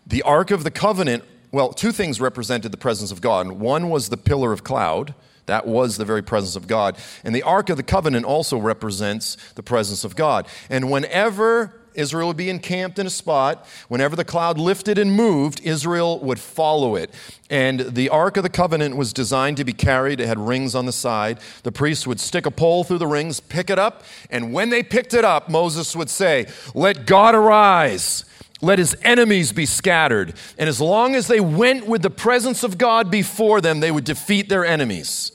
the 0.05 0.21
Ark 0.23 0.51
of 0.51 0.63
the 0.63 0.71
Covenant, 0.71 1.23
well, 1.51 1.73
two 1.73 1.91
things 1.91 2.21
represented 2.21 2.71
the 2.71 2.77
presence 2.77 3.11
of 3.11 3.21
God. 3.21 3.51
One 3.51 3.89
was 3.89 4.09
the 4.09 4.17
pillar 4.17 4.51
of 4.51 4.63
cloud, 4.63 5.15
that 5.45 5.67
was 5.67 5.97
the 5.97 6.05
very 6.05 6.23
presence 6.23 6.55
of 6.55 6.67
God. 6.67 6.97
And 7.23 7.35
the 7.35 7.43
Ark 7.43 7.69
of 7.69 7.77
the 7.77 7.83
Covenant 7.83 8.25
also 8.25 8.57
represents 8.57 9.37
the 9.53 9.63
presence 9.63 10.03
of 10.03 10.15
God. 10.15 10.47
And 10.69 10.89
whenever 10.89 11.81
Israel 11.93 12.27
would 12.27 12.37
be 12.37 12.49
encamped 12.49 12.99
in 12.99 13.07
a 13.07 13.11
spot, 13.11 13.65
whenever 13.87 14.15
the 14.15 14.25
cloud 14.25 14.57
lifted 14.57 14.97
and 14.97 15.13
moved, 15.13 15.61
Israel 15.63 16.19
would 16.19 16.39
follow 16.39 16.95
it. 16.95 17.11
And 17.49 17.79
the 17.79 18.09
Ark 18.09 18.37
of 18.37 18.43
the 18.43 18.49
Covenant 18.49 18.97
was 18.97 19.13
designed 19.13 19.57
to 19.57 19.63
be 19.63 19.73
carried, 19.73 20.19
it 20.19 20.27
had 20.27 20.39
rings 20.39 20.75
on 20.75 20.85
the 20.85 20.91
side. 20.91 21.39
The 21.63 21.71
priest 21.71 22.05
would 22.05 22.19
stick 22.19 22.45
a 22.45 22.51
pole 22.51 22.83
through 22.83 22.97
the 22.97 23.07
rings, 23.07 23.39
pick 23.39 23.69
it 23.69 23.79
up, 23.79 24.03
and 24.29 24.51
when 24.51 24.69
they 24.69 24.83
picked 24.83 25.13
it 25.13 25.23
up, 25.23 25.49
Moses 25.49 25.95
would 25.95 26.09
say, 26.09 26.47
Let 26.73 27.05
God 27.05 27.35
arise 27.35 28.25
let 28.61 28.79
his 28.79 28.95
enemies 29.01 29.51
be 29.51 29.65
scattered. 29.65 30.33
And 30.57 30.69
as 30.69 30.79
long 30.79 31.15
as 31.15 31.27
they 31.27 31.39
went 31.39 31.87
with 31.87 32.01
the 32.01 32.09
presence 32.09 32.63
of 32.63 32.77
God 32.77 33.11
before 33.11 33.61
them, 33.61 33.79
they 33.79 33.91
would 33.91 34.05
defeat 34.05 34.49
their 34.49 34.65
enemies. 34.65 35.31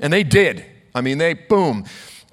And 0.00 0.12
they 0.12 0.24
did. 0.24 0.64
I 0.94 1.00
mean, 1.00 1.18
they, 1.18 1.34
boom. 1.34 1.84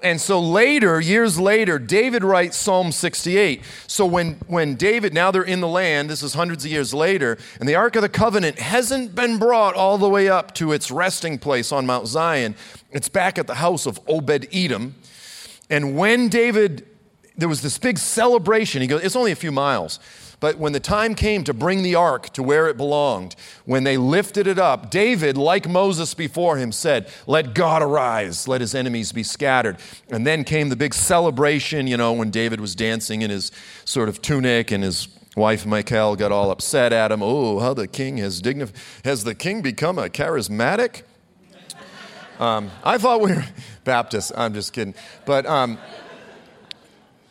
And 0.02 0.20
so 0.20 0.40
later, 0.40 0.98
years 1.00 1.38
later, 1.38 1.78
David 1.78 2.24
writes 2.24 2.56
Psalm 2.56 2.90
68. 2.90 3.62
So 3.86 4.06
when, 4.06 4.34
when 4.46 4.76
David, 4.76 5.12
now 5.12 5.30
they're 5.30 5.42
in 5.42 5.60
the 5.60 5.68
land, 5.68 6.08
this 6.08 6.22
is 6.22 6.34
hundreds 6.34 6.64
of 6.64 6.70
years 6.70 6.94
later, 6.94 7.36
and 7.58 7.68
the 7.68 7.74
Ark 7.74 7.96
of 7.96 8.02
the 8.02 8.08
Covenant 8.08 8.58
hasn't 8.58 9.14
been 9.14 9.38
brought 9.38 9.74
all 9.74 9.98
the 9.98 10.08
way 10.08 10.28
up 10.28 10.54
to 10.54 10.72
its 10.72 10.90
resting 10.90 11.38
place 11.38 11.70
on 11.70 11.84
Mount 11.84 12.06
Zion. 12.06 12.54
It's 12.90 13.08
back 13.10 13.38
at 13.38 13.46
the 13.46 13.56
house 13.56 13.86
of 13.86 14.00
Obed 14.08 14.48
Edom. 14.52 14.94
And 15.68 15.96
when 15.96 16.28
David, 16.28 16.86
there 17.36 17.48
was 17.48 17.60
this 17.60 17.76
big 17.76 17.98
celebration, 17.98 18.80
he 18.80 18.88
goes, 18.88 19.02
it's 19.02 19.16
only 19.16 19.32
a 19.32 19.36
few 19.36 19.52
miles. 19.52 20.00
But 20.40 20.56
when 20.56 20.72
the 20.72 20.80
time 20.80 21.14
came 21.14 21.44
to 21.44 21.52
bring 21.52 21.82
the 21.82 21.94
ark 21.94 22.30
to 22.30 22.42
where 22.42 22.66
it 22.68 22.78
belonged, 22.78 23.36
when 23.66 23.84
they 23.84 23.98
lifted 23.98 24.46
it 24.46 24.58
up, 24.58 24.90
David, 24.90 25.36
like 25.36 25.68
Moses 25.68 26.14
before 26.14 26.56
him, 26.56 26.72
said, 26.72 27.08
Let 27.26 27.54
God 27.54 27.82
arise, 27.82 28.48
let 28.48 28.62
his 28.62 28.74
enemies 28.74 29.12
be 29.12 29.22
scattered. 29.22 29.76
And 30.08 30.26
then 30.26 30.44
came 30.44 30.70
the 30.70 30.76
big 30.76 30.94
celebration, 30.94 31.86
you 31.86 31.98
know, 31.98 32.14
when 32.14 32.30
David 32.30 32.60
was 32.60 32.74
dancing 32.74 33.20
in 33.20 33.30
his 33.30 33.52
sort 33.84 34.08
of 34.08 34.22
tunic 34.22 34.70
and 34.70 34.82
his 34.82 35.08
wife 35.36 35.66
Michal 35.66 36.16
got 36.16 36.32
all 36.32 36.50
upset 36.50 36.92
at 36.92 37.12
him. 37.12 37.22
Oh, 37.22 37.58
how 37.58 37.74
the 37.74 37.86
king 37.86 38.16
has 38.16 38.40
dignified. 38.40 38.80
Has 39.04 39.24
the 39.24 39.34
king 39.34 39.60
become 39.60 39.98
a 39.98 40.08
charismatic? 40.08 41.02
Um, 42.38 42.70
I 42.82 42.96
thought 42.96 43.20
we 43.20 43.34
were 43.34 43.44
Baptists. 43.84 44.32
I'm 44.34 44.54
just 44.54 44.72
kidding. 44.72 44.94
But 45.26 45.44
um, 45.44 45.78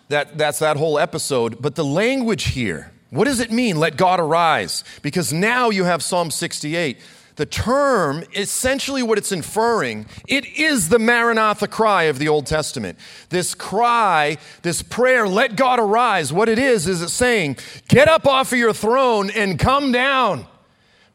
that, 0.10 0.38
that's 0.38 0.60
that 0.60 0.78
whole 0.78 0.99
episode. 0.99 1.60
But 1.60 1.74
the 1.74 1.84
language 1.84 2.49
here, 2.49 2.91
what 3.10 3.26
does 3.26 3.39
it 3.39 3.51
mean, 3.51 3.78
let 3.78 3.97
God 3.97 4.20
arise? 4.20 4.84
Because 5.01 5.34
now 5.34 5.70
you 5.70 5.84
have 5.84 6.03
Psalm 6.03 6.30
68. 6.32 6.97
The 7.38 7.45
term, 7.45 8.24
essentially 8.36 9.01
what 9.01 9.18
it's 9.18 9.32
inferring, 9.32 10.07
it 10.28 10.45
is 10.60 10.89
the 10.89 10.99
Maranatha 10.99 11.70
cry 11.70 12.03
of 12.03 12.20
the 12.20 12.28
Old 12.28 12.45
Testament. 12.45 12.99
This 13.30 13.55
cry, 13.55 14.38
this 14.62 14.82
prayer, 14.82 15.26
let 15.26 15.55
God 15.55 15.80
arise, 15.80 16.34
what 16.34 16.49
it 16.49 16.60
is, 16.60 16.86
is 16.86 17.01
it 17.01 17.07
saying, 17.07 17.55
get 17.88 18.10
up 18.10 18.28
off 18.28 18.51
of 18.51 18.57
your 18.57 18.74
throne 18.74 19.30
and 19.30 19.57
come 19.57 19.93
down. 19.93 20.45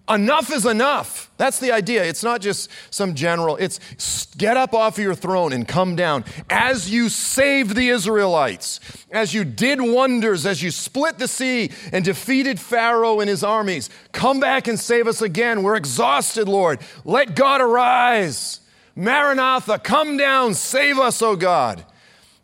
Enough 0.09 0.53
is 0.53 0.67
enough. 0.67 1.31
That's 1.39 1.59
the 1.61 1.73
idea. 1.73 2.05
It's 2.05 2.23
not 2.23 2.43
just 2.43 2.69
some 2.91 3.15
general, 3.15 3.57
it's 3.57 3.81
get 4.37 4.59
up 4.59 4.75
off 4.75 4.99
of 4.99 5.05
your 5.05 5.15
throne 5.15 5.55
and 5.55 5.67
come 5.67 5.97
down. 5.97 6.27
As 6.51 6.91
you 6.91 7.09
saved 7.09 7.75
the 7.75 7.89
Israelites, 7.89 8.81
as 9.11 9.33
you 9.33 9.45
did 9.45 9.81
wonders, 9.81 10.45
as 10.45 10.63
you 10.63 10.71
split 10.71 11.19
the 11.19 11.27
sea 11.27 11.71
and 11.91 12.05
defeated 12.05 12.61
Pharaoh 12.61 13.21
and 13.21 13.31
his 13.31 13.43
armies, 13.43 13.89
come 14.13 14.41
back 14.41 14.69
and 14.69 14.79
save 14.79 15.07
us 15.07 15.23
again. 15.23 15.63
We're 15.63 15.77
exhausted, 15.77 16.49
Lord. 16.49 16.81
Let 17.07 17.35
God 17.35 17.63
arise. 17.63 18.61
Maranatha, 18.95 19.79
come 19.79 20.19
down, 20.19 20.53
save 20.53 20.99
us, 20.99 21.23
O 21.23 21.35
God. 21.35 21.83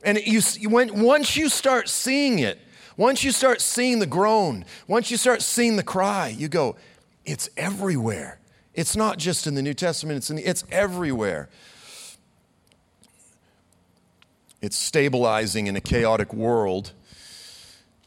And 0.02 0.18
you, 0.18 0.40
when, 0.68 1.02
once 1.02 1.36
you 1.36 1.50
start 1.50 1.90
seeing 1.90 2.38
it, 2.38 2.58
once 2.96 3.22
you 3.22 3.32
start 3.32 3.60
seeing 3.60 3.98
the 3.98 4.06
groan, 4.06 4.64
once 4.86 5.10
you 5.10 5.16
start 5.16 5.42
seeing 5.42 5.76
the 5.76 5.82
cry, 5.82 6.28
you 6.28 6.48
go, 6.48 6.76
it's 7.24 7.48
everywhere. 7.56 8.40
It's 8.74 8.96
not 8.96 9.18
just 9.18 9.46
in 9.46 9.54
the 9.54 9.62
New 9.62 9.74
Testament, 9.74 10.16
it's, 10.18 10.30
in 10.30 10.38
it's 10.38 10.64
everywhere. 10.70 11.48
It's 14.60 14.76
stabilizing 14.76 15.66
in 15.66 15.76
a 15.76 15.80
chaotic 15.80 16.32
world. 16.34 16.92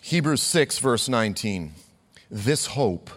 Hebrews 0.02 0.42
6, 0.42 0.80
verse 0.80 1.10
19. 1.10 1.74
This 2.30 2.68
hope, 2.68 3.10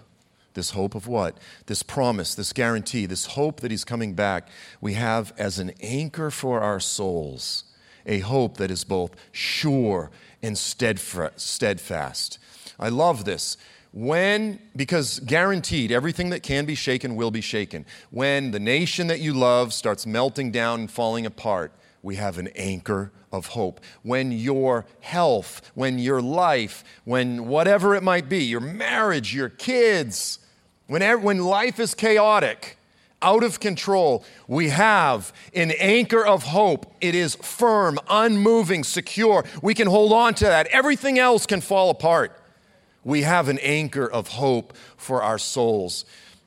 this 0.54 0.70
hope 0.70 0.94
of 0.94 1.06
what? 1.06 1.36
This 1.66 1.82
promise, 1.82 2.34
this 2.34 2.52
guarantee, 2.52 3.06
this 3.06 3.26
hope 3.26 3.60
that 3.60 3.70
He's 3.70 3.84
coming 3.84 4.14
back, 4.14 4.48
we 4.80 4.94
have 4.94 5.32
as 5.36 5.58
an 5.58 5.72
anchor 5.82 6.30
for 6.30 6.60
our 6.60 6.80
souls, 6.80 7.64
a 8.06 8.20
hope 8.20 8.56
that 8.56 8.70
is 8.70 8.84
both 8.84 9.14
sure 9.32 10.10
and 10.42 10.56
steadfast. 10.56 12.38
I 12.78 12.88
love 12.88 13.24
this 13.24 13.56
When, 13.92 14.58
because 14.74 15.20
guaranteed, 15.20 15.90
everything 15.90 16.30
that 16.30 16.42
can 16.42 16.66
be 16.66 16.74
shaken 16.74 17.16
will 17.16 17.30
be 17.30 17.40
shaken. 17.40 17.86
When 18.10 18.50
the 18.50 18.60
nation 18.60 19.06
that 19.06 19.20
you 19.20 19.32
love 19.32 19.72
starts 19.72 20.06
melting 20.06 20.50
down 20.50 20.80
and 20.80 20.90
falling 20.90 21.24
apart, 21.24 21.72
we 22.02 22.16
have 22.16 22.38
an 22.38 22.48
anchor 22.56 23.10
of 23.32 23.46
hope. 23.48 23.80
When 24.02 24.32
your 24.32 24.86
health, 25.00 25.70
when 25.74 25.98
your 25.98 26.20
life, 26.20 26.84
when 27.04 27.46
whatever 27.46 27.94
it 27.94 28.02
might 28.02 28.28
be, 28.28 28.44
your 28.44 28.60
marriage, 28.60 29.34
your 29.34 29.48
kids, 29.48 30.38
when, 30.86 31.22
when 31.22 31.38
life 31.38 31.80
is 31.80 31.94
chaotic, 31.94 32.78
out 33.22 33.42
of 33.42 33.60
control, 33.60 34.24
we 34.46 34.68
have 34.68 35.32
an 35.54 35.72
anchor 35.78 36.24
of 36.24 36.44
hope. 36.44 36.94
It 37.00 37.14
is 37.14 37.34
firm, 37.36 37.98
unmoving, 38.08 38.84
secure. 38.84 39.44
We 39.62 39.74
can 39.74 39.88
hold 39.88 40.12
on 40.12 40.34
to 40.34 40.44
that. 40.44 40.66
Everything 40.68 41.18
else 41.18 41.46
can 41.46 41.60
fall 41.60 41.90
apart. 41.90 42.38
We 43.06 43.22
have 43.22 43.48
an 43.48 43.60
anchor 43.60 44.10
of 44.10 44.26
hope 44.26 44.76
for 44.96 45.22
our 45.22 45.38
souls. 45.38 46.04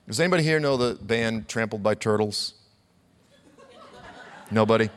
Does 0.07 0.19
anybody 0.19 0.43
here 0.43 0.59
know 0.59 0.75
the 0.75 0.95
band 1.01 1.47
Trampled 1.47 1.81
by 1.81 1.95
Turtles? 1.95 2.53
Nobody? 4.51 4.89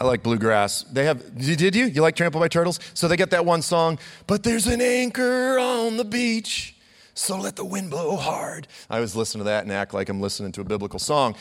I 0.00 0.04
like 0.04 0.22
bluegrass. 0.22 0.84
They 0.84 1.06
have, 1.06 1.36
did 1.36 1.74
you? 1.74 1.86
You 1.86 2.02
like 2.02 2.14
Trampled 2.14 2.40
by 2.40 2.46
Turtles? 2.46 2.78
So 2.94 3.08
they 3.08 3.16
get 3.16 3.30
that 3.30 3.44
one 3.44 3.60
song, 3.60 3.98
but 4.28 4.44
there's 4.44 4.68
an 4.68 4.80
anchor 4.80 5.58
on 5.58 5.96
the 5.96 6.04
beach 6.04 6.76
so 7.14 7.36
let 7.36 7.56
the 7.56 7.64
wind 7.64 7.90
blow 7.90 8.14
hard. 8.14 8.68
I 8.88 8.94
always 8.94 9.16
listen 9.16 9.38
to 9.38 9.44
that 9.46 9.64
and 9.64 9.72
act 9.72 9.92
like 9.92 10.08
I'm 10.08 10.20
listening 10.20 10.52
to 10.52 10.60
a 10.60 10.64
biblical 10.64 11.00
song. 11.00 11.34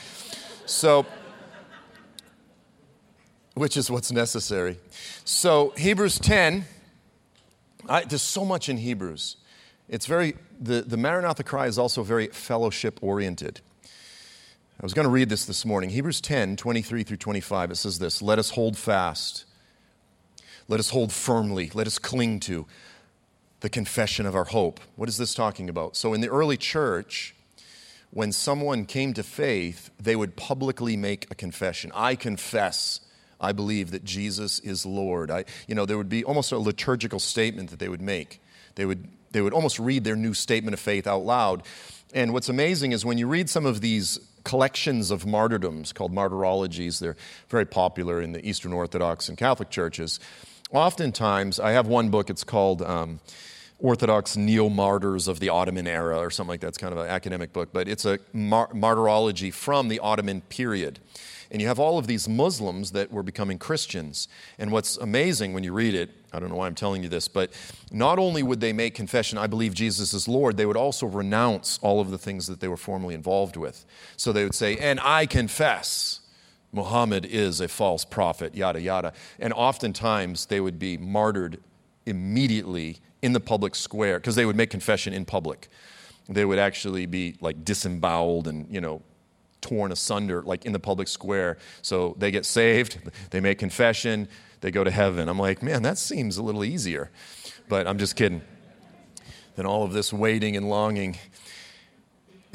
So, 0.66 1.06
which 3.54 3.78
is 3.78 3.92
what's 3.92 4.12
necessary. 4.12 4.80
So, 5.24 5.76
Hebrews 5.78 6.18
10, 6.18 6.66
I, 7.90 8.04
there's 8.04 8.22
so 8.22 8.46
much 8.46 8.70
in 8.70 8.78
Hebrews. 8.78 9.38
It's 9.90 10.06
very, 10.06 10.36
the, 10.60 10.82
the 10.82 10.98
Maranatha 10.98 11.44
cry 11.44 11.68
is 11.68 11.78
also 11.78 12.04
very 12.04 12.28
fellowship 12.28 13.00
oriented. 13.02 13.62
I 14.80 14.84
was 14.84 14.94
going 14.94 15.06
to 15.08 15.12
read 15.12 15.30
this 15.30 15.46
this 15.46 15.66
morning. 15.66 15.90
Hebrews 15.90 16.22
10, 16.22 16.56
23 16.56 17.04
through 17.04 17.18
25. 17.18 17.72
It 17.72 17.76
says 17.76 18.00
this 18.00 18.22
Let 18.22 18.38
us 18.38 18.52
hold 18.52 18.78
fast. 18.78 19.46
Let 20.68 20.80
us 20.80 20.90
hold 20.90 21.12
firmly. 21.12 21.72
Let 21.74 21.88
us 21.88 21.98
cling 21.98 22.42
to 22.42 22.66
the 23.62 23.70
confession 23.70 24.26
of 24.26 24.36
our 24.36 24.44
hope. 24.44 24.80
What 24.96 25.10
is 25.10 25.18
this 25.18 25.34
talking 25.34 25.70
about? 25.70 25.96
So, 25.96 26.14
in 26.14 26.22
the 26.22 26.30
early 26.30 26.58
church, 26.58 27.36
when 28.12 28.32
someone 28.32 28.86
came 28.86 29.14
to 29.14 29.24
faith, 29.24 29.90
they 30.00 30.16
would 30.16 30.36
publicly 30.36 30.96
make 30.96 31.26
a 31.32 31.36
confession. 31.36 31.92
I 31.96 32.16
confess, 32.16 33.00
I 33.40 33.52
believe 33.52 33.92
that 33.92 34.04
Jesus 34.04 34.60
is 34.60 34.86
Lord. 34.86 35.30
I, 35.30 35.46
you 35.68 35.76
know, 35.76 35.86
there 35.86 35.98
would 35.98 36.10
be 36.10 36.24
almost 36.24 36.52
a 36.52 36.58
liturgical 36.58 37.20
statement 37.20 37.70
that 37.70 37.80
they 37.80 37.90
would 37.90 38.02
make. 38.02 38.42
They 38.76 38.86
would, 38.86 39.08
they 39.32 39.42
would 39.42 39.54
almost 39.54 39.80
read 39.80 40.04
their 40.04 40.16
new 40.16 40.34
statement 40.34 40.74
of 40.74 40.80
faith 40.80 41.08
out 41.08 41.26
loud. 41.26 41.64
And 42.14 42.34
what's 42.34 42.50
amazing 42.50 42.94
is 42.94 43.06
when 43.06 43.18
you 43.18 43.28
read 43.28 43.50
some 43.50 43.66
of 43.66 43.82
these 43.82 44.20
collections 44.44 45.12
of 45.12 45.26
martyrdoms 45.26 45.92
called 45.92 46.14
martyrologies, 46.14 47.00
they're 47.00 47.18
very 47.50 47.66
popular 47.66 48.22
in 48.22 48.32
the 48.32 48.48
Eastern 48.48 48.74
Orthodox 48.74 49.30
and 49.30 49.38
Catholic 49.38 49.70
churches. 49.70 50.20
Oftentimes, 50.72 51.60
I 51.60 51.72
have 51.72 51.88
one 51.88 52.10
book, 52.10 52.30
it's 52.30 52.44
called 52.44 52.82
um, 52.82 53.20
Orthodox 53.80 54.36
Neo 54.36 54.70
Martyrs 54.70 55.28
of 55.28 55.40
the 55.40 55.50
Ottoman 55.50 55.88
Era 55.88 56.18
or 56.18 56.32
something 56.32 56.50
like 56.50 56.62
that. 56.62 56.70
It's 56.70 56.78
kind 56.78 56.94
of 56.94 57.00
an 57.00 57.08
academic 57.08 57.54
book, 57.54 57.70
but 57.72 57.88
it's 57.88 58.06
a 58.06 58.20
mar- 58.34 58.70
martyrology 58.74 59.52
from 59.52 59.88
the 59.88 60.00
Ottoman 60.00 60.42
period. 60.42 61.00
And 61.52 61.62
you 61.62 61.68
have 61.68 61.80
all 61.80 61.98
of 61.98 62.08
these 62.08 62.28
Muslims 62.28 62.92
that 62.92 63.12
were 63.12 63.24
becoming 63.24 63.58
Christians. 63.58 64.28
And 64.60 64.72
what's 64.72 64.98
amazing 64.98 65.54
when 65.54 65.64
you 65.64 65.74
read 65.74 65.96
it, 65.96 66.12
I 66.34 66.40
don't 66.40 66.50
know 66.50 66.56
why 66.56 66.68
I'm 66.68 66.76
telling 66.76 67.04
you 67.04 67.10
this, 67.10 67.28
but 67.28 67.52
not 67.92 68.20
only 68.20 68.44
would 68.44 68.60
they 68.60 68.74
make 68.74 68.96
confession, 68.96 69.38
I 69.38 69.48
believe 69.48 69.74
Jesus 69.74 70.14
is 70.14 70.28
Lord, 70.28 70.58
they 70.58 70.66
would 70.66 70.78
also 70.78 71.08
renounce 71.08 71.80
all 71.82 72.00
of 72.00 72.12
the 72.12 72.18
things 72.18 72.48
that 72.48 72.60
they 72.60 72.68
were 72.68 72.78
formerly 72.78 73.16
involved 73.16 73.56
with. 73.56 73.86
So 74.18 74.32
they 74.32 74.44
would 74.44 74.56
say, 74.56 74.78
and 74.78 75.00
I 75.00 75.26
confess 75.26 76.22
Muhammad 76.72 77.26
is 77.26 77.62
a 77.62 77.68
false 77.68 78.04
prophet, 78.06 78.56
yada, 78.56 78.82
yada. 78.82 79.14
And 79.40 79.54
oftentimes 79.54 80.48
they 80.48 80.60
would 80.60 80.78
be 80.78 80.98
martyred 80.98 81.60
immediately 82.06 82.98
in 83.22 83.34
the 83.34 83.40
public 83.40 83.76
square 83.76 84.20
because 84.20 84.36
they 84.36 84.46
would 84.46 84.56
make 84.56 84.70
confession 84.70 85.14
in 85.14 85.26
public. 85.26 85.70
They 86.30 86.46
would 86.46 86.60
actually 86.60 87.06
be 87.06 87.36
like 87.40 87.64
disemboweled 87.64 88.48
and, 88.48 88.68
you 88.70 88.82
know, 88.82 89.02
torn 89.68 89.92
asunder 89.92 90.42
like 90.44 90.66
in 90.66 90.74
the 90.74 90.80
public 90.80 91.08
square. 91.08 91.58
So 91.82 92.16
they 92.18 92.32
get 92.32 92.46
saved, 92.46 93.00
they 93.32 93.40
make 93.40 93.60
confession, 93.60 94.28
they 94.62 94.72
go 94.72 94.84
to 94.84 94.92
heaven. 94.92 95.30
I'm 95.30 95.40
like, 95.40 95.62
man, 95.62 95.84
that 95.84 95.98
seems 95.98 96.38
a 96.38 96.44
little 96.44 96.64
easier. 96.64 97.12
But 97.70 97.88
I'm 97.88 97.98
just 97.98 98.16
kidding. 98.16 98.42
Then 99.56 99.66
all 99.66 99.84
of 99.84 99.94
this 99.94 100.14
waiting 100.14 100.56
and 100.56 100.70
longing 100.70 101.18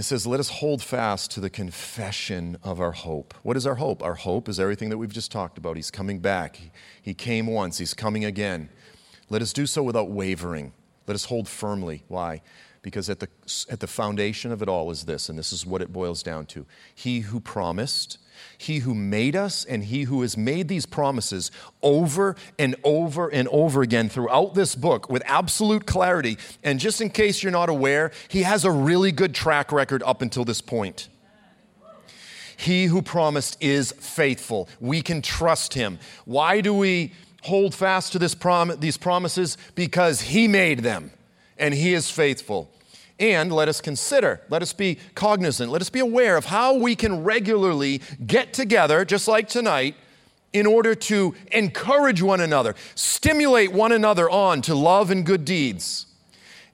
it 0.02 0.04
says, 0.04 0.26
Let 0.26 0.40
us 0.40 0.48
hold 0.48 0.82
fast 0.82 1.30
to 1.32 1.40
the 1.40 1.50
confession 1.50 2.56
of 2.62 2.80
our 2.80 2.92
hope. 2.92 3.34
What 3.42 3.56
is 3.56 3.66
our 3.66 3.76
hope? 3.76 4.02
Our 4.02 4.14
hope 4.14 4.48
is 4.48 4.58
everything 4.58 4.88
that 4.88 4.98
we've 4.98 5.12
just 5.12 5.30
talked 5.30 5.58
about. 5.58 5.76
He's 5.76 5.90
coming 5.90 6.18
back. 6.18 6.58
He 7.00 7.14
came 7.14 7.46
once, 7.46 7.78
He's 7.78 7.94
coming 7.94 8.24
again. 8.24 8.68
Let 9.28 9.42
us 9.42 9.52
do 9.52 9.66
so 9.66 9.82
without 9.82 10.10
wavering. 10.10 10.72
Let 11.06 11.14
us 11.14 11.26
hold 11.26 11.48
firmly. 11.48 12.04
Why? 12.08 12.42
Because 12.82 13.08
at 13.08 13.20
the, 13.20 13.28
at 13.70 13.80
the 13.80 13.86
foundation 13.86 14.50
of 14.50 14.60
it 14.60 14.68
all 14.68 14.90
is 14.90 15.04
this, 15.04 15.28
and 15.28 15.38
this 15.38 15.52
is 15.52 15.64
what 15.64 15.82
it 15.82 15.92
boils 15.92 16.22
down 16.22 16.46
to 16.46 16.66
He 16.94 17.20
who 17.20 17.38
promised 17.38 18.18
he 18.58 18.78
who 18.78 18.94
made 18.94 19.34
us 19.34 19.64
and 19.64 19.84
He 19.84 20.02
who 20.02 20.22
has 20.22 20.36
made 20.36 20.68
these 20.68 20.86
promises 20.86 21.50
over 21.82 22.36
and 22.58 22.76
over 22.84 23.28
and 23.28 23.48
over 23.48 23.82
again 23.82 24.08
throughout 24.08 24.54
this 24.54 24.74
book 24.74 25.10
with 25.10 25.22
absolute 25.26 25.86
clarity. 25.86 26.38
And 26.62 26.78
just 26.78 27.00
in 27.00 27.10
case 27.10 27.42
you're 27.42 27.52
not 27.52 27.68
aware, 27.68 28.12
He 28.28 28.42
has 28.42 28.64
a 28.64 28.70
really 28.70 29.12
good 29.12 29.34
track 29.34 29.72
record 29.72 30.02
up 30.04 30.22
until 30.22 30.44
this 30.44 30.60
point. 30.60 31.08
He 32.56 32.86
who 32.86 33.02
promised 33.02 33.56
is 33.60 33.92
faithful. 33.92 34.68
We 34.80 35.02
can 35.02 35.22
trust 35.22 35.74
Him. 35.74 35.98
Why 36.24 36.60
do 36.60 36.72
we 36.72 37.12
hold 37.42 37.74
fast 37.74 38.12
to 38.12 38.18
this 38.18 38.34
prom- 38.34 38.78
these 38.78 38.96
promises? 38.96 39.58
Because 39.74 40.20
He 40.20 40.46
made 40.46 40.80
them 40.80 41.10
and 41.62 41.72
He 41.72 41.94
is 41.94 42.10
faithful. 42.10 42.68
And 43.20 43.52
let 43.52 43.68
us 43.68 43.80
consider, 43.80 44.40
let 44.50 44.62
us 44.62 44.72
be 44.72 44.98
cognizant, 45.14 45.70
let 45.70 45.80
us 45.80 45.90
be 45.90 46.00
aware 46.00 46.36
of 46.36 46.46
how 46.46 46.74
we 46.74 46.96
can 46.96 47.22
regularly 47.22 48.02
get 48.26 48.52
together, 48.52 49.04
just 49.04 49.28
like 49.28 49.48
tonight, 49.48 49.94
in 50.52 50.66
order 50.66 50.94
to 50.94 51.34
encourage 51.52 52.20
one 52.20 52.40
another, 52.40 52.74
stimulate 52.96 53.72
one 53.72 53.92
another 53.92 54.28
on 54.28 54.60
to 54.62 54.74
love 54.74 55.10
and 55.12 55.24
good 55.24 55.44
deeds. 55.44 56.06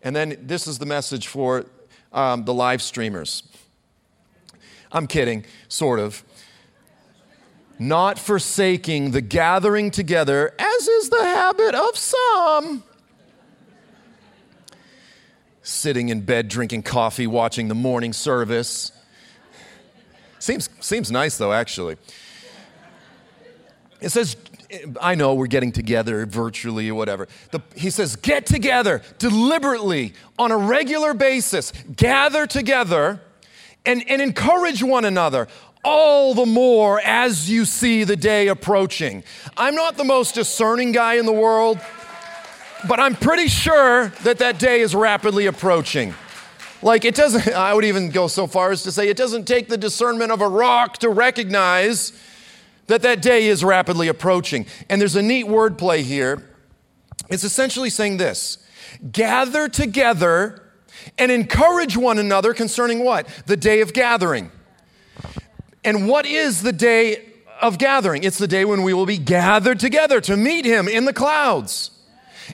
And 0.03 0.17
then 0.17 0.39
this 0.41 0.67
is 0.67 0.79
the 0.79 0.87
message 0.87 1.27
for 1.27 1.67
um, 2.13 2.45
the 2.47 2.55
live 2.55 2.81
streamers. 2.81 3.43
I'm 4.91 5.07
kidding, 5.07 5.45
sort 5.69 6.01
of. 6.01 6.25
Not 7.79 8.19
forsaking 8.19 9.11
the 9.11 9.21
gathering 9.21 9.91
together, 9.91 10.55
as 10.59 10.89
is 10.89 11.11
the 11.11 11.23
habit 11.23 11.75
of 11.75 11.97
some 11.97 12.85
sitting 15.69 16.09
in 16.09 16.23
bed 16.23 16.49
drinking 16.49 16.83
coffee, 16.83 17.27
watching 17.27 17.69
the 17.69 17.75
morning 17.75 18.13
service. 18.13 18.91
Seems, 20.39 20.71
seems 20.81 21.11
nice, 21.11 21.37
though, 21.37 21.53
actually. 21.53 21.97
It 24.01 24.11
says, 24.11 24.37
I 25.01 25.15
know 25.15 25.35
we're 25.35 25.47
getting 25.47 25.73
together 25.73 26.25
virtually 26.25 26.89
or 26.89 26.95
whatever. 26.95 27.29
The, 27.51 27.61
he 27.75 27.91
says, 27.91 28.17
get 28.17 28.47
together 28.47 29.03
deliberately 29.19 30.15
on 30.39 30.53
a 30.53 30.57
regular 30.57 31.15
basis, 31.15 31.73
gather 31.97 32.47
together 32.47 33.21
and, 33.85 34.09
and 34.09 34.23
encourage 34.23 34.83
one 34.83 35.05
another 35.05 35.49
all 35.85 36.35
the 36.35 36.47
more 36.47 37.01
as 37.05 37.51
you 37.51 37.65
see 37.65 38.05
the 38.05 38.17
day 38.17 38.49
approaching. 38.49 39.25
I'm 39.57 39.75
not 39.75 39.97
the 39.97 40.05
most 40.05 40.35
discerning 40.35 40.93
guy 40.93 41.15
in 41.15 41.27
the 41.27 41.33
world. 41.33 41.79
But 42.87 43.01
I'm 43.01 43.15
pretty 43.15 43.49
sure 43.49 44.09
that 44.23 44.39
that 44.39 44.59
day 44.59 44.81
is 44.81 44.95
rapidly 44.95 45.47
approaching. 45.47 46.15
Like, 46.81 47.05
it 47.05 47.15
doesn't, 47.15 47.49
I 47.55 47.75
would 47.75 47.85
even 47.85 48.11
go 48.11 48.29
so 48.29 48.47
far 48.47 48.71
as 48.71 48.83
to 48.85 48.93
say 48.93 49.09
it 49.09 49.17
doesn't 49.17 49.47
take 49.47 49.69
the 49.69 49.79
discernment 49.79 50.31
of 50.31 50.41
a 50.41 50.49
rock 50.49 50.99
to 50.99 51.09
recognize 51.09 52.13
that 52.87 53.03
that 53.03 53.21
day 53.21 53.47
is 53.47 53.65
rapidly 53.65 54.09
approaching. 54.09 54.67
And 54.89 55.01
there's 55.01 55.17
a 55.17 55.23
neat 55.23 55.47
wordplay 55.47 56.03
here. 56.03 56.43
It's 57.29 57.45
essentially 57.45 57.91
saying 57.91 58.17
this 58.17 58.59
gather 59.13 59.69
together 59.69 60.63
and 61.19 61.31
encourage 61.31 61.97
one 61.97 62.19
another 62.19 62.55
concerning 62.55 63.05
what? 63.05 63.29
The 63.47 63.57
day 63.57 63.81
of 63.81 63.93
gathering. 63.93 64.51
And 65.85 66.09
what 66.09 66.27
is 66.27 66.63
the 66.63 66.73
day 66.73 67.25
of 67.61 67.79
gathering? 67.79 68.25
It's 68.25 68.39
the 68.39 68.49
day 68.49 68.65
when 68.65 68.83
we 68.83 68.95
will 68.95 69.07
be 69.07 69.19
gathered 69.19 69.79
together 69.79 70.21
to 70.23 70.37
meet 70.37 70.65
Him 70.65 70.89
in 70.89 71.05
the 71.05 71.13
clouds. 71.13 71.91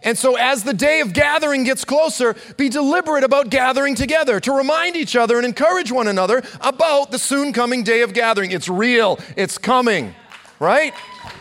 And 0.03 0.19
so, 0.19 0.37
as 0.37 0.65
the 0.65 0.75
day 0.75 1.01
of 1.01 1.13
gathering 1.13 1.65
gets 1.65 1.85
closer, 1.85 2.35
be 2.57 2.69
deliberate 2.69 3.25
about 3.25 3.51
gathering 3.51 3.95
together 3.95 4.41
to 4.41 4.53
remind 4.53 4.97
each 4.97 5.17
other 5.17 5.37
and 5.37 5.47
encourage 5.47 5.93
one 5.93 6.09
another 6.09 6.43
about 6.61 7.11
the 7.11 7.19
soon 7.19 7.53
coming 7.53 7.83
day 7.83 8.03
of 8.03 8.13
gathering. 8.13 8.51
It's 8.51 8.69
real, 8.69 9.19
it's 9.37 9.59
coming, 9.59 10.15
right? 10.59 10.93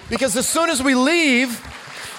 Because 0.09 0.37
as 0.37 0.47
soon 0.47 0.69
as 0.69 0.83
we 0.83 0.95
leave, 0.95 1.61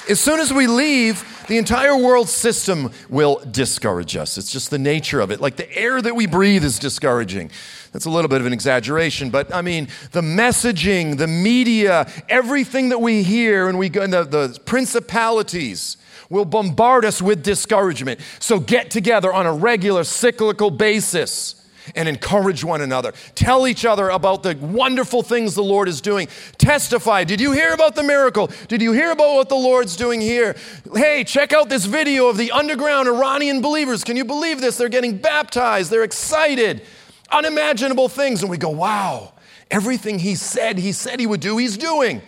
as 0.09 0.21
soon 0.21 0.41
as 0.41 0.53
we 0.53 0.67
leave, 0.67 1.25
The 1.47 1.59
entire 1.59 1.97
world 1.97 2.29
system 2.31 2.91
will 3.11 3.43
discourage 3.51 4.17
us. 4.17 4.39
It's 4.39 4.51
just 4.51 4.71
the 4.71 4.79
nature 4.79 5.21
of 5.21 5.31
it. 5.31 5.41
Like 5.41 5.57
the 5.57 5.71
air 5.77 6.01
that 6.01 6.17
we 6.17 6.27
breathe 6.27 6.65
is 6.65 6.79
discouraging. 6.79 7.51
That's 7.93 8.07
a 8.07 8.11
little 8.11 8.29
bit 8.29 8.41
of 8.41 8.47
an 8.47 8.53
exaggeration, 8.53 9.31
but 9.31 9.55
I 9.55 9.61
mean, 9.61 9.89
the 10.13 10.23
messaging, 10.23 11.19
the 11.19 11.27
media, 11.27 12.11
everything 12.29 12.89
that 12.89 13.01
we 13.01 13.23
hear 13.23 13.69
and 13.69 13.79
we 13.79 13.89
go, 13.89 14.07
the, 14.07 14.25
the 14.25 14.59
principalities 14.65 15.97
will 16.35 16.45
bombard 16.45 17.05
us 17.05 17.23
with 17.23 17.43
discouragement. 17.43 18.21
So 18.41 18.59
get 18.59 18.91
together 18.91 19.33
on 19.33 19.47
a 19.47 19.53
regular 19.55 20.05
cyclical 20.05 20.71
basis 20.71 21.55
and 21.95 22.09
encourage 22.09 22.65
one 22.65 22.81
another. 22.81 23.13
Tell 23.35 23.69
each 23.69 23.85
other 23.85 24.09
about 24.09 24.43
the 24.43 24.57
wonderful 24.57 25.23
things 25.23 25.55
the 25.55 25.63
Lord 25.63 25.89
is 25.89 26.01
doing. 26.01 26.29
Testify. 26.59 27.25
Did 27.25 27.41
you 27.41 27.53
hear 27.53 27.73
about 27.73 27.95
the 27.95 28.03
miracle? 28.03 28.51
Did 28.69 28.83
you 28.83 28.93
hear 28.93 29.13
about 29.13 29.35
what 29.35 29.49
the 29.49 29.55
Lord's 29.55 29.95
doing 29.97 30.21
here? 30.21 30.57
Hey, 30.93 31.25
check 31.25 31.53
out 31.53 31.69
this 31.69 31.85
video 31.85 32.29
of 32.29 32.37
the 32.37 32.51
underground 32.51 33.09
Iranian 33.09 33.63
believers. 33.63 34.03
Can 34.03 34.17
you 34.17 34.25
believe 34.25 34.61
this? 34.61 34.77
They're 34.77 34.89
getting 34.89 35.19
baptized, 35.19 35.91
they're 35.91 36.05
excited. 36.05 36.83
Unimaginable 37.31 38.09
things. 38.09 38.43
And 38.43 38.51
we 38.51 38.59
go, 38.59 38.71
wow, 38.71 39.35
everything 39.71 40.19
he 40.19 40.35
said, 40.35 40.79
he 40.79 40.93
said 40.93 41.21
he 41.21 41.27
would 41.27 41.41
do, 41.41 41.59
he's 41.59 41.77
doing. 41.77 42.23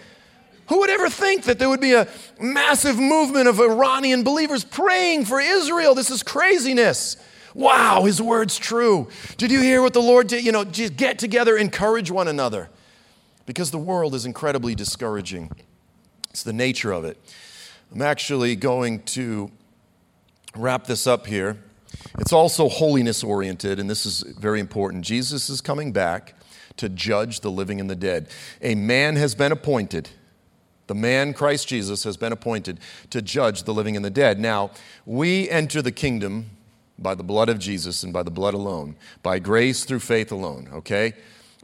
Who 0.68 0.80
would 0.80 0.90
ever 0.90 1.08
think 1.08 1.44
that 1.44 1.58
there 1.58 1.68
would 1.68 1.80
be 1.80 1.94
a 1.94 2.08
massive 2.40 2.98
movement 2.98 3.48
of 3.48 3.60
Iranian 3.60 4.24
believers 4.24 4.64
praying 4.64 5.26
for 5.26 5.40
Israel? 5.40 5.94
This 5.94 6.10
is 6.10 6.22
craziness. 6.22 7.16
Wow, 7.54 8.04
his 8.04 8.20
word's 8.20 8.58
true. 8.58 9.08
Did 9.38 9.50
you 9.50 9.60
hear 9.60 9.80
what 9.80 9.94
the 9.94 10.02
Lord 10.02 10.26
did? 10.26 10.44
You 10.44 10.52
know, 10.52 10.64
just 10.64 10.96
get 10.96 11.18
together, 11.18 11.56
encourage 11.56 12.10
one 12.10 12.28
another. 12.28 12.68
Because 13.46 13.70
the 13.70 13.78
world 13.78 14.14
is 14.14 14.26
incredibly 14.26 14.74
discouraging. 14.74 15.50
It's 16.30 16.42
the 16.42 16.52
nature 16.52 16.92
of 16.92 17.04
it. 17.04 17.16
I'm 17.92 18.02
actually 18.02 18.56
going 18.56 19.02
to 19.04 19.50
wrap 20.56 20.86
this 20.86 21.06
up 21.06 21.26
here. 21.26 21.56
It's 22.18 22.32
also 22.32 22.68
holiness 22.68 23.22
oriented, 23.22 23.78
and 23.78 23.88
this 23.88 24.04
is 24.04 24.22
very 24.38 24.60
important. 24.60 25.04
Jesus 25.04 25.48
is 25.48 25.60
coming 25.60 25.92
back 25.92 26.34
to 26.76 26.88
judge 26.88 27.40
the 27.40 27.50
living 27.50 27.80
and 27.80 27.88
the 27.88 27.96
dead. 27.96 28.28
A 28.60 28.74
man 28.74 29.16
has 29.16 29.34
been 29.34 29.52
appointed. 29.52 30.10
The 30.86 30.94
man, 30.94 31.34
Christ 31.34 31.68
Jesus, 31.68 32.04
has 32.04 32.16
been 32.16 32.32
appointed 32.32 32.80
to 33.10 33.20
judge 33.20 33.64
the 33.64 33.74
living 33.74 33.96
and 33.96 34.04
the 34.04 34.10
dead. 34.10 34.38
Now, 34.38 34.70
we 35.04 35.48
enter 35.50 35.82
the 35.82 35.92
kingdom 35.92 36.50
by 36.98 37.14
the 37.14 37.24
blood 37.24 37.48
of 37.48 37.58
Jesus 37.58 38.02
and 38.02 38.12
by 38.12 38.22
the 38.22 38.30
blood 38.30 38.54
alone, 38.54 38.96
by 39.22 39.38
grace 39.38 39.84
through 39.84 40.00
faith 40.00 40.32
alone, 40.32 40.68
okay? 40.72 41.14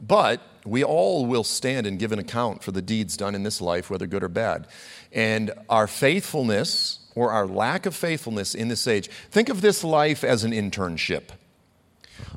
But 0.01 0.41
we 0.65 0.83
all 0.83 1.25
will 1.25 1.43
stand 1.43 1.87
and 1.87 1.99
give 1.99 2.11
an 2.11 2.19
account 2.19 2.63
for 2.63 2.71
the 2.71 2.81
deeds 2.81 3.17
done 3.17 3.35
in 3.35 3.43
this 3.43 3.61
life, 3.61 3.89
whether 3.89 4.07
good 4.07 4.23
or 4.23 4.29
bad. 4.29 4.67
And 5.11 5.51
our 5.69 5.87
faithfulness 5.87 6.99
or 7.15 7.31
our 7.31 7.47
lack 7.47 7.85
of 7.85 7.95
faithfulness 7.95 8.55
in 8.55 8.67
this 8.67 8.87
age, 8.87 9.09
think 9.31 9.49
of 9.49 9.61
this 9.61 9.83
life 9.83 10.23
as 10.23 10.43
an 10.43 10.51
internship. 10.51 11.29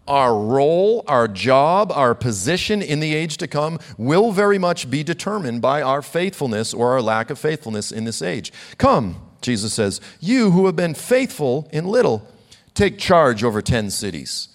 Our 0.07 0.39
role, 0.39 1.05
our 1.09 1.29
job, 1.29 1.91
our 1.93 2.15
position 2.15 2.83
in 2.83 3.01
the 3.01 3.15
age 3.15 3.37
to 3.39 3.49
come 3.49 3.79
will 3.99 4.33
very 4.33 4.59
much 4.59 4.91
be 4.91 5.03
determined 5.03 5.63
by 5.63 5.83
our 5.83 6.03
faithfulness 6.03 6.73
or 6.73 6.93
our 6.93 7.03
lack 7.03 7.31
of 7.31 7.39
faithfulness 7.39 7.91
in 7.91 8.05
this 8.05 8.23
age. 8.23 8.53
Come, 8.79 9.21
Jesus 9.41 9.73
says, 9.73 10.01
you 10.21 10.51
who 10.53 10.67
have 10.67 10.77
been 10.77 10.95
faithful 10.95 11.69
in 11.73 11.87
little 11.87 12.27
take 12.75 12.99
charge 12.99 13.43
over 13.43 13.61
10 13.61 13.91
cities. 13.91 14.49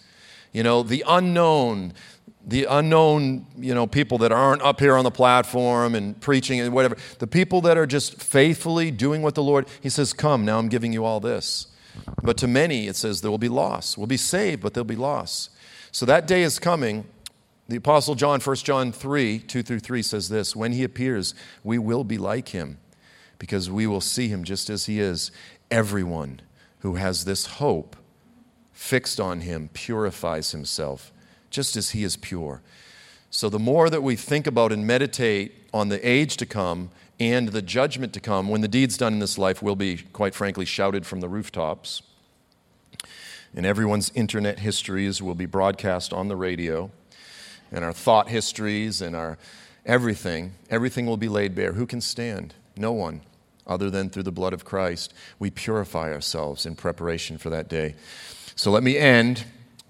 You 0.53 0.63
know, 0.63 0.83
the 0.83 1.03
unknown, 1.07 1.93
the 2.45 2.65
unknown, 2.65 3.45
you 3.57 3.73
know, 3.73 3.87
people 3.87 4.17
that 4.19 4.31
aren't 4.31 4.61
up 4.61 4.79
here 4.79 4.95
on 4.95 5.03
the 5.03 5.11
platform 5.11 5.95
and 5.95 6.19
preaching 6.21 6.59
and 6.59 6.73
whatever, 6.73 6.97
the 7.19 7.27
people 7.27 7.61
that 7.61 7.77
are 7.77 7.87
just 7.87 8.21
faithfully 8.21 8.91
doing 8.91 9.21
what 9.21 9.35
the 9.35 9.43
Lord, 9.43 9.67
He 9.81 9.89
says, 9.89 10.13
Come, 10.13 10.45
now 10.45 10.59
I'm 10.59 10.69
giving 10.69 10.93
you 10.93 11.05
all 11.05 11.19
this. 11.19 11.67
But 12.23 12.37
to 12.37 12.47
many, 12.47 12.87
it 12.87 12.95
says 12.95 13.21
there 13.21 13.31
will 13.31 13.37
be 13.37 13.49
loss. 13.49 13.97
We'll 13.97 14.07
be 14.07 14.17
saved, 14.17 14.61
but 14.61 14.73
there'll 14.73 14.85
be 14.85 14.95
loss. 14.95 15.49
So 15.91 16.05
that 16.05 16.27
day 16.27 16.43
is 16.43 16.59
coming. 16.59 17.05
The 17.67 17.77
Apostle 17.77 18.15
John, 18.15 18.39
1 18.39 18.55
John 18.57 18.91
3, 18.91 19.39
2 19.39 19.63
through 19.63 19.79
3 19.79 20.01
says 20.01 20.29
this 20.29 20.55
When 20.55 20.73
he 20.73 20.83
appears, 20.83 21.33
we 21.63 21.77
will 21.77 22.03
be 22.03 22.17
like 22.17 22.49
him 22.49 22.77
because 23.39 23.71
we 23.71 23.87
will 23.87 24.01
see 24.01 24.27
him 24.27 24.43
just 24.43 24.69
as 24.69 24.85
he 24.85 24.99
is. 24.99 25.31
Everyone 25.71 26.41
who 26.79 26.95
has 26.95 27.25
this 27.25 27.45
hope 27.45 27.95
fixed 28.71 29.19
on 29.19 29.41
him 29.41 29.69
purifies 29.73 30.51
himself, 30.51 31.11
just 31.49 31.75
as 31.75 31.91
he 31.91 32.03
is 32.03 32.17
pure. 32.17 32.61
So, 33.29 33.47
the 33.47 33.59
more 33.59 33.89
that 33.89 34.03
we 34.03 34.15
think 34.15 34.45
about 34.45 34.71
and 34.71 34.85
meditate 34.85 35.69
on 35.73 35.89
the 35.89 36.05
age 36.07 36.35
to 36.37 36.45
come 36.45 36.91
and 37.19 37.49
the 37.49 37.61
judgment 37.61 38.13
to 38.13 38.19
come, 38.19 38.49
when 38.49 38.61
the 38.61 38.67
deeds 38.67 38.97
done 38.97 39.13
in 39.13 39.19
this 39.19 39.37
life 39.37 39.63
will 39.63 39.75
be, 39.75 39.97
quite 39.97 40.35
frankly, 40.35 40.65
shouted 40.65 41.05
from 41.05 41.21
the 41.21 41.29
rooftops, 41.29 42.01
and 43.55 43.65
everyone's 43.65 44.11
internet 44.15 44.59
histories 44.59 45.21
will 45.21 45.35
be 45.35 45.45
broadcast 45.45 46.13
on 46.13 46.27
the 46.27 46.35
radio, 46.35 46.91
and 47.71 47.83
our 47.83 47.93
thought 47.93 48.29
histories 48.29 49.01
and 49.01 49.15
our 49.15 49.37
everything, 49.85 50.53
everything 50.69 51.05
will 51.05 51.17
be 51.17 51.29
laid 51.29 51.55
bare. 51.55 51.73
Who 51.73 51.85
can 51.85 52.01
stand? 52.01 52.53
No 52.77 52.91
one, 52.91 53.21
other 53.67 53.89
than 53.89 54.09
through 54.09 54.23
the 54.23 54.31
blood 54.31 54.53
of 54.53 54.65
Christ. 54.65 55.13
We 55.39 55.49
purify 55.49 56.11
ourselves 56.11 56.65
in 56.65 56.75
preparation 56.75 57.37
for 57.37 57.49
that 57.49 57.67
day. 57.67 57.95
So 58.55 58.71
let 58.71 58.83
me 58.83 58.97
end 58.97 59.45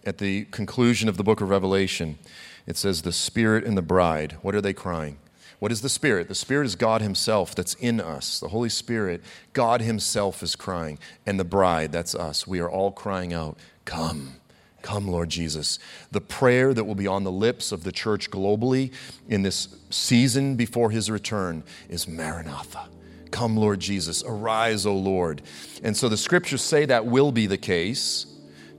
at 0.05 0.18
the 0.18 0.45
conclusion 0.45 1.09
of 1.09 1.18
the 1.18 1.24
book 1.24 1.41
of 1.41 1.49
Revelation. 1.49 2.18
It 2.66 2.78
says, 2.78 3.01
The 3.01 3.12
Spirit 3.12 3.66
and 3.66 3.78
the 3.78 3.82
bride. 3.82 4.38
What 4.41 4.55
are 4.55 4.62
they 4.62 4.74
crying? 4.74 5.18
What 5.62 5.72
is 5.72 5.82
the 5.82 5.89
Spirit? 5.89 6.28
The 6.28 6.34
Spirit 6.34 6.66
is 6.66 6.76
God 6.76 7.03
Himself 7.03 7.53
that's 7.53 7.76
in 7.76 8.01
us. 8.01 8.39
The 8.39 8.47
Holy 8.47 8.68
Spirit, 8.68 9.22
God 9.53 9.80
Himself 9.80 10.41
is 10.41 10.55
crying. 10.55 10.97
And 11.24 11.39
the 11.39 11.43
bride, 11.43 11.91
that's 11.91 12.16
us. 12.16 12.47
We 12.47 12.59
are 12.62 12.70
all 12.70 12.91
crying 12.91 13.32
out, 13.32 13.59
Come. 13.86 14.38
Come, 14.82 15.07
Lord 15.07 15.30
Jesus. 15.30 15.78
The 16.09 16.20
prayer 16.20 16.74
that 16.74 16.86
will 16.86 16.95
be 16.95 17.05
on 17.05 17.24
the 17.24 17.32
lips 17.32 17.72
of 17.72 17.84
the 17.84 17.91
church 17.91 18.32
globally 18.32 18.91
in 19.28 19.43
this 19.43 19.68
season 19.91 20.55
before 20.55 20.89
his 20.89 21.12
return 21.12 21.64
is 21.89 22.07
Maranatha. 22.07 22.89
Come, 23.30 23.55
Lord 23.55 23.80
Jesus. 23.80 24.24
Arise, 24.26 24.88
O 24.88 24.95
Lord. 24.95 25.43
And 25.84 25.95
so 25.95 26.09
the 26.09 26.18
scriptures 26.18 26.64
say 26.64 26.86
that 26.86 27.05
will 27.05 27.32
be 27.32 27.45
the 27.45 27.59
case. 27.59 28.26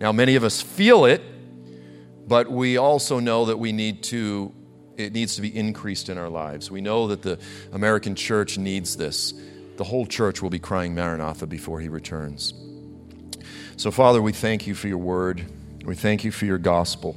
Now, 0.01 0.11
many 0.11 0.35
of 0.35 0.43
us 0.43 0.61
feel 0.61 1.05
it, 1.05 1.23
but 2.27 2.51
we 2.51 2.77
also 2.77 3.21
know 3.21 3.45
that 3.45 3.61
we 3.61 3.71
need 3.71 4.03
to, 4.05 4.53
it 4.97 5.13
needs 5.13 5.37
to 5.37 5.43
be 5.43 5.57
increased 5.57 6.09
in 6.09 6.19
our 6.19 6.29
lives. 6.29 6.71
We 6.71 6.81
know 6.81 7.09
that 7.09 7.23
the 7.23 7.39
American 7.73 8.15
church 8.15 8.59
needs 8.59 8.97
this. 8.97 9.35
The 9.77 9.85
whole 9.85 10.07
church 10.07 10.43
will 10.43 10.51
be 10.51 10.59
crying 10.59 10.95
Maranatha 10.95 11.47
before 11.47 11.81
he 11.81 11.89
returns. 11.89 12.55
So, 13.77 13.91
Father, 13.91 14.21
we 14.21 14.33
thank 14.33 14.67
you 14.67 14.75
for 14.75 14.89
your 14.89 14.99
word. 14.99 15.45
We 15.85 15.95
thank 15.95 16.25
you 16.25 16.31
for 16.31 16.45
your 16.45 16.59
gospel. 16.59 17.17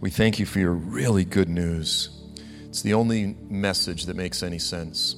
We 0.00 0.10
thank 0.10 0.38
you 0.38 0.46
for 0.46 0.58
your 0.58 0.72
really 0.72 1.24
good 1.24 1.48
news. 1.48 2.10
It's 2.68 2.82
the 2.82 2.94
only 2.94 3.36
message 3.48 4.06
that 4.06 4.16
makes 4.16 4.42
any 4.42 4.58
sense. 4.58 5.16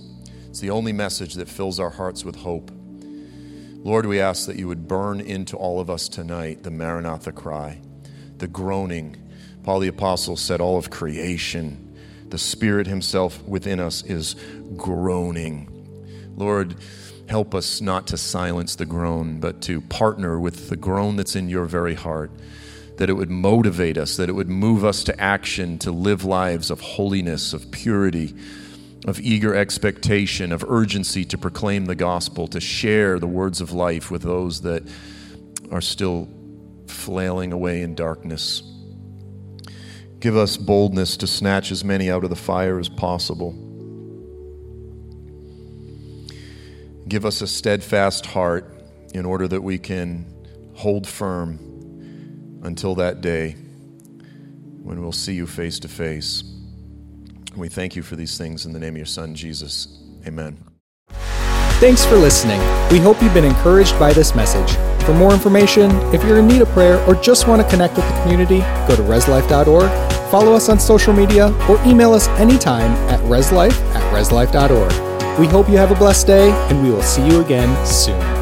It's 0.48 0.60
the 0.60 0.70
only 0.70 0.92
message 0.92 1.34
that 1.34 1.48
fills 1.48 1.80
our 1.80 1.90
hearts 1.90 2.24
with 2.24 2.36
hope. 2.36 2.70
Lord, 3.84 4.06
we 4.06 4.20
ask 4.20 4.46
that 4.46 4.56
you 4.56 4.68
would 4.68 4.88
burn 4.88 5.20
into 5.20 5.56
all 5.56 5.80
of 5.80 5.90
us 5.90 6.08
tonight 6.08 6.62
the 6.62 6.70
Maranatha 6.70 7.32
cry, 7.32 7.80
the 8.38 8.46
groaning. 8.46 9.16
Paul 9.62 9.80
the 9.80 9.88
Apostle 9.88 10.36
said, 10.36 10.60
All 10.60 10.78
of 10.78 10.90
creation, 10.90 11.83
the 12.34 12.38
Spirit 12.38 12.88
Himself 12.88 13.40
within 13.44 13.78
us 13.78 14.02
is 14.02 14.34
groaning. 14.76 15.68
Lord, 16.34 16.74
help 17.28 17.54
us 17.54 17.80
not 17.80 18.08
to 18.08 18.16
silence 18.16 18.74
the 18.74 18.84
groan, 18.84 19.38
but 19.38 19.62
to 19.62 19.80
partner 19.82 20.40
with 20.40 20.68
the 20.68 20.74
groan 20.74 21.14
that's 21.14 21.36
in 21.36 21.48
your 21.48 21.64
very 21.66 21.94
heart. 21.94 22.32
That 22.96 23.08
it 23.08 23.12
would 23.12 23.30
motivate 23.30 23.96
us, 23.96 24.16
that 24.16 24.28
it 24.28 24.32
would 24.32 24.48
move 24.48 24.84
us 24.84 25.04
to 25.04 25.20
action, 25.20 25.78
to 25.78 25.92
live 25.92 26.24
lives 26.24 26.72
of 26.72 26.80
holiness, 26.80 27.52
of 27.52 27.70
purity 27.70 28.34
of 29.06 29.20
eager 29.20 29.54
expectation, 29.54 30.50
of 30.50 30.64
urgency 30.68 31.24
to 31.26 31.38
proclaim 31.38 31.84
the 31.84 31.94
gospel, 31.94 32.48
to 32.48 32.60
share 32.60 33.20
the 33.20 33.28
words 33.28 33.60
of 33.60 33.70
life 33.70 34.10
with 34.10 34.22
those 34.22 34.62
that 34.62 34.82
are 35.70 35.80
still 35.80 36.28
flailing 36.88 37.52
away 37.52 37.82
in 37.82 37.94
darkness. 37.94 38.73
Give 40.24 40.38
us 40.38 40.56
boldness 40.56 41.18
to 41.18 41.26
snatch 41.26 41.70
as 41.70 41.84
many 41.84 42.10
out 42.10 42.24
of 42.24 42.30
the 42.30 42.36
fire 42.36 42.78
as 42.78 42.88
possible. 42.88 43.52
Give 47.06 47.26
us 47.26 47.42
a 47.42 47.46
steadfast 47.46 48.24
heart 48.24 48.72
in 49.12 49.26
order 49.26 49.46
that 49.46 49.60
we 49.60 49.78
can 49.78 50.24
hold 50.72 51.06
firm 51.06 51.58
until 52.62 52.94
that 52.94 53.20
day 53.20 53.50
when 54.82 55.02
we'll 55.02 55.12
see 55.12 55.34
you 55.34 55.46
face 55.46 55.78
to 55.80 55.88
face. 55.88 56.42
We 57.54 57.68
thank 57.68 57.94
you 57.94 58.02
for 58.02 58.16
these 58.16 58.38
things 58.38 58.64
in 58.64 58.72
the 58.72 58.78
name 58.78 58.94
of 58.94 58.96
your 58.96 59.04
Son, 59.04 59.34
Jesus. 59.34 60.02
Amen. 60.26 60.56
Thanks 61.80 62.06
for 62.06 62.16
listening. 62.16 62.60
We 62.90 62.98
hope 62.98 63.20
you've 63.20 63.34
been 63.34 63.44
encouraged 63.44 63.98
by 63.98 64.14
this 64.14 64.34
message. 64.34 64.74
For 65.04 65.12
more 65.12 65.34
information, 65.34 65.90
if 66.14 66.24
you're 66.24 66.38
in 66.38 66.46
need 66.46 66.62
of 66.62 66.68
prayer 66.68 66.98
or 67.06 67.14
just 67.14 67.46
want 67.46 67.60
to 67.60 67.68
connect 67.68 67.96
with 67.96 68.08
the 68.08 68.22
community, 68.22 68.60
go 68.88 68.96
to 68.96 69.02
reslife.org, 69.02 70.03
follow 70.34 70.52
us 70.52 70.68
on 70.68 70.80
social 70.80 71.12
media, 71.12 71.46
or 71.68 71.80
email 71.86 72.12
us 72.12 72.26
anytime 72.40 72.90
at 73.08 73.20
reslife 73.20 73.80
at 73.94 74.02
reslife.org. 74.12 75.38
We 75.38 75.46
hope 75.46 75.68
you 75.68 75.76
have 75.76 75.92
a 75.92 75.94
blessed 75.94 76.26
day, 76.26 76.50
and 76.50 76.82
we 76.82 76.90
will 76.90 77.04
see 77.04 77.24
you 77.24 77.40
again 77.40 77.86
soon. 77.86 78.33